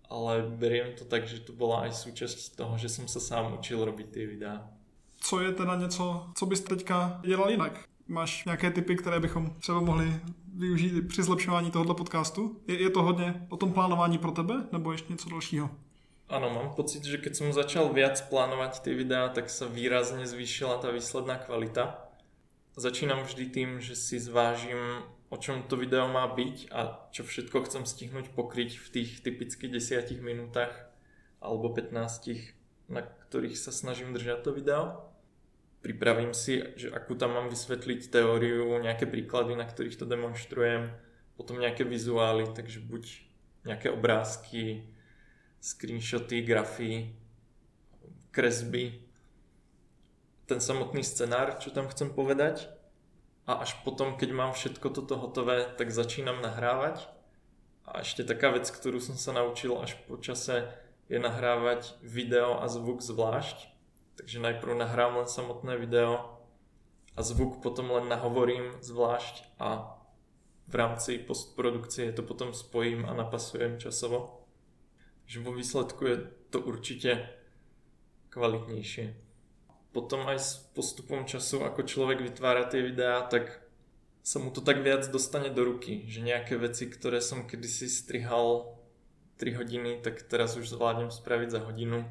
ale 0.10 0.42
beriem 0.50 0.96
to 0.98 1.06
tak, 1.06 1.28
že 1.28 1.40
to 1.40 1.54
bola 1.54 1.86
aj 1.86 1.94
súčasť 1.94 2.58
toho, 2.58 2.74
že 2.78 2.90
som 2.90 3.06
sa 3.06 3.20
sám 3.20 3.54
učil 3.60 3.86
robiť 3.86 4.08
tie 4.12 4.26
videá. 4.26 4.66
Co 5.20 5.42
je 5.42 5.52
teda 5.52 5.76
něco, 5.76 6.26
co 6.36 6.46
bys 6.46 6.62
teďka 6.62 7.22
dělal 7.26 7.50
jinak? 7.50 7.84
Máš 8.08 8.46
nějaké 8.46 8.72
typy, 8.72 8.96
které 8.96 9.20
bychom 9.20 9.56
třeba 9.60 9.80
mohli 9.82 10.22
využít 10.56 11.08
při 11.08 11.24
zlepšování 11.24 11.72
tohoto 11.72 11.94
podcastu? 11.94 12.62
Je, 12.68 12.82
je 12.82 12.90
to 12.90 13.04
hodně 13.04 13.48
o 13.50 13.58
tom 13.58 13.74
plánování 13.74 14.18
pro 14.18 14.32
tebe, 14.32 14.54
nebo 14.72 14.92
ještě 14.92 15.14
něco 15.14 15.30
dalšího? 15.30 15.70
Áno, 16.28 16.52
mám 16.52 16.76
pocit, 16.76 17.08
že 17.08 17.24
keď 17.24 17.34
som 17.40 17.56
začal 17.56 17.88
viac 17.96 18.20
plánovať 18.28 18.84
tie 18.84 18.92
videá, 19.00 19.32
tak 19.32 19.48
sa 19.48 19.64
výrazne 19.64 20.28
zvýšila 20.28 20.84
tá 20.84 20.92
výsledná 20.92 21.40
kvalita. 21.40 22.04
Začínam 22.76 23.24
vždy 23.24 23.46
tým, 23.48 23.70
že 23.80 23.96
si 23.96 24.20
zvážim, 24.20 25.08
o 25.30 25.36
čom 25.36 25.68
to 25.68 25.76
video 25.76 26.08
má 26.08 26.24
byť 26.28 26.72
a 26.72 27.10
čo 27.12 27.28
všetko 27.28 27.68
chcem 27.68 27.84
stihnúť 27.84 28.32
pokryť 28.32 28.80
v 28.80 28.88
tých 28.88 29.10
typicky 29.20 29.68
10 29.68 30.24
minútach 30.24 30.72
alebo 31.44 31.72
15, 31.72 32.88
na 32.88 33.04
ktorých 33.04 33.60
sa 33.60 33.76
snažím 33.76 34.16
držať 34.16 34.48
to 34.48 34.52
video. 34.56 34.84
Pripravím 35.84 36.34
si, 36.34 36.64
že 36.80 36.90
akú 36.90 37.14
tam 37.14 37.36
mám 37.38 37.48
vysvetliť 37.52 38.10
teóriu, 38.10 38.80
nejaké 38.82 39.06
príklady, 39.06 39.54
na 39.54 39.68
ktorých 39.68 40.00
to 40.00 40.10
demonstrujem, 40.10 40.90
potom 41.38 41.62
nejaké 41.62 41.86
vizuály, 41.86 42.50
takže 42.50 42.82
buď 42.82 43.04
nejaké 43.68 43.94
obrázky, 43.94 44.90
screenshoty, 45.62 46.42
grafy, 46.42 47.14
kresby, 48.32 49.04
ten 50.48 50.64
samotný 50.64 51.04
scenár, 51.04 51.60
čo 51.60 51.76
tam 51.76 51.92
chcem 51.92 52.10
povedať. 52.10 52.72
A 53.48 53.64
až 53.64 53.80
potom, 53.88 54.20
keď 54.20 54.30
mám 54.36 54.52
všetko 54.52 54.92
toto 54.92 55.16
hotové, 55.16 55.64
tak 55.80 55.96
začínam 55.96 56.44
nahrávať. 56.44 57.08
A 57.88 58.04
ešte 58.04 58.28
taká 58.28 58.52
vec, 58.52 58.68
ktorú 58.68 59.00
som 59.00 59.16
sa 59.16 59.32
naučil 59.32 59.80
až 59.80 59.96
po 60.06 60.20
čase, 60.20 60.68
je 61.08 61.16
nahrávať 61.16 61.96
video 62.04 62.60
a 62.60 62.68
zvuk 62.68 63.00
zvlášť. 63.00 63.72
Takže 64.20 64.44
najprv 64.44 64.76
nahrám 64.76 65.24
len 65.24 65.30
samotné 65.32 65.80
video 65.80 66.44
a 67.16 67.24
zvuk 67.24 67.64
potom 67.64 67.96
len 67.96 68.12
nahovorím 68.12 68.76
zvlášť 68.84 69.48
a 69.58 69.96
v 70.68 70.74
rámci 70.76 71.16
postprodukcie 71.16 72.12
to 72.12 72.28
potom 72.28 72.52
spojím 72.52 73.08
a 73.08 73.16
napasujem 73.16 73.80
časovo 73.80 74.38
že 75.28 75.44
vo 75.44 75.52
výsledku 75.52 76.06
je 76.08 76.18
to 76.50 76.64
určite 76.64 77.28
kvalitnejšie. 78.32 79.27
Potom 79.92 80.28
aj 80.28 80.40
s 80.40 80.50
postupom 80.76 81.26
času, 81.26 81.64
ako 81.64 81.88
človek 81.88 82.22
vytvára 82.22 82.68
tie 82.68 82.84
videá, 82.84 83.24
tak 83.26 83.64
sa 84.22 84.44
mu 84.44 84.52
to 84.52 84.60
tak 84.60 84.84
viac 84.84 85.08
dostane 85.08 85.50
do 85.50 85.64
ruky, 85.64 86.04
že 86.12 86.20
nejaké 86.20 86.60
veci, 86.60 86.92
ktoré 86.92 87.24
som 87.24 87.48
kedysi 87.48 87.88
strihal 87.88 88.76
3 89.40 89.56
hodiny, 89.56 90.04
tak 90.04 90.28
teraz 90.28 90.60
už 90.60 90.68
zvládnem 90.68 91.12
spraviť 91.12 91.50
za 91.50 91.60
hodinu. 91.64 92.04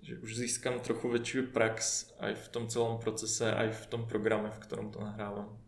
Že 0.00 0.24
už 0.24 0.30
získam 0.36 0.80
trochu 0.80 1.10
väčšiu 1.10 1.52
prax 1.52 2.08
aj 2.22 2.32
v 2.32 2.46
tom 2.48 2.64
celom 2.70 2.96
procese, 3.02 3.50
aj 3.50 3.76
v 3.76 3.84
tom 3.92 4.02
programe, 4.06 4.48
v 4.48 4.62
ktorom 4.62 4.88
to 4.88 5.04
nahrávam. 5.04 5.58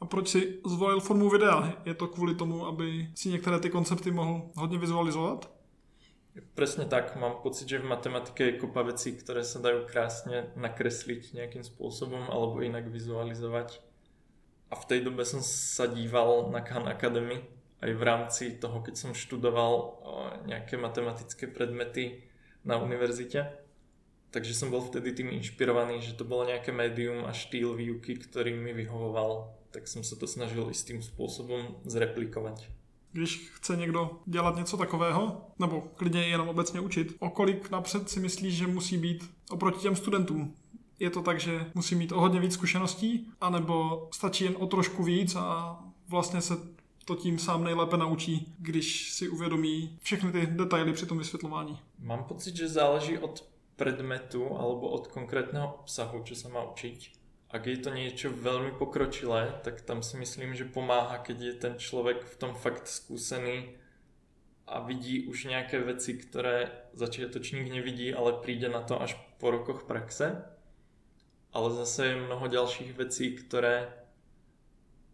A 0.00 0.04
proč 0.04 0.28
si 0.28 0.60
zvolil 0.66 1.00
formu 1.00 1.30
videa? 1.30 1.80
Je 1.84 1.94
to 1.94 2.08
kvůli 2.08 2.34
tomu, 2.34 2.66
aby 2.66 3.08
si 3.14 3.28
některé 3.28 3.60
ty 3.60 3.70
koncepty 3.70 4.10
mohl 4.10 4.50
hodně 4.54 4.78
vizualizovat? 4.78 5.59
Presne 6.30 6.86
tak, 6.86 7.18
mám 7.18 7.42
pocit, 7.42 7.66
že 7.66 7.82
v 7.82 7.90
matematike 7.90 8.54
je 8.54 8.58
kopa 8.62 8.86
vecí, 8.86 9.18
ktoré 9.18 9.42
sa 9.42 9.58
dajú 9.58 9.82
krásne 9.90 10.54
nakresliť 10.54 11.34
nejakým 11.34 11.66
spôsobom 11.66 12.30
alebo 12.30 12.62
inak 12.62 12.86
vizualizovať. 12.86 13.82
A 14.70 14.78
v 14.78 14.86
tej 14.86 15.00
dobe 15.02 15.26
som 15.26 15.42
sa 15.42 15.90
díval 15.90 16.54
na 16.54 16.62
Khan 16.62 16.86
Academy 16.86 17.42
aj 17.82 17.90
v 17.90 18.02
rámci 18.06 18.44
toho, 18.62 18.78
keď 18.78 18.94
som 18.94 19.10
študoval 19.10 19.98
nejaké 20.46 20.78
matematické 20.78 21.50
predmety 21.50 22.22
na 22.62 22.78
univerzite. 22.78 23.50
Takže 24.30 24.54
som 24.54 24.70
bol 24.70 24.86
vtedy 24.86 25.10
tým 25.10 25.34
inšpirovaný, 25.34 25.98
že 25.98 26.14
to 26.14 26.22
bolo 26.22 26.46
nejaké 26.46 26.70
médium 26.70 27.26
a 27.26 27.34
štýl 27.34 27.74
výuky, 27.74 28.14
ktorý 28.14 28.54
mi 28.54 28.70
vyhovoval. 28.70 29.50
Tak 29.74 29.90
som 29.90 30.06
sa 30.06 30.14
to 30.14 30.30
snažil 30.30 30.70
istým 30.70 31.02
spôsobom 31.02 31.82
zreplikovať 31.82 32.70
když 33.12 33.50
chce 33.54 33.76
někdo 33.76 34.10
dělat 34.26 34.56
něco 34.56 34.76
takového, 34.76 35.50
nebo 35.58 35.80
klidně 35.80 36.22
jenom 36.22 36.48
obecně 36.48 36.80
učit, 36.80 37.16
o 37.18 37.30
kolik 37.30 37.70
napřed 37.70 38.10
si 38.10 38.20
myslíš, 38.20 38.54
že 38.54 38.66
musí 38.66 38.98
být 38.98 39.30
oproti 39.50 39.80
těm 39.80 39.96
studentům? 39.96 40.54
Je 40.98 41.10
to 41.10 41.22
tak, 41.22 41.40
že 41.40 41.70
musí 41.74 41.94
mít 41.94 42.12
o 42.12 42.20
hodně 42.20 42.40
víc 42.40 42.52
zkušeností, 42.52 43.28
anebo 43.40 44.08
stačí 44.14 44.44
jen 44.44 44.54
o 44.58 44.66
trošku 44.66 45.02
víc 45.02 45.36
a 45.36 45.78
vlastně 46.08 46.40
se 46.40 46.56
to 47.04 47.14
tím 47.14 47.38
sám 47.38 47.64
nejlépe 47.64 47.96
naučí, 47.96 48.54
když 48.58 49.12
si 49.12 49.28
uvědomí 49.28 49.98
všechny 50.02 50.32
ty 50.32 50.46
detaily 50.46 50.92
při 50.92 51.06
tom 51.06 51.18
vysvětlování. 51.18 51.78
Mám 51.98 52.24
pocit, 52.24 52.56
že 52.56 52.68
záleží 52.68 53.18
od 53.18 53.50
predmetu 53.76 54.44
alebo 54.58 54.88
od 54.88 55.06
konkrétneho 55.06 55.80
obsahu, 55.80 56.20
čo 56.20 56.36
sa 56.36 56.52
má 56.52 56.60
učiť 56.76 57.19
ak 57.50 57.66
je 57.66 57.78
to 57.82 57.90
niečo 57.90 58.30
veľmi 58.30 58.78
pokročilé, 58.78 59.58
tak 59.66 59.82
tam 59.82 60.06
si 60.06 60.14
myslím, 60.22 60.54
že 60.54 60.70
pomáha, 60.70 61.18
keď 61.18 61.38
je 61.42 61.54
ten 61.58 61.74
človek 61.74 62.22
v 62.22 62.38
tom 62.38 62.54
fakt 62.54 62.86
skúsený 62.86 63.74
a 64.70 64.78
vidí 64.86 65.26
už 65.26 65.50
nejaké 65.50 65.82
veci, 65.82 66.14
ktoré 66.14 66.70
začiatočník 66.94 67.66
nevidí, 67.66 68.14
ale 68.14 68.38
príde 68.38 68.70
na 68.70 68.86
to 68.86 69.02
až 69.02 69.18
po 69.42 69.50
rokoch 69.50 69.82
praxe. 69.82 70.46
Ale 71.50 71.74
zase 71.74 72.14
je 72.14 72.22
mnoho 72.22 72.46
ďalších 72.46 72.94
vecí, 72.94 73.34
ktoré 73.34 73.90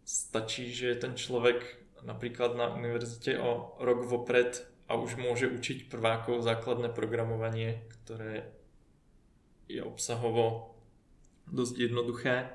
stačí, 0.05 0.69
že 0.69 0.93
je 0.93 0.97
ten 1.01 1.13
človek 1.17 1.65
napríklad 2.05 2.53
na 2.53 2.69
univerzite 2.69 3.41
o 3.41 3.73
rok 3.81 4.05
vopred 4.05 4.61
a 4.85 4.93
už 4.93 5.17
môže 5.17 5.49
učiť 5.49 5.89
prvákov 5.89 6.45
základné 6.45 6.93
programovanie, 6.93 7.81
ktoré 7.89 8.53
je 9.65 9.81
obsahovo 9.81 10.76
dosť 11.51 11.75
jednoduché 11.89 12.51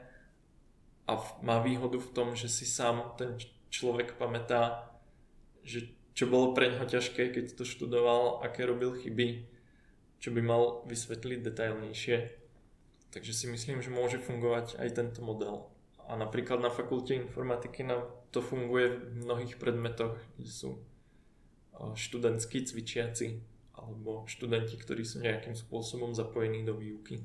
a 1.08 1.12
má 1.42 1.58
výhodu 1.60 1.98
v 1.98 2.12
tom, 2.14 2.28
že 2.38 2.46
si 2.46 2.68
sám 2.68 3.16
ten 3.18 3.36
človek 3.72 4.14
pamätá, 4.20 4.92
že 5.64 5.90
čo 6.12 6.28
bolo 6.28 6.52
pre 6.52 6.68
ňoho 6.68 6.84
ťažké, 6.84 7.32
keď 7.32 7.56
to 7.56 7.64
študoval, 7.64 8.44
aké 8.44 8.68
robil 8.68 8.92
chyby, 8.92 9.48
čo 10.20 10.28
by 10.30 10.40
mal 10.44 10.84
vysvetliť 10.84 11.40
detailnejšie. 11.40 12.16
Takže 13.12 13.32
si 13.32 13.46
myslím, 13.48 13.80
že 13.80 13.92
môže 13.92 14.20
fungovať 14.20 14.80
aj 14.80 14.88
tento 14.92 15.20
model. 15.24 15.72
A 16.08 16.16
napríklad 16.16 16.60
na 16.60 16.68
fakulte 16.68 17.16
informatiky 17.16 17.84
nám 17.84 18.08
to 18.28 18.44
funguje 18.44 19.00
v 19.00 19.24
mnohých 19.24 19.56
predmetoch, 19.56 20.20
kde 20.36 20.50
sú 20.52 20.70
študentskí 21.76 22.68
cvičiaci 22.68 23.40
alebo 23.76 24.28
študenti, 24.28 24.76
ktorí 24.76 25.02
sú 25.02 25.24
nejakým 25.24 25.56
spôsobom 25.56 26.12
zapojení 26.12 26.62
do 26.62 26.76
výuky. 26.76 27.24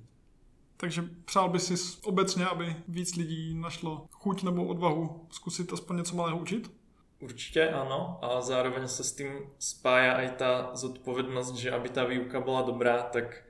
Takže 0.78 1.04
přál 1.26 1.50
by 1.50 1.60
si 1.60 1.74
obecně, 2.04 2.46
aby 2.46 2.76
víc 2.88 3.16
lidí 3.16 3.54
našlo 3.54 4.08
chuť 4.12 4.44
nebo 4.44 4.66
odvahu 4.66 5.28
zkusit 5.32 5.74
aspoň 5.74 5.98
něco 5.98 6.16
malého 6.16 6.38
učit? 6.38 6.72
Určite 7.18 7.74
áno 7.74 8.22
a 8.22 8.46
zároveň 8.46 8.86
sa 8.86 9.02
s 9.02 9.18
tým 9.18 9.50
spája 9.58 10.22
aj 10.22 10.28
tá 10.38 10.52
zodpovednosť, 10.78 11.54
že 11.58 11.74
aby 11.74 11.90
tá 11.90 12.06
výuka 12.06 12.38
bola 12.38 12.62
dobrá, 12.62 13.10
tak 13.10 13.42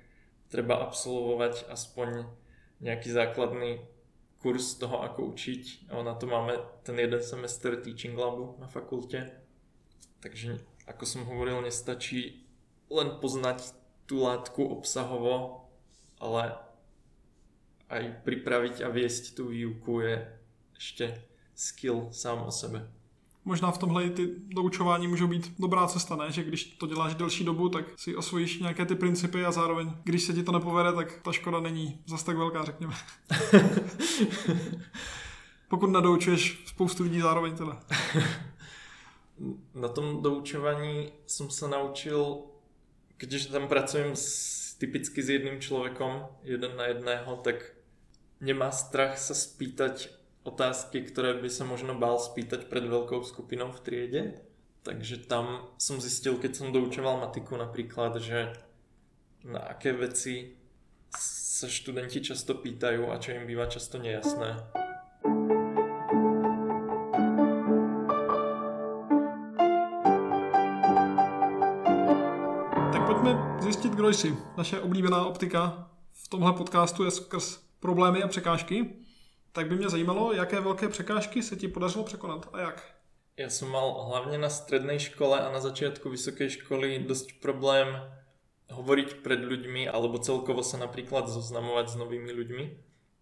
treba 0.47 0.80
absolvovať 0.80 1.67
aspoň 1.67 2.32
nejaký 2.80 3.11
základný 3.11 3.84
kurz 4.39 4.80
toho, 4.80 5.03
ako 5.03 5.36
učiť. 5.36 5.91
Na 5.91 6.15
to 6.15 6.32
máme 6.32 6.55
ten 6.88 6.95
jeden 6.95 7.19
semester 7.19 7.75
Teaching 7.75 8.15
Labu 8.15 8.55
na 8.55 8.71
fakulte. 8.71 9.36
Takže, 10.23 10.63
ako 10.88 11.03
som 11.03 11.28
hovoril, 11.28 11.59
nestačí 11.59 12.47
len 12.88 13.19
poznať 13.19 13.75
tú 14.07 14.23
látku 14.23 14.63
obsahovo, 14.63 15.67
ale 16.23 16.55
aj 17.89 18.23
pripraviť 18.23 18.83
a 18.83 18.89
viesť 18.89 19.35
tú 19.35 19.47
výuku 19.47 20.03
je 20.03 20.15
ešte 20.77 21.05
skill 21.55 22.07
sám 22.11 22.43
o 22.43 22.51
sebe. 22.51 22.88
Možná 23.45 23.71
v 23.71 23.77
tomhle 23.77 24.05
i 24.05 24.09
ty 24.09 24.29
doučování 24.47 25.07
můžou 25.07 25.27
být 25.27 25.53
dobrá 25.59 25.88
cesta, 25.88 26.15
ne? 26.15 26.31
Že 26.31 26.43
když 26.43 26.63
to 26.63 26.88
děláš 26.88 27.15
delší 27.15 27.43
dobu, 27.43 27.69
tak 27.69 27.85
si 27.95 28.15
osvojíš 28.15 28.59
nějaké 28.59 28.85
ty 28.85 28.95
principy 28.95 29.45
a 29.45 29.51
zároveň, 29.51 29.91
když 30.03 30.23
se 30.23 30.33
ti 30.33 30.43
to 30.43 30.51
nepovede, 30.51 30.93
tak 30.93 31.21
ta 31.21 31.31
škoda 31.31 31.59
není 31.59 32.01
zas 32.05 32.23
tak 32.23 32.38
velká, 32.38 32.63
řekněme. 32.63 32.93
Pokud 35.67 35.88
nadoučuješ 35.88 36.63
spoustu 36.65 37.03
lidí 37.03 37.21
zároveň 37.21 37.55
teda. 37.55 37.79
Na 39.73 39.88
tom 39.88 40.21
doučovaní 40.21 41.13
som 41.29 41.53
sa 41.53 41.69
naučil, 41.69 42.41
keďže 43.21 43.53
tam 43.53 43.69
pracujem 43.69 44.17
s, 44.17 44.73
typicky 44.81 45.21
s 45.21 45.29
jedným 45.29 45.61
človekom, 45.61 46.25
jeden 46.43 46.73
na 46.73 46.83
jedného, 46.89 47.35
tak 47.45 47.76
nemá 48.39 48.69
strach 48.71 49.17
sa 49.17 49.33
spýtať 49.33 50.13
otázky, 50.45 51.03
ktoré 51.03 51.35
by 51.41 51.49
sa 51.51 51.67
možno 51.67 51.97
bál 51.97 52.21
spýtať 52.21 52.71
pred 52.71 52.85
veľkou 52.88 53.19
skupinou 53.25 53.73
v 53.73 53.83
triede. 53.83 54.23
Takže 54.88 55.27
tam 55.27 55.67
som 55.75 55.99
zistil, 55.99 56.39
keď 56.39 56.51
som 56.55 56.71
doučoval 56.71 57.19
matiku 57.19 57.59
napríklad, 57.59 58.23
že 58.23 58.55
na 59.43 59.59
aké 59.59 59.91
veci 59.91 60.55
sa 61.11 61.67
študenti 61.67 62.23
často 62.23 62.55
pýtajú 62.55 63.11
a 63.11 63.19
čo 63.19 63.35
im 63.35 63.43
býva 63.43 63.67
často 63.67 63.99
nejasné. 63.99 64.55
Tak 72.95 73.01
pojďme 73.03 73.31
zjistit, 73.59 73.91
kdo 73.91 74.09
jsi. 74.09 74.31
Naše 74.57 74.79
oblíbená 74.79 75.25
optika 75.25 75.91
v 76.13 76.27
tomhle 76.27 76.53
podcastu 76.53 77.03
je 77.03 77.11
skrz 77.11 77.66
problémy 77.80 78.23
a 78.23 78.28
překážky 78.28 79.05
tak 79.57 79.69
by 79.69 79.75
mě 79.75 79.89
zajímalo, 79.89 80.34
jaké 80.34 80.59
velké 80.59 80.89
překážky 80.89 81.43
se 81.43 81.55
ti 81.55 81.67
podařilo 81.67 82.03
překonat 82.03 82.49
a 82.53 82.59
jak. 82.59 82.93
Ja 83.38 83.49
som 83.49 83.69
mal 83.69 83.89
hlavne 84.09 84.38
na 84.38 84.49
strednej 84.49 84.97
škole 84.97 85.38
a 85.41 85.53
na 85.53 85.61
začiatku 85.61 86.09
vysokej 86.09 86.57
školy 86.57 87.05
dosť 87.05 87.41
problém 87.41 87.89
hovoriť 88.69 89.21
pred 89.21 89.41
ľuďmi 89.45 89.89
alebo 89.89 90.17
celkovo 90.17 90.65
sa 90.65 90.78
napríklad 90.82 91.30
zoznamovať 91.30 91.86
s 91.89 91.95
novými 92.01 92.34
ľuďmi. 92.34 92.65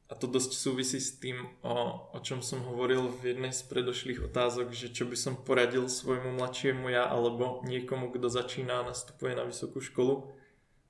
A 0.07 0.13
to 0.15 0.27
dosť 0.27 0.51
súvisí 0.55 0.99
s 0.99 1.19
tým, 1.19 1.43
o, 1.63 2.07
o 2.11 2.19
čom 2.19 2.39
som 2.43 2.63
hovoril 2.63 3.11
v 3.11 3.35
jednej 3.35 3.51
z 3.55 3.63
predošlých 3.67 4.23
otázok, 4.27 4.71
že 4.75 4.91
čo 4.91 5.07
by 5.07 5.15
som 5.15 5.39
poradil 5.39 5.87
svojmu 5.87 6.35
mladšiemu 6.35 6.91
ja 6.91 7.07
alebo 7.07 7.63
niekomu, 7.63 8.11
kto 8.11 8.27
začína 8.27 8.83
a 8.83 8.87
nastupuje 8.91 9.35
na 9.39 9.47
vysokú 9.47 9.79
školu, 9.79 10.31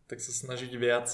tak 0.09 0.21
sa 0.21 0.33
snažiť 0.33 0.73
viac 0.73 1.09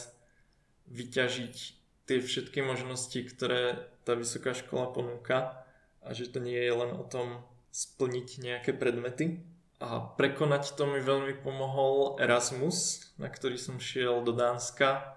vyťažiť 0.87 1.80
tie 2.11 2.19
všetky 2.19 2.59
možnosti, 2.59 3.15
ktoré 3.23 3.87
tá 4.03 4.19
vysoká 4.19 4.51
škola 4.51 4.91
ponúka 4.91 5.63
a 6.03 6.11
že 6.11 6.27
to 6.27 6.43
nie 6.43 6.59
je 6.59 6.73
len 6.75 6.91
o 6.91 7.07
tom 7.07 7.39
splniť 7.71 8.43
nejaké 8.43 8.75
predmety. 8.75 9.39
A 9.79 10.03
prekonať 10.19 10.75
to 10.75 10.91
mi 10.91 10.99
veľmi 10.99 11.39
pomohol 11.39 12.19
Erasmus, 12.19 13.09
na 13.15 13.31
ktorý 13.31 13.55
som 13.55 13.79
šiel 13.79 14.27
do 14.27 14.35
Dánska 14.35 15.15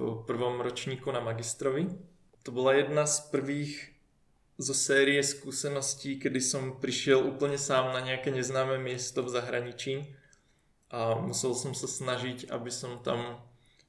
v 0.00 0.24
prvom 0.24 0.64
ročníku 0.64 1.12
na 1.12 1.20
magistrovi. 1.20 1.92
To 2.48 2.56
bola 2.56 2.80
jedna 2.80 3.04
z 3.04 3.28
prvých 3.28 3.92
zo 4.56 4.72
série 4.72 5.20
skúseností, 5.20 6.16
kedy 6.16 6.40
som 6.40 6.80
prišiel 6.80 7.20
úplne 7.20 7.60
sám 7.60 7.92
na 7.92 8.00
nejaké 8.00 8.32
neznáme 8.32 8.80
miesto 8.80 9.20
v 9.22 9.30
zahraničí 9.30 9.94
a 10.88 11.20
musel 11.20 11.52
som 11.52 11.76
sa 11.76 11.86
snažiť, 11.86 12.48
aby 12.48 12.72
som 12.72 12.98
tam 13.04 13.38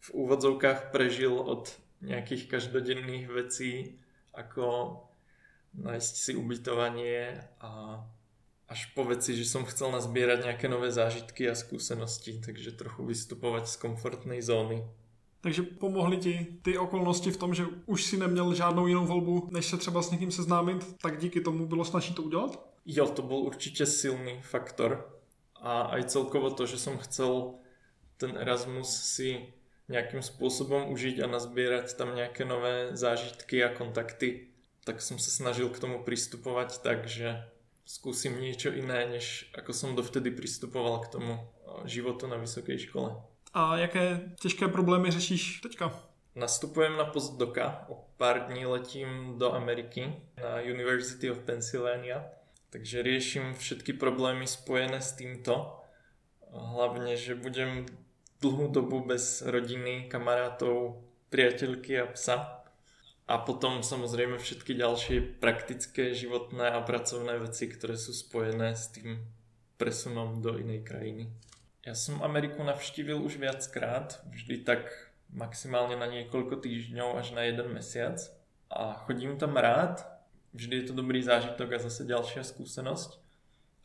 v 0.04 0.10
úvodzovkách 0.14 0.92
prežil 0.92 1.34
od 1.34 1.72
nejakých 2.02 2.48
každodenných 2.48 3.28
vecí, 3.28 4.00
ako 4.34 4.98
nájsť 5.76 6.14
si 6.16 6.32
ubytovanie 6.36 7.44
a 7.60 8.02
až 8.70 8.86
po 8.94 9.04
veci, 9.04 9.34
že 9.34 9.50
som 9.50 9.66
chcel 9.66 9.90
nazbierať 9.90 10.46
nejaké 10.46 10.70
nové 10.70 10.94
zážitky 10.94 11.50
a 11.50 11.58
skúsenosti, 11.58 12.38
takže 12.38 12.78
trochu 12.78 13.02
vystupovať 13.06 13.66
z 13.68 13.76
komfortnej 13.82 14.42
zóny. 14.46 14.86
Takže 15.42 15.64
pomohly 15.64 16.18
ti 16.18 16.34
ty 16.62 16.78
okolnosti 16.78 17.32
v 17.32 17.38
tom, 17.38 17.54
že 17.54 17.66
už 17.86 18.04
si 18.04 18.18
neměl 18.18 18.54
žádnou 18.54 18.88
jinou 18.88 19.06
volbu, 19.06 19.50
než 19.52 19.66
se 19.66 19.78
třeba 19.78 20.02
s 20.02 20.12
někým 20.12 20.32
seznámit, 20.32 20.96
tak 21.02 21.18
díky 21.18 21.42
tomu 21.42 21.66
bylo 21.66 21.86
snažší 21.86 22.14
to 22.14 22.24
udělat? 22.24 22.70
Jo, 22.86 23.08
to 23.08 23.22
bol 23.22 23.40
určite 23.46 23.86
silný 23.86 24.42
faktor. 24.42 25.20
A 25.62 25.82
aj 25.82 26.04
celkovo 26.04 26.52
to, 26.52 26.66
že 26.66 26.80
som 26.80 26.98
chcel 26.98 27.60
ten 28.18 28.36
Erasmus 28.38 28.88
si 28.88 29.54
nejakým 29.90 30.22
spôsobom 30.22 30.94
užiť 30.94 31.26
a 31.26 31.28
nazbierať 31.28 31.98
tam 31.98 32.14
nejaké 32.14 32.46
nové 32.46 32.94
zážitky 32.94 33.66
a 33.66 33.74
kontakty, 33.74 34.54
tak 34.86 35.02
som 35.02 35.18
sa 35.18 35.34
snažil 35.34 35.70
k 35.74 35.82
tomu 35.82 36.06
pristupovať 36.06 36.86
tak, 36.86 37.10
že 37.10 37.42
skúsim 37.90 38.38
niečo 38.38 38.70
iné, 38.70 39.10
než 39.10 39.50
ako 39.58 39.74
som 39.74 39.98
dovtedy 39.98 40.30
pristupoval 40.30 41.02
k 41.04 41.12
tomu 41.18 41.34
životu 41.90 42.30
na 42.30 42.38
vysokej 42.38 42.86
škole. 42.86 43.18
A 43.54 43.78
jaké 43.78 44.32
těžké 44.40 44.68
problémy 44.68 45.12
řešíš 45.12 45.62
teďka? 45.62 45.94
Nastupujem 46.36 46.98
na 46.98 47.06
postdoka, 47.06 47.86
o 47.90 48.06
pár 48.18 48.46
dní 48.46 48.66
letím 48.66 49.38
do 49.38 49.54
Ameriky 49.54 50.14
na 50.38 50.62
University 50.62 51.32
of 51.32 51.40
Pennsylvania, 51.40 52.26
takže 52.70 53.02
riešim 53.02 53.54
všetky 53.54 53.94
problémy 53.94 54.48
spojené 54.48 55.02
s 55.02 55.12
týmto. 55.12 55.82
Hlavne, 56.54 57.18
že 57.18 57.36
budem 57.36 57.86
dlhú 58.40 58.72
dobu 58.72 59.04
bez 59.04 59.44
rodiny, 59.44 60.08
kamarátov, 60.08 61.04
priateľky 61.30 62.00
a 62.00 62.08
psa. 62.12 62.64
A 63.30 63.38
potom 63.38 63.86
samozrejme 63.86 64.42
všetky 64.42 64.74
ďalšie 64.74 65.38
praktické, 65.38 66.18
životné 66.18 66.74
a 66.74 66.82
pracovné 66.82 67.38
veci, 67.38 67.70
ktoré 67.70 67.94
sú 67.94 68.10
spojené 68.10 68.74
s 68.74 68.90
tým 68.90 69.22
presunom 69.78 70.42
do 70.42 70.58
inej 70.58 70.82
krajiny. 70.82 71.30
Ja 71.86 71.94
som 71.94 72.26
Ameriku 72.26 72.66
navštívil 72.66 73.22
už 73.22 73.38
viackrát, 73.38 74.18
vždy 74.34 74.66
tak 74.66 74.90
maximálne 75.30 75.94
na 75.94 76.10
niekoľko 76.10 76.60
týždňov 76.60 77.22
až 77.22 77.38
na 77.38 77.46
jeden 77.46 77.70
mesiac. 77.70 78.18
A 78.70 78.98
chodím 79.06 79.38
tam 79.38 79.58
rád, 79.58 80.02
vždy 80.58 80.82
je 80.82 80.86
to 80.90 80.94
dobrý 80.98 81.22
zážitok 81.22 81.78
a 81.78 81.84
zase 81.86 82.10
ďalšia 82.10 82.42
skúsenosť. 82.42 83.22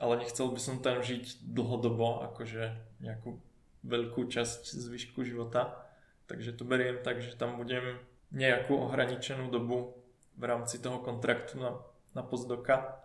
Ale 0.00 0.24
nechcel 0.24 0.50
by 0.50 0.60
som 0.60 0.80
tam 0.80 1.04
žiť 1.04 1.44
dlhodobo, 1.44 2.24
akože 2.32 2.76
nejakú 3.04 3.38
veľkú 3.84 4.26
časť 4.26 4.74
zvyšku 4.74 5.22
života. 5.22 5.84
Takže 6.24 6.56
to 6.56 6.64
beriem 6.64 7.04
tak, 7.04 7.20
že 7.20 7.36
tam 7.36 7.60
budem 7.60 8.00
nejakú 8.32 8.74
ohraničenú 8.88 9.52
dobu 9.52 9.94
v 10.34 10.44
rámci 10.48 10.80
toho 10.80 10.98
kontraktu 11.04 11.60
na, 11.60 11.78
na 12.16 12.24
pozdoka 12.24 13.04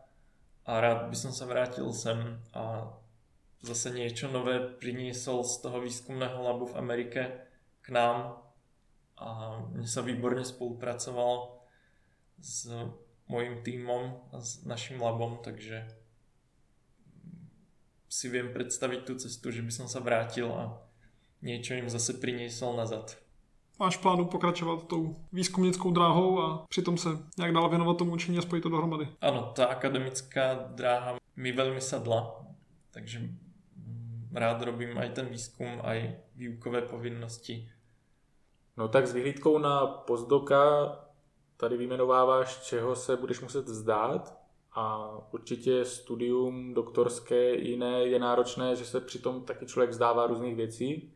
a 0.66 0.72
rád 0.82 1.12
by 1.12 1.18
som 1.18 1.36
sa 1.36 1.46
vrátil 1.46 1.86
sem 1.94 2.42
a 2.56 2.90
zase 3.62 3.92
niečo 3.92 4.32
nové 4.32 4.58
priniesol 4.80 5.44
z 5.44 5.62
toho 5.62 5.84
výskumného 5.84 6.40
labu 6.40 6.72
v 6.72 6.78
Amerike 6.80 7.22
k 7.84 7.88
nám 7.92 8.40
a 9.20 9.60
mne 9.76 9.86
sa 9.86 10.00
výborne 10.00 10.48
spolupracovalo 10.48 11.60
s 12.40 12.72
mojim 13.28 13.62
tímom 13.62 14.32
a 14.32 14.40
s 14.40 14.64
našim 14.64 14.98
labom, 15.04 15.44
takže 15.44 15.86
si 18.10 18.26
viem 18.28 18.50
predstaviť 18.50 19.06
tú 19.06 19.14
cestu, 19.22 19.54
že 19.54 19.62
by 19.62 19.72
som 19.72 19.88
sa 19.88 20.02
vrátil 20.02 20.50
a 20.50 20.82
niečo 21.46 21.78
im 21.78 21.88
zase 21.88 22.18
priniesol 22.18 22.76
nazad. 22.76 23.16
Máš 23.80 23.98
v 23.98 24.02
plánu 24.02 24.26
pokračovat 24.26 24.88
tou 24.88 25.16
výzkumnickou 25.32 25.92
dráhou 25.92 26.42
a 26.42 26.66
přitom 26.70 26.98
se 26.98 27.10
nějak 27.38 27.54
dál 27.54 27.70
věnovat 27.70 27.98
tomu 27.98 28.12
učení 28.12 28.38
a 28.38 28.42
spojit 28.42 28.62
to 28.62 28.70
dohromady? 28.70 29.08
Áno, 29.22 29.56
tá 29.56 29.72
akademická 29.72 30.76
dráha 30.76 31.16
mi 31.40 31.56
veľmi 31.56 31.80
sadla, 31.80 32.44
takže 32.92 33.24
rád 34.36 34.68
robím 34.68 35.00
aj 35.00 35.10
ten 35.16 35.32
výskum, 35.32 35.80
aj 35.80 36.12
výukové 36.36 36.82
povinnosti. 36.82 37.72
No 38.78 38.88
tak 38.88 39.08
s 39.08 39.14
vyhlídkou 39.14 39.58
na 39.58 39.88
pozdoka 39.88 40.60
tady 41.58 41.78
vymenováváš, 41.78 42.60
čeho 42.62 42.96
se 42.96 43.18
budeš 43.18 43.42
muset 43.42 43.66
vzdát 43.66 44.39
a 44.80 45.12
určitě 45.32 45.86
studium 45.86 46.74
doktorské 46.74 47.56
jiné 47.56 48.04
je 48.04 48.20
náročné, 48.20 48.76
že 48.76 48.86
se 48.86 49.02
přitom 49.02 49.44
taky 49.44 49.66
člověk 49.66 49.90
vzdává 49.90 50.28
různých 50.28 50.56
věcí. 50.56 51.14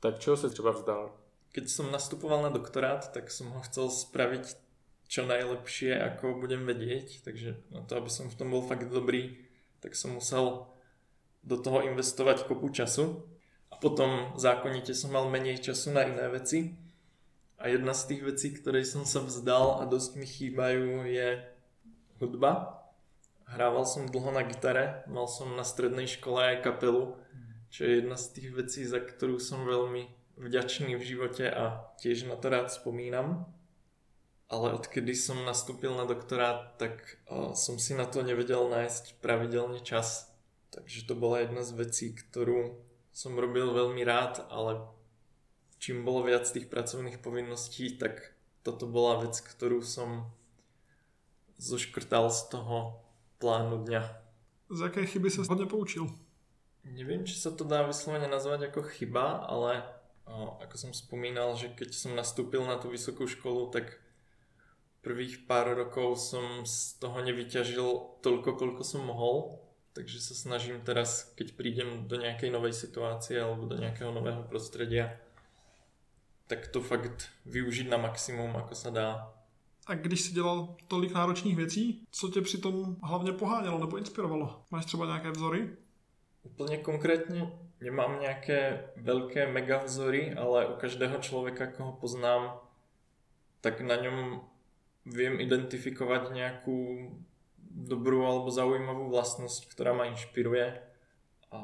Tak 0.00 0.18
čeho 0.18 0.36
se 0.36 0.50
třeba 0.50 0.70
vzdal? 0.70 1.14
Keď 1.52 1.70
som 1.70 1.94
nastupoval 1.94 2.42
na 2.42 2.50
doktorát, 2.50 3.06
tak 3.14 3.30
som 3.30 3.46
ho 3.54 3.62
chcel 3.62 3.86
spraviť 3.86 4.58
čo 5.06 5.22
najlepšie, 5.22 5.94
ako 5.94 6.42
budem 6.42 6.66
vedieť. 6.66 7.22
Takže 7.22 7.70
na 7.70 7.86
to, 7.86 8.02
aby 8.02 8.10
som 8.10 8.26
v 8.26 8.34
tom 8.34 8.50
bol 8.50 8.66
fakt 8.66 8.90
dobrý, 8.90 9.38
tak 9.78 9.94
som 9.94 10.18
musel 10.18 10.66
do 11.46 11.54
toho 11.54 11.86
investovať 11.86 12.50
kopu 12.50 12.74
času. 12.74 13.22
A 13.70 13.78
potom 13.78 14.34
zákonite 14.34 14.90
som 14.98 15.14
mal 15.14 15.30
menej 15.30 15.62
času 15.62 15.94
na 15.94 16.02
iné 16.02 16.26
veci. 16.26 16.74
A 17.62 17.70
jedna 17.70 17.94
z 17.94 18.10
tých 18.10 18.22
vecí, 18.26 18.50
ktorej 18.50 18.90
som 18.90 19.06
sa 19.06 19.22
vzdal 19.22 19.78
a 19.78 19.86
dosť 19.86 20.18
mi 20.18 20.26
chýbajú, 20.26 21.06
je 21.06 21.38
hudba. 22.18 22.83
Hrával 23.44 23.84
som 23.84 24.08
dlho 24.08 24.32
na 24.32 24.42
gitare, 24.42 25.04
mal 25.06 25.28
som 25.28 25.52
na 25.52 25.62
strednej 25.62 26.08
škole 26.08 26.56
aj 26.56 26.64
kapelu, 26.64 27.14
čo 27.68 27.84
je 27.84 28.00
jedna 28.00 28.16
z 28.16 28.26
tých 28.34 28.48
vecí, 28.54 28.80
za 28.86 29.02
ktorú 29.02 29.36
som 29.42 29.68
veľmi 29.68 30.08
vďačný 30.40 30.98
v 30.98 31.06
živote 31.06 31.46
a 31.46 31.90
tiež 32.00 32.26
na 32.26 32.34
to 32.34 32.50
rád 32.50 32.72
spomínam. 32.72 33.46
Ale 34.50 34.76
odkedy 34.76 35.16
som 35.16 35.40
nastúpil 35.42 35.94
na 35.96 36.04
doktorát, 36.04 36.76
tak 36.76 37.18
som 37.56 37.80
si 37.80 37.96
na 37.96 38.04
to 38.04 38.20
nevedel 38.20 38.68
nájsť 38.70 39.18
pravidelne 39.18 39.80
čas. 39.80 40.30
Takže 40.70 41.06
to 41.06 41.14
bola 41.14 41.42
jedna 41.42 41.62
z 41.62 41.72
vecí, 41.74 42.06
ktorú 42.12 42.78
som 43.14 43.38
robil 43.38 43.70
veľmi 43.70 44.02
rád, 44.02 44.42
ale 44.50 44.84
čím 45.78 46.02
bolo 46.02 46.26
viac 46.26 46.50
tých 46.50 46.66
pracovných 46.66 47.22
povinností, 47.22 47.94
tak 47.94 48.34
toto 48.66 48.90
bola 48.90 49.22
vec, 49.22 49.38
ktorú 49.38 49.84
som 49.86 50.26
zoškrtal 51.58 52.32
z 52.34 52.40
toho 52.50 53.03
plánu 53.38 53.84
dňa. 53.84 54.02
Z 54.70 54.78
jaké 54.90 55.06
chyby 55.06 55.28
sa 55.30 55.46
hodne 55.46 55.68
poučil? 55.68 56.08
Neviem, 56.84 57.24
či 57.24 57.40
sa 57.40 57.48
to 57.52 57.64
dá 57.64 57.84
vyslovene 57.84 58.28
nazvať 58.28 58.68
ako 58.68 58.84
chyba, 58.84 59.44
ale 59.48 59.84
ako 60.60 60.76
som 60.76 60.92
spomínal, 60.92 61.56
že 61.56 61.72
keď 61.72 61.92
som 61.92 62.16
nastúpil 62.16 62.64
na 62.64 62.80
tú 62.80 62.92
vysokú 62.92 63.28
školu, 63.28 63.72
tak 63.72 64.00
prvých 65.04 65.44
pár 65.44 65.76
rokov 65.76 66.16
som 66.16 66.64
z 66.64 66.96
toho 66.96 67.20
nevyťažil 67.20 68.20
toľko, 68.24 68.56
koľko 68.56 68.82
som 68.84 69.04
mohol. 69.04 69.60
Takže 69.94 70.18
sa 70.18 70.34
snažím 70.34 70.82
teraz, 70.82 71.30
keď 71.38 71.54
prídem 71.54 72.10
do 72.10 72.18
nejakej 72.18 72.50
novej 72.50 72.74
situácie 72.74 73.38
alebo 73.38 73.70
do 73.70 73.78
nejakého 73.78 74.10
nového 74.10 74.42
prostredia, 74.42 75.14
tak 76.50 76.66
to 76.68 76.82
fakt 76.82 77.30
využiť 77.46 77.86
na 77.86 77.96
maximum, 77.96 78.58
ako 78.58 78.74
sa 78.74 78.90
dá. 78.90 79.08
A 79.86 79.94
když 79.94 80.20
si 80.20 80.32
dělal 80.32 80.76
tolik 80.88 81.12
náročných 81.12 81.56
věcí, 81.56 82.06
co 82.10 82.28
tě 82.28 82.40
přitom 82.40 82.96
hlavně 83.02 83.32
pohánělo 83.32 83.78
nebo 83.78 83.96
inspirovalo? 83.96 84.64
Máš 84.70 84.84
třeba 84.84 85.06
nějaké 85.06 85.30
vzory? 85.30 85.76
Úplně 86.44 86.76
konkrétně 86.76 87.52
nemám 87.84 88.20
nejaké 88.24 88.92
veľké 88.96 89.52
mega 89.52 89.84
vzory, 89.84 90.32
ale 90.32 90.72
u 90.72 90.74
každého 90.80 91.20
človeka, 91.20 91.66
koho 91.66 91.92
poznám, 91.92 92.56
tak 93.60 93.80
na 93.80 93.96
ňom 93.96 94.40
viem 95.04 95.36
identifikovať 95.40 96.32
nejakú 96.32 97.10
dobrú 97.74 98.24
alebo 98.24 98.48
zaujímavú 98.48 99.12
vlastnosť, 99.12 99.68
ktorá 99.68 99.92
ma 99.92 100.08
inšpiruje 100.08 100.80
a 101.52 101.60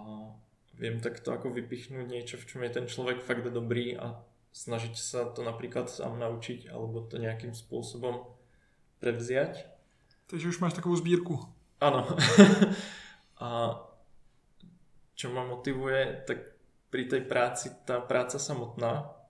viem 0.77 1.01
takto 1.01 1.33
ako 1.33 1.57
vypichnúť 1.57 2.07
niečo, 2.09 2.37
v 2.37 2.49
čom 2.49 2.61
je 2.65 2.71
ten 2.73 2.87
človek 2.89 3.25
fakt 3.25 3.49
dobrý 3.49 3.97
a 3.97 4.21
snažiť 4.51 4.95
sa 4.99 5.31
to 5.31 5.47
napríklad 5.47 5.87
sám 5.87 6.19
naučiť 6.19 6.71
alebo 6.71 7.07
to 7.07 7.23
nejakým 7.23 7.55
spôsobom 7.55 8.27
prevziať. 8.99 9.67
Takže 10.31 10.51
už 10.51 10.61
máš 10.63 10.79
takovú 10.79 10.95
zbírku. 10.99 11.43
Áno. 11.81 12.07
a 13.45 13.49
čo 15.17 15.27
ma 15.33 15.43
motivuje, 15.45 16.25
tak 16.29 16.55
pri 16.91 17.07
tej 17.07 17.23
práci, 17.25 17.71
tá 17.87 18.03
práca 18.03 18.37
samotná, 18.37 19.21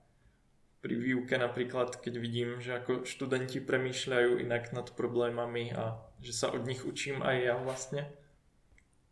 pri 0.81 0.97
výuke 0.97 1.37
napríklad, 1.37 2.01
keď 2.01 2.13
vidím, 2.17 2.57
že 2.57 2.81
ako 2.81 3.05
študenti 3.05 3.61
premýšľajú 3.61 4.41
inak 4.41 4.73
nad 4.73 4.89
problémami 4.97 5.69
a 5.69 6.01
že 6.17 6.33
sa 6.33 6.49
od 6.49 6.65
nich 6.65 6.81
učím 6.81 7.21
aj 7.21 7.37
ja 7.37 7.55
vlastne. 7.61 8.09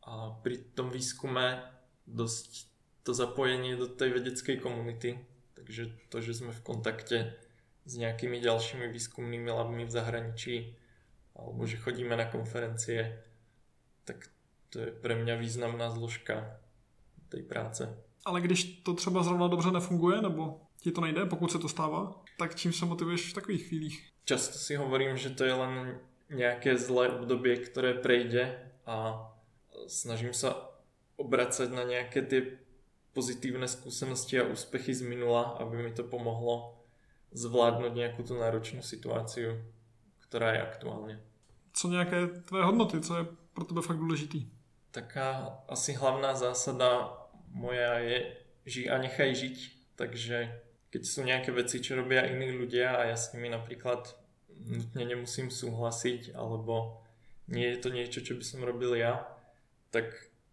A 0.01 0.33
pri 0.41 0.65
tom 0.73 0.89
výskume 0.89 1.61
dosť 2.09 2.65
to 3.05 3.13
zapojenie 3.13 3.77
do 3.77 3.85
tej 3.85 4.17
vedeckej 4.17 4.57
komunity, 4.57 5.21
takže 5.69 5.93
to, 6.09 6.17
že 6.17 6.33
sme 6.33 6.49
v 6.49 6.65
kontakte 6.65 7.37
s 7.85 7.93
nejakými 7.93 8.41
ďalšími 8.41 8.89
výskumnými 8.89 9.53
labmi 9.53 9.85
v 9.85 9.93
zahraničí, 9.93 10.73
alebo 11.37 11.61
že 11.69 11.77
chodíme 11.77 12.17
na 12.17 12.25
konferencie, 12.25 13.21
tak 14.01 14.25
to 14.73 14.81
je 14.81 14.89
pre 14.89 15.13
mňa 15.13 15.37
významná 15.37 15.93
zložka 15.93 16.57
tej 17.29 17.45
práce. 17.45 17.85
Ale 18.25 18.41
když 18.41 18.81
to 18.81 18.97
třeba 18.97 19.23
zrovna 19.23 19.47
dobře 19.47 19.71
nefunguje, 19.71 20.21
nebo 20.21 20.61
ti 20.81 20.91
to 20.91 21.01
nejde, 21.01 21.25
pokud 21.25 21.51
se 21.51 21.59
to 21.59 21.69
stává, 21.69 22.17
tak 22.41 22.57
čím 22.57 22.73
sa 22.73 22.89
motivuješ 22.89 23.29
v 23.29 23.37
takových 23.37 23.67
chvílích? 23.69 23.97
Často 24.25 24.57
si 24.57 24.73
hovorím, 24.73 25.21
že 25.21 25.29
to 25.29 25.45
je 25.45 25.53
len 25.53 26.01
nejaké 26.33 26.81
zlé 26.81 27.13
obdobie, 27.13 27.61
ktoré 27.61 27.93
prejde 27.93 28.57
a 28.89 29.21
snažím 29.85 30.33
sa 30.33 30.73
obracať 31.21 31.69
na 31.69 31.85
nejaké 31.85 32.25
tie 32.25 32.57
pozitívne 33.13 33.65
skúsenosti 33.65 34.39
a 34.39 34.47
úspechy 34.47 34.93
z 34.93 35.01
minula, 35.01 35.57
aby 35.59 35.81
mi 35.81 35.91
to 35.91 36.05
pomohlo 36.05 36.77
zvládnuť 37.33 37.93
nejakú 37.93 38.21
tú 38.25 38.37
náročnú 38.37 38.81
situáciu, 38.81 39.61
ktorá 40.29 40.57
je 40.57 40.59
aktuálne. 40.65 41.15
Co 41.73 41.89
nejaké 41.89 42.41
tvoje 42.49 42.63
hodnoty, 42.65 43.01
co 43.01 43.13
je 43.21 43.23
pro 43.53 43.65
tebe 43.65 43.81
fakt 43.85 44.01
dôležitý? 44.01 44.49
Taká 44.89 45.61
asi 45.69 45.93
hlavná 45.93 46.33
zásada 46.33 47.13
moja 47.53 48.01
je 48.01 48.17
žij 48.65 48.89
a 48.89 48.97
nechaj 48.97 49.29
žiť. 49.37 49.57
Takže 49.97 50.37
keď 50.89 51.01
sú 51.05 51.21
nejaké 51.21 51.53
veci, 51.53 51.81
čo 51.81 51.99
robia 51.99 52.25
iní 52.25 52.49
ľudia 52.49 52.97
a 52.97 53.13
ja 53.13 53.17
s 53.17 53.33
nimi 53.37 53.53
napríklad 53.53 54.09
nutne 54.49 55.03
nemusím 55.05 55.53
súhlasiť 55.53 56.33
alebo 56.33 57.05
nie 57.49 57.65
je 57.73 57.77
to 57.81 57.89
niečo, 57.93 58.19
čo 58.21 58.33
by 58.37 58.43
som 58.45 58.65
robil 58.65 58.97
ja, 58.97 59.25
tak 59.89 60.09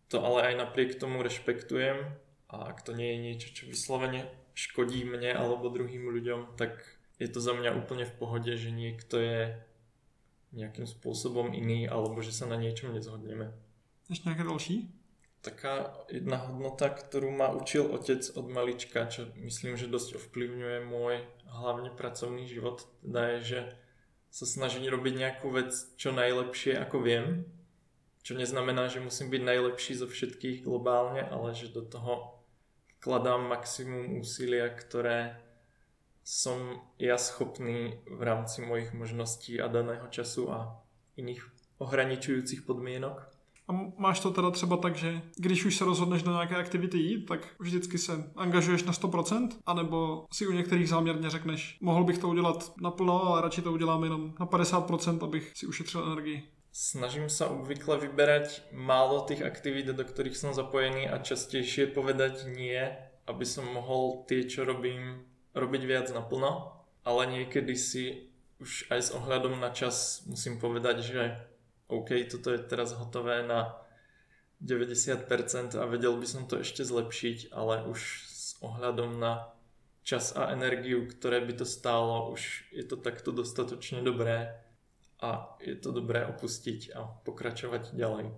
to 0.08 0.22
ale 0.22 0.52
aj 0.52 0.54
napriek 0.66 0.96
tomu 0.96 1.20
rešpektujem 1.20 2.16
a 2.46 2.70
ak 2.70 2.86
to 2.86 2.94
nie 2.94 3.14
je 3.14 3.18
niečo, 3.18 3.48
čo 3.52 3.62
vyslovene 3.66 4.30
škodí 4.54 5.02
mne 5.04 5.34
alebo 5.34 5.72
druhým 5.72 6.08
ľuďom, 6.08 6.58
tak 6.58 6.78
je 7.18 7.28
to 7.28 7.40
za 7.42 7.52
mňa 7.52 7.76
úplne 7.76 8.04
v 8.06 8.16
pohode, 8.16 8.52
že 8.54 8.70
niekto 8.70 9.18
je 9.18 9.40
nejakým 10.54 10.88
spôsobom 10.88 11.52
iný 11.52 11.90
alebo 11.90 12.22
že 12.22 12.32
sa 12.32 12.48
na 12.48 12.56
niečom 12.56 12.94
nezhodneme. 12.94 13.52
Ešte 14.08 14.30
nejaké 14.30 14.46
ďalší? 14.46 14.74
taká 15.46 15.94
jedna 16.10 16.42
hodnota, 16.42 16.90
ktorú 16.90 17.30
ma 17.30 17.54
učil 17.54 17.86
otec 17.86 18.18
od 18.34 18.50
malička, 18.50 19.06
čo 19.06 19.30
myslím, 19.38 19.78
že 19.78 19.86
dosť 19.86 20.18
ovplyvňuje 20.18 20.78
môj 20.82 21.22
hlavne 21.46 21.94
pracovný 21.94 22.50
život, 22.50 22.82
teda 23.06 23.38
je, 23.38 23.40
že 23.46 23.60
sa 24.34 24.42
snažiť 24.42 24.82
robiť 24.90 25.14
nejakú 25.14 25.46
vec 25.54 25.70
čo 25.94 26.10
najlepšie 26.10 26.74
ako 26.82 26.98
viem, 26.98 27.46
čo 28.26 28.34
neznamená, 28.34 28.90
že 28.90 28.98
musím 28.98 29.30
byť 29.30 29.42
najlepší 29.46 29.92
zo 29.94 30.10
všetkých 30.10 30.66
globálne, 30.66 31.22
ale 31.22 31.54
že 31.54 31.70
do 31.70 31.86
toho 31.86 32.35
kladám 33.06 33.46
maximum 33.46 34.18
úsilia, 34.18 34.66
ktoré 34.66 35.38
som 36.26 36.82
ja 36.98 37.14
schopný 37.14 38.02
v 38.02 38.18
rámci 38.18 38.66
mojich 38.66 38.90
možností 38.90 39.62
a 39.62 39.70
daného 39.70 40.10
času 40.10 40.50
a 40.50 40.82
iných 41.14 41.38
ohraničujúcich 41.78 42.66
podmienok. 42.66 43.30
A 43.70 43.72
máš 43.98 44.20
to 44.20 44.30
teda 44.30 44.50
třeba 44.50 44.76
tak, 44.76 44.96
že 44.96 45.22
když 45.36 45.64
už 45.64 45.76
se 45.76 45.84
rozhodneš 45.84 46.22
do 46.22 46.30
nějaké 46.30 46.56
aktivity 46.56 46.98
jít, 46.98 47.26
tak 47.26 47.40
vždycky 47.58 47.98
se 47.98 48.32
angažuješ 48.36 48.84
na 48.84 48.92
100%, 48.92 49.48
anebo 49.66 50.26
si 50.32 50.46
u 50.46 50.52
některých 50.52 50.88
záměrně 50.88 51.30
řekneš, 51.30 51.78
mohl 51.80 52.04
bych 52.04 52.18
to 52.18 52.28
udělat 52.28 52.72
naplno, 52.82 53.24
ale 53.24 53.42
radši 53.42 53.62
to 53.62 53.72
udělám 53.72 54.04
jenom 54.04 54.34
na 54.40 54.46
50%, 54.46 55.24
abych 55.24 55.52
si 55.54 55.66
ušetřil 55.66 56.04
energii. 56.12 56.55
Snažím 56.76 57.32
sa 57.32 57.48
obvykle 57.48 57.96
vyberať 58.04 58.68
málo 58.68 59.24
tých 59.24 59.40
aktivít, 59.40 59.96
do 59.96 60.04
ktorých 60.04 60.36
som 60.36 60.52
zapojený 60.52 61.08
a 61.08 61.24
častejšie 61.24 61.88
povedať 61.88 62.52
nie, 62.52 62.76
aby 63.24 63.44
som 63.48 63.64
mohol 63.64 64.28
tie, 64.28 64.44
čo 64.44 64.68
robím, 64.68 65.24
robiť 65.56 65.82
viac 65.88 66.12
naplno. 66.12 66.76
Ale 67.00 67.32
niekedy 67.32 67.72
si 67.80 68.28
už 68.60 68.92
aj 68.92 69.00
s 69.08 69.10
ohľadom 69.16 69.56
na 69.56 69.72
čas 69.72 70.20
musím 70.28 70.60
povedať, 70.60 71.00
že 71.00 71.22
OK, 71.88 72.12
toto 72.28 72.52
je 72.52 72.60
teraz 72.60 72.92
hotové 72.92 73.40
na 73.40 73.80
90% 74.60 75.80
a 75.80 75.84
vedel 75.88 76.12
by 76.20 76.28
som 76.28 76.44
to 76.44 76.60
ešte 76.60 76.84
zlepšiť, 76.84 77.56
ale 77.56 77.88
už 77.88 78.00
s 78.28 78.60
ohľadom 78.60 79.16
na 79.16 79.48
čas 80.04 80.36
a 80.36 80.52
energiu, 80.52 81.08
ktoré 81.08 81.40
by 81.40 81.56
to 81.56 81.64
stálo, 81.64 82.36
už 82.36 82.68
je 82.68 82.84
to 82.84 83.00
takto 83.00 83.32
dostatočne 83.32 84.04
dobré 84.04 84.65
a 85.20 85.56
je 85.60 85.76
to 85.76 85.92
dobré 85.92 86.26
opustiť 86.26 86.92
a 86.92 87.08
pokračovať 87.24 87.94
ďalej. 87.94 88.30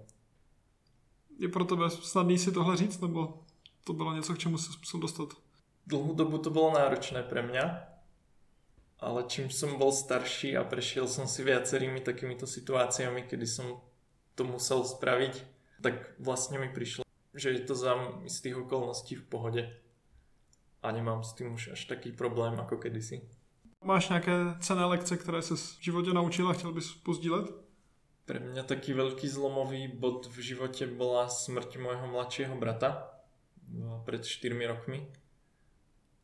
Je 1.39 1.49
pro 1.49 1.65
tebe 1.65 1.91
snadný 1.91 2.39
si 2.39 2.53
tohle 2.53 2.77
říct, 2.77 3.01
nebo 3.01 3.43
to 3.85 3.93
bylo 3.93 4.15
něco, 4.15 4.35
k 4.35 4.39
čemu 4.39 4.59
se 4.59 4.71
musel 4.79 5.01
dostat? 5.01 5.29
Dlhú 5.87 6.15
dobu 6.15 6.39
to 6.39 6.51
bolo 6.51 6.77
náročné 6.77 7.23
pre 7.23 7.41
mňa, 7.43 7.65
ale 9.01 9.25
čím 9.25 9.49
som 9.51 9.79
bol 9.79 9.89
starší 9.89 10.53
a 10.59 10.67
prešiel 10.67 11.09
som 11.09 11.25
si 11.25 11.41
viacerými 11.41 12.05
takýmito 12.05 12.45
situáciami, 12.45 13.25
kedy 13.25 13.47
som 13.47 13.81
to 14.35 14.45
musel 14.45 14.85
spraviť, 14.85 15.35
tak 15.81 16.19
vlastne 16.19 16.59
mi 16.59 16.69
prišlo, 16.69 17.07
že 17.33 17.55
je 17.55 17.63
to 17.65 17.75
za 17.75 17.95
istých 18.27 18.69
okolností 18.69 19.17
v 19.17 19.29
pohode 19.31 19.63
a 20.83 20.87
nemám 20.93 21.25
s 21.25 21.33
tým 21.33 21.55
už 21.55 21.73
až 21.73 21.89
taký 21.89 22.13
problém 22.13 22.61
ako 22.61 22.77
kedysi. 22.77 23.23
Máš 23.85 24.09
nějaké 24.09 24.33
cené 24.61 24.85
lekce, 24.85 25.17
které 25.17 25.43
se 25.43 25.57
v 25.57 25.77
životě 25.81 26.13
naučil 26.13 26.49
a 26.49 26.53
chtěl 26.53 26.73
bys 26.73 26.95
pozdílet? 26.95 27.47
Pre 28.29 28.45
mňa 28.45 28.69
taký 28.69 28.93
veľký 28.93 29.25
zlomový 29.25 29.89
bod 29.89 30.29
v 30.29 30.53
živote 30.53 30.85
bola 30.85 31.33
smrť 31.33 31.81
môjho 31.81 32.13
mladšieho 32.13 32.53
brata 32.61 33.09
pred 34.05 34.21
4 34.21 34.53
rokmi. 34.69 35.09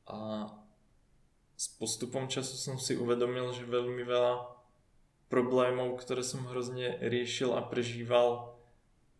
A 0.04 0.52
s 1.56 1.72
postupom 1.80 2.28
času 2.28 2.60
som 2.60 2.76
si 2.76 2.92
uvedomil, 3.00 3.56
že 3.56 3.64
veľmi 3.64 4.04
veľa 4.04 4.36
problémov, 5.32 5.96
ktoré 5.96 6.20
som 6.20 6.44
hrozne 6.44 7.00
riešil 7.00 7.56
a 7.56 7.64
prežíval, 7.64 8.52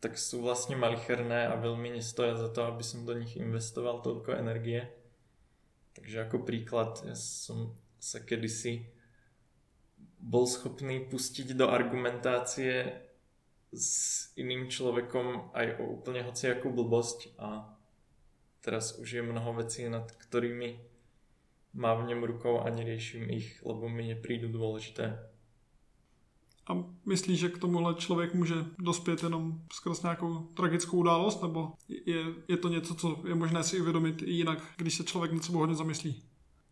tak 0.05 0.20
sú 0.20 0.45
vlastne 0.45 0.76
malicherné 0.76 1.49
a 1.49 1.57
veľmi 1.57 1.97
nestoja 1.97 2.37
za 2.37 2.53
to, 2.53 2.68
aby 2.68 2.85
som 2.85 3.09
do 3.09 3.16
nich 3.16 3.41
investoval 3.41 4.05
toľko 4.05 4.37
energie. 4.37 4.85
Takže 5.97 6.28
ako 6.28 6.45
príklad, 6.45 7.01
ja 7.09 7.16
som 7.16 7.72
sa 8.05 8.20
kedysi 8.20 8.84
bol 10.20 10.44
schopný 10.44 11.09
pustiť 11.09 11.57
do 11.57 11.72
argumentácie 11.72 12.92
s 13.72 14.28
iným 14.36 14.68
človekom 14.68 15.57
aj 15.57 15.80
o 15.80 15.84
úplne 15.96 16.20
hociakú 16.24 16.68
blbosť 16.68 17.32
a 17.40 17.64
teraz 18.61 19.00
už 19.00 19.09
je 19.09 19.22
mnoho 19.24 19.57
vecí, 19.57 19.88
nad 19.88 20.05
ktorými 20.05 20.76
mávnem 21.74 22.20
rukou 22.24 22.61
a 22.61 22.70
neriešim 22.70 23.28
ich, 23.32 23.61
lebo 23.64 23.88
mi 23.88 24.12
neprídu 24.12 24.48
dôležité. 24.48 25.18
A 26.64 26.72
myslíš, 27.05 27.38
že 27.40 27.48
k 27.48 27.59
tomuhle 27.59 27.94
člověk 27.94 28.34
může 28.34 28.55
dospět 28.78 29.22
jenom 29.22 29.61
skrz 29.72 30.02
nějakou 30.02 30.38
tragickou 30.38 30.96
událost, 30.96 31.42
nebo 31.42 31.72
je, 31.88 32.24
je 32.48 32.57
to 32.57 32.68
něco, 32.68 32.94
co 32.94 33.22
je 33.28 33.34
možné 33.34 33.64
si 33.64 33.80
uvědomit 33.80 34.22
i 34.22 34.30
jinak, 34.30 34.59
když 34.76 34.94
se 34.94 35.05
člověk 35.05 35.32
nad 35.32 35.44
sebou 35.44 35.59
hodně 35.59 35.74
zamyslí? 35.74 36.22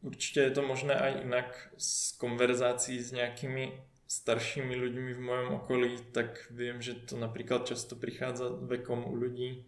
Určite 0.02 0.42
je 0.42 0.50
to 0.50 0.62
možné 0.66 0.98
aj 0.98 1.12
inak 1.22 1.48
z 1.78 2.18
konverzácií 2.18 2.98
s 2.98 3.14
nejakými 3.14 3.70
staršími 4.10 4.74
ľuďmi 4.74 5.10
v 5.14 5.24
mojom 5.24 5.48
okolí, 5.62 5.96
tak 6.12 6.50
viem, 6.50 6.82
že 6.82 6.98
to 7.06 7.16
napríklad 7.16 7.64
často 7.64 7.96
prichádza 7.96 8.50
vekom 8.50 9.08
u 9.08 9.14
ľudí. 9.14 9.64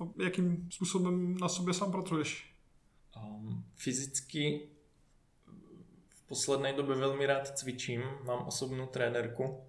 A 0.00 0.08
jakým 0.16 0.66
spôsobom 0.72 1.36
na 1.36 1.48
sobě 1.48 1.74
sám 1.74 1.92
pracuješ? 1.92 2.48
Um, 3.12 3.64
fyzicky 3.76 4.72
v 6.08 6.20
poslednej 6.26 6.72
dobe 6.72 6.94
veľmi 6.94 7.26
rád 7.26 7.52
cvičím, 7.58 8.00
mám 8.24 8.48
osobnú 8.48 8.86
trénerku. 8.86 9.60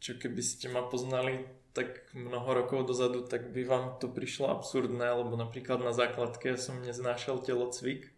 Čo 0.00 0.12
keby 0.16 0.42
ste 0.42 0.68
ma 0.68 0.82
poznali 0.82 1.46
tak 1.70 2.10
mnoho 2.14 2.50
rokov 2.54 2.90
dozadu, 2.90 3.22
tak 3.22 3.54
by 3.54 3.62
vám 3.62 3.84
to 4.02 4.10
prišlo 4.10 4.50
absurdné, 4.50 5.14
lebo 5.14 5.38
napríklad 5.38 5.78
na 5.78 5.94
základke 5.94 6.58
som 6.58 6.82
neznášal 6.82 7.38
telocvik. 7.46 8.10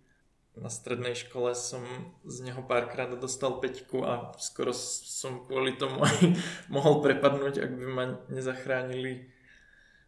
Na 0.53 0.69
strednej 0.69 1.17
škole 1.17 1.57
som 1.57 1.81
z 2.29 2.45
neho 2.45 2.61
párkrát 2.61 3.09
dostal 3.17 3.57
peťku 3.57 4.05
a 4.05 4.37
skoro 4.37 4.77
som 4.77 5.49
kvôli 5.49 5.77
tomu 5.81 6.05
aj 6.05 6.37
mohol 6.77 7.01
prepadnúť, 7.01 7.61
ak 7.61 7.73
by 7.73 7.87
ma 7.89 8.05
nezachránili 8.29 9.33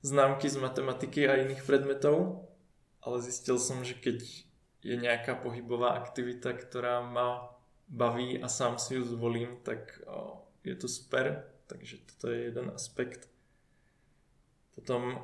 známky 0.05 0.49
z 0.53 0.61
matematiky 0.61 1.25
a 1.25 1.41
iných 1.41 1.65
predmetov. 1.65 2.49
Ale 3.05 3.21
zistil 3.21 3.61
som, 3.61 3.85
že 3.85 3.97
keď 3.97 4.25
je 4.85 4.97
nejaká 4.97 5.37
pohybová 5.37 5.97
aktivita, 5.97 6.53
ktorá 6.57 7.05
ma 7.05 7.53
baví 7.89 8.37
a 8.41 8.49
sám 8.49 8.81
si 8.81 8.97
ju 8.97 9.05
zvolím, 9.05 9.61
tak 9.65 10.01
je 10.65 10.77
to 10.77 10.89
super. 10.89 11.45
Takže 11.69 12.05
toto 12.05 12.33
je 12.33 12.53
jeden 12.53 12.69
aspekt 12.73 13.33
potom 14.75 15.23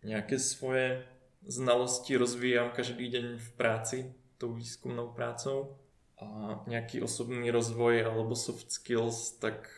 nejaké 0.00 0.40
svoje 0.40 1.04
znalosti 1.44 2.16
rozvíjam 2.16 2.72
každý 2.72 3.08
deň 3.08 3.26
v 3.36 3.50
práci, 3.56 3.98
tou 4.40 4.52
výskumnou 4.56 5.12
prácou 5.12 5.76
a 6.20 6.60
nejaký 6.68 7.00
osobný 7.00 7.48
rozvoj 7.52 8.04
alebo 8.08 8.36
soft 8.36 8.72
skills, 8.72 9.40
tak 9.40 9.68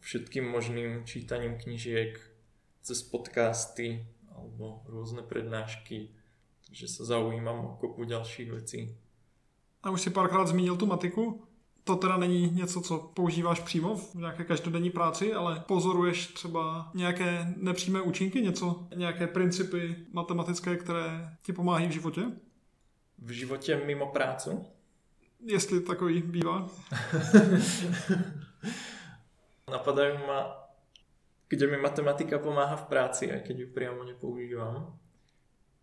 všetkým 0.00 0.44
možným 0.44 1.04
čítaním 1.04 1.56
knižiek 1.56 2.20
cez 2.84 3.00
podcasty 3.04 4.04
alebo 4.32 4.84
rôzne 4.88 5.24
prednášky, 5.24 6.12
takže 6.68 6.88
sa 6.88 7.16
zaujímam 7.16 7.64
o 7.64 7.76
kopu 7.80 8.04
ďalších 8.04 8.50
vecí. 8.52 8.92
A 9.84 9.92
už 9.92 10.08
si 10.08 10.10
párkrát 10.12 10.44
zmínil 10.48 10.76
tu 10.76 10.84
matiku 10.84 11.44
to 11.84 11.96
teda 11.96 12.16
není 12.16 12.50
něco, 12.50 12.80
co 12.80 12.98
používáš 12.98 13.60
přímo 13.60 13.96
v 13.96 14.14
nějaké 14.14 14.44
každodenní 14.44 14.90
práci, 14.90 15.34
ale 15.34 15.64
pozoruješ 15.66 16.26
třeba 16.26 16.90
nějaké 16.94 17.54
nepřímé 17.56 18.00
účinky, 18.00 18.42
něco, 18.42 18.86
nějaké 18.94 19.26
principy 19.26 19.96
matematické, 20.12 20.76
které 20.76 21.36
ti 21.42 21.52
pomáhají 21.52 21.88
v 21.88 21.92
životě? 21.92 22.22
V 23.18 23.30
životě 23.30 23.82
mimo 23.86 24.06
prácu? 24.06 24.66
Jestli 25.46 25.80
takový 25.80 26.22
bývá. 26.22 26.68
Napadajú 29.70 30.18
ma, 30.28 30.68
kde 31.48 31.66
mi 31.66 31.76
matematika 31.76 32.38
pomáha 32.38 32.76
v 32.76 32.88
práci, 32.88 33.32
aj 33.32 33.40
keď 33.40 33.58
ju 33.58 33.68
priamo 33.72 34.04
nepoužívam. 34.04 34.96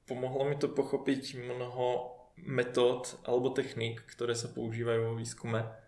Pomohlo 0.06 0.50
mi 0.50 0.56
to 0.56 0.68
pochopiť 0.70 1.38
mnoho 1.46 2.14
metód 2.38 3.18
alebo 3.26 3.50
techník, 3.50 4.02
ktoré 4.06 4.34
sa 4.38 4.50
používajú 4.50 5.14
vo 5.14 5.18
výskume 5.18 5.81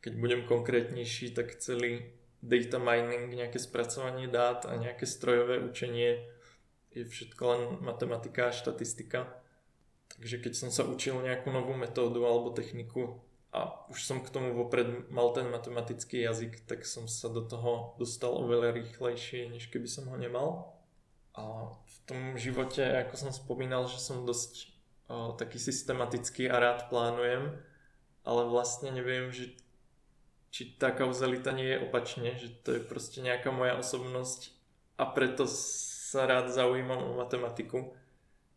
keď 0.00 0.12
budem 0.16 0.42
konkrétnejší, 0.48 1.36
tak 1.36 1.60
celý 1.60 2.08
data 2.40 2.80
mining, 2.80 3.36
nejaké 3.36 3.60
spracovanie 3.60 4.28
dát 4.28 4.64
a 4.64 4.76
nejaké 4.80 5.04
strojové 5.04 5.60
učenie 5.60 6.24
je 6.90 7.06
všetko 7.06 7.42
len 7.46 7.62
matematika 7.84 8.48
a 8.48 8.56
štatistika. 8.56 9.28
Takže 10.10 10.42
keď 10.42 10.52
som 10.56 10.70
sa 10.74 10.82
učil 10.88 11.20
nejakú 11.22 11.52
novú 11.54 11.76
metódu 11.78 12.24
alebo 12.26 12.50
techniku 12.50 13.22
a 13.54 13.86
už 13.92 14.02
som 14.02 14.18
k 14.24 14.32
tomu 14.32 14.56
vopred 14.56 15.10
mal 15.12 15.30
ten 15.30 15.46
matematický 15.46 16.26
jazyk, 16.26 16.66
tak 16.66 16.82
som 16.82 17.06
sa 17.06 17.30
do 17.30 17.46
toho 17.46 17.94
dostal 18.00 18.34
oveľa 18.34 18.74
rýchlejšie, 18.74 19.52
než 19.54 19.70
keby 19.70 19.86
som 19.86 20.10
ho 20.10 20.16
nemal. 20.18 20.74
A 21.36 21.70
v 21.70 21.96
tom 22.10 22.34
živote, 22.34 22.82
ako 22.82 23.14
som 23.14 23.30
spomínal, 23.30 23.86
že 23.86 24.02
som 24.02 24.26
dosť 24.26 24.66
o, 25.06 25.38
taký 25.38 25.62
systematický 25.62 26.50
a 26.50 26.58
rád 26.58 26.90
plánujem, 26.90 27.54
ale 28.26 28.42
vlastne 28.50 28.90
neviem, 28.90 29.30
že 29.30 29.54
či 30.50 30.74
tá 30.76 30.90
kauzalita 30.90 31.54
nie 31.54 31.74
je 31.74 31.82
opačne, 31.86 32.34
že 32.34 32.50
to 32.66 32.78
je 32.78 32.82
proste 32.82 33.22
nejaká 33.22 33.54
moja 33.54 33.78
osobnosť 33.78 34.50
a 34.98 35.06
preto 35.06 35.46
sa 35.46 36.26
rád 36.26 36.50
zaujímam 36.50 36.98
o 36.98 37.16
matematiku. 37.16 37.94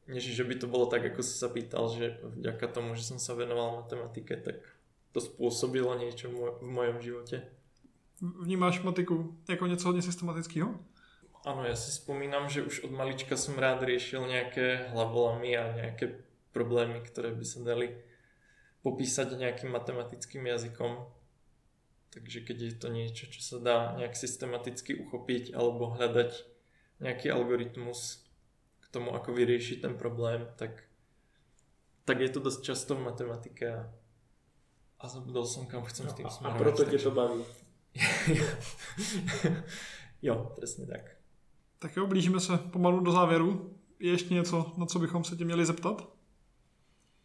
Než 0.09 0.35
že 0.35 0.43
by 0.43 0.59
to 0.59 0.67
bolo 0.67 0.89
tak, 0.89 1.05
ako 1.05 1.23
si 1.23 1.37
sa 1.37 1.47
pýtal, 1.47 1.87
že 1.87 2.19
vďaka 2.19 2.65
tomu, 2.67 2.97
že 2.97 3.07
som 3.07 3.21
sa 3.21 3.37
venoval 3.37 3.85
matematike, 3.85 4.35
tak 4.35 4.59
to 5.15 5.23
spôsobilo 5.23 5.95
niečo 5.95 6.27
v 6.59 6.67
mojom 6.67 6.99
živote. 6.99 7.47
Vnímáš 8.19 8.83
matiku 8.83 9.31
ako 9.47 9.69
niečo 9.69 9.87
hodne 9.93 10.03
systematického? 10.03 10.75
Áno, 11.43 11.61
ja 11.67 11.75
si 11.75 11.91
spomínam, 11.91 12.47
že 12.47 12.63
už 12.63 12.87
od 12.87 12.91
malička 12.95 13.35
som 13.35 13.55
rád 13.59 13.83
riešil 13.83 14.23
nejaké 14.27 14.91
hlavolamy 14.95 15.51
a 15.55 15.75
nejaké 15.75 16.23
problémy, 16.55 17.03
ktoré 17.03 17.35
by 17.35 17.45
sa 17.45 17.59
dali 17.63 17.91
popísať 18.83 19.35
nejakým 19.39 19.71
matematickým 19.71 20.43
jazykom 20.43 21.22
Takže 22.13 22.45
keď 22.45 22.57
je 22.61 22.73
to 22.77 22.87
niečo, 22.93 23.25
čo 23.25 23.41
sa 23.41 23.57
dá 23.57 23.77
nejak 23.97 24.13
systematicky 24.13 24.93
uchopiť 25.01 25.57
alebo 25.57 25.97
hľadať 25.97 26.45
nejaký 27.01 27.33
algoritmus 27.33 28.21
k 28.79 28.85
tomu, 28.93 29.17
ako 29.17 29.33
vyriešiť 29.33 29.81
ten 29.81 29.97
problém, 29.97 30.45
tak, 30.53 30.85
tak 32.05 32.21
je 32.21 32.29
to 32.29 32.39
dosť 32.39 32.61
často 32.61 32.93
v 32.93 33.09
matematike 33.09 33.65
a, 33.65 33.89
a 35.01 35.03
zabudol 35.09 35.49
som, 35.49 35.65
kam 35.65 35.81
chcem 35.89 36.05
no, 36.05 36.11
s 36.11 36.13
tým 36.13 36.29
smerovať. 36.29 36.53
A 36.53 36.61
proto 36.61 36.81
ťa 36.85 36.99
to 37.01 37.11
baví. 37.11 37.41
jo, 40.27 40.53
presne 40.53 40.85
tak. 40.85 41.17
Tak 41.81 41.97
jo, 41.97 42.07
blížíme 42.07 42.39
se 42.39 42.57
pomalu 42.57 42.99
do 42.99 43.11
závěru. 43.11 43.73
Je 43.99 44.11
ještě 44.11 44.33
něco, 44.33 44.73
na 44.77 44.85
co 44.85 44.99
bychom 44.99 45.23
se 45.23 45.35
tě 45.35 45.45
měli 45.45 45.65
zeptat? 45.65 46.13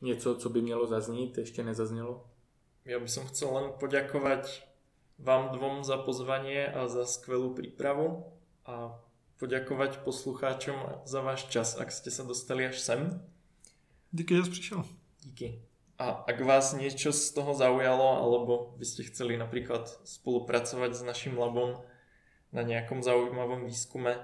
Něco, 0.01 0.35
co 0.35 0.49
by 0.49 0.63
mělo 0.63 0.87
zaznít, 0.87 1.39
ještě 1.39 1.65
nezaznělo? 1.65 2.25
Ja 2.89 2.97
by 2.97 3.05
som 3.05 3.29
chcel 3.29 3.53
len 3.53 3.77
poďakovať 3.77 4.68
vám 5.19 5.51
dvom 5.53 5.83
za 5.83 5.99
pozvanie 5.99 6.71
a 6.71 6.87
za 6.87 7.03
skvelú 7.05 7.53
prípravu 7.53 8.31
a 8.63 8.95
poďakovať 9.39 10.03
poslucháčom 10.03 11.07
za 11.07 11.21
váš 11.23 11.47
čas, 11.51 11.79
ak 11.79 11.91
ste 11.95 12.11
sa 12.11 12.27
dostali 12.27 12.67
až 12.67 12.79
sem. 12.79 13.23
Díky, 14.11 14.39
že 14.39 14.43
si 14.47 14.51
prišiel. 14.51 14.81
Díky. 15.23 15.49
A 15.99 16.23
ak 16.31 16.39
vás 16.47 16.79
niečo 16.79 17.11
z 17.11 17.35
toho 17.35 17.59
zaujalo, 17.59 18.23
alebo 18.23 18.79
by 18.79 18.87
ste 18.87 19.11
chceli 19.11 19.35
napríklad 19.35 19.91
spolupracovať 20.07 20.95
s 20.95 21.03
našim 21.03 21.35
labom 21.35 21.83
na 22.55 22.63
nejakom 22.63 23.03
zaujímavom 23.03 23.67
výskume, 23.67 24.23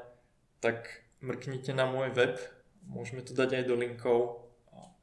tak 0.63 1.03
mrknite 1.19 1.75
na 1.75 1.91
môj 1.91 2.15
web, 2.15 2.39
môžeme 2.87 3.27
to 3.27 3.35
dať 3.35 3.59
aj 3.59 3.65
do 3.67 3.75
linkov 3.75 4.19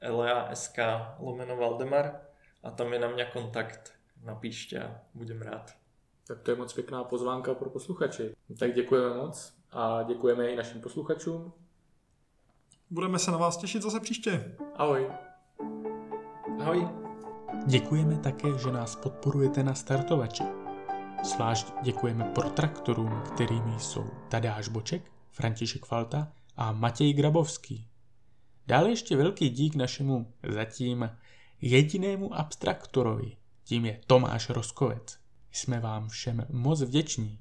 lea.sk 0.02 0.78
lomeno 1.20 1.60
Valdemar 1.60 2.24
a 2.64 2.72
tam 2.72 2.96
je 2.96 3.00
na 3.04 3.12
mňa 3.12 3.26
kontakt, 3.36 3.94
napíšte 4.24 4.80
a 4.80 4.88
budem 5.14 5.44
rád. 5.44 5.81
Tak 6.28 6.42
to 6.42 6.52
je 6.52 6.58
moc 6.58 6.74
pěkná 6.74 7.04
pozvánka 7.04 7.54
pro 7.54 7.70
posluchače. 7.70 8.34
Tak 8.60 8.74
děkujeme 8.74 9.18
moc 9.18 9.54
a 9.72 10.04
děkujeme 10.04 10.48
i 10.48 10.56
našim 10.56 10.82
posluchačům. 10.82 11.54
Budeme 12.90 13.20
se 13.20 13.32
na 13.32 13.38
vás 13.38 13.58
těšit 13.58 13.82
zase 13.82 14.00
příště. 14.00 14.56
Ahoj. 14.76 15.12
Ahoj. 16.60 16.88
Děkujeme 17.66 18.18
také, 18.18 18.48
že 18.58 18.72
nás 18.72 18.96
podporujete 18.96 19.64
na 19.64 19.74
startovači. 19.74 20.44
Zvlášť 21.24 21.68
děkujeme 21.82 22.24
protraktorům, 22.24 23.22
kterými 23.34 23.80
jsou 23.80 24.06
Tadáš 24.30 24.68
Boček, 24.68 25.12
František 25.32 25.86
Falta 25.86 26.32
a 26.56 26.72
Matěj 26.72 27.14
Grabovský. 27.14 27.88
Dále 28.68 28.90
ještě 28.90 29.18
velký 29.18 29.50
dík 29.50 29.76
našemu 29.76 30.34
zatím 30.56 31.10
jedinému 31.62 32.34
abstraktorovi, 32.34 33.38
tím 33.64 33.86
je 33.86 34.02
Tomáš 34.08 34.50
Roskovec. 34.50 35.21
Jsme 35.52 35.80
vám 35.80 36.10
všem 36.10 36.46
moc 36.50 36.82
vděční. 36.82 37.41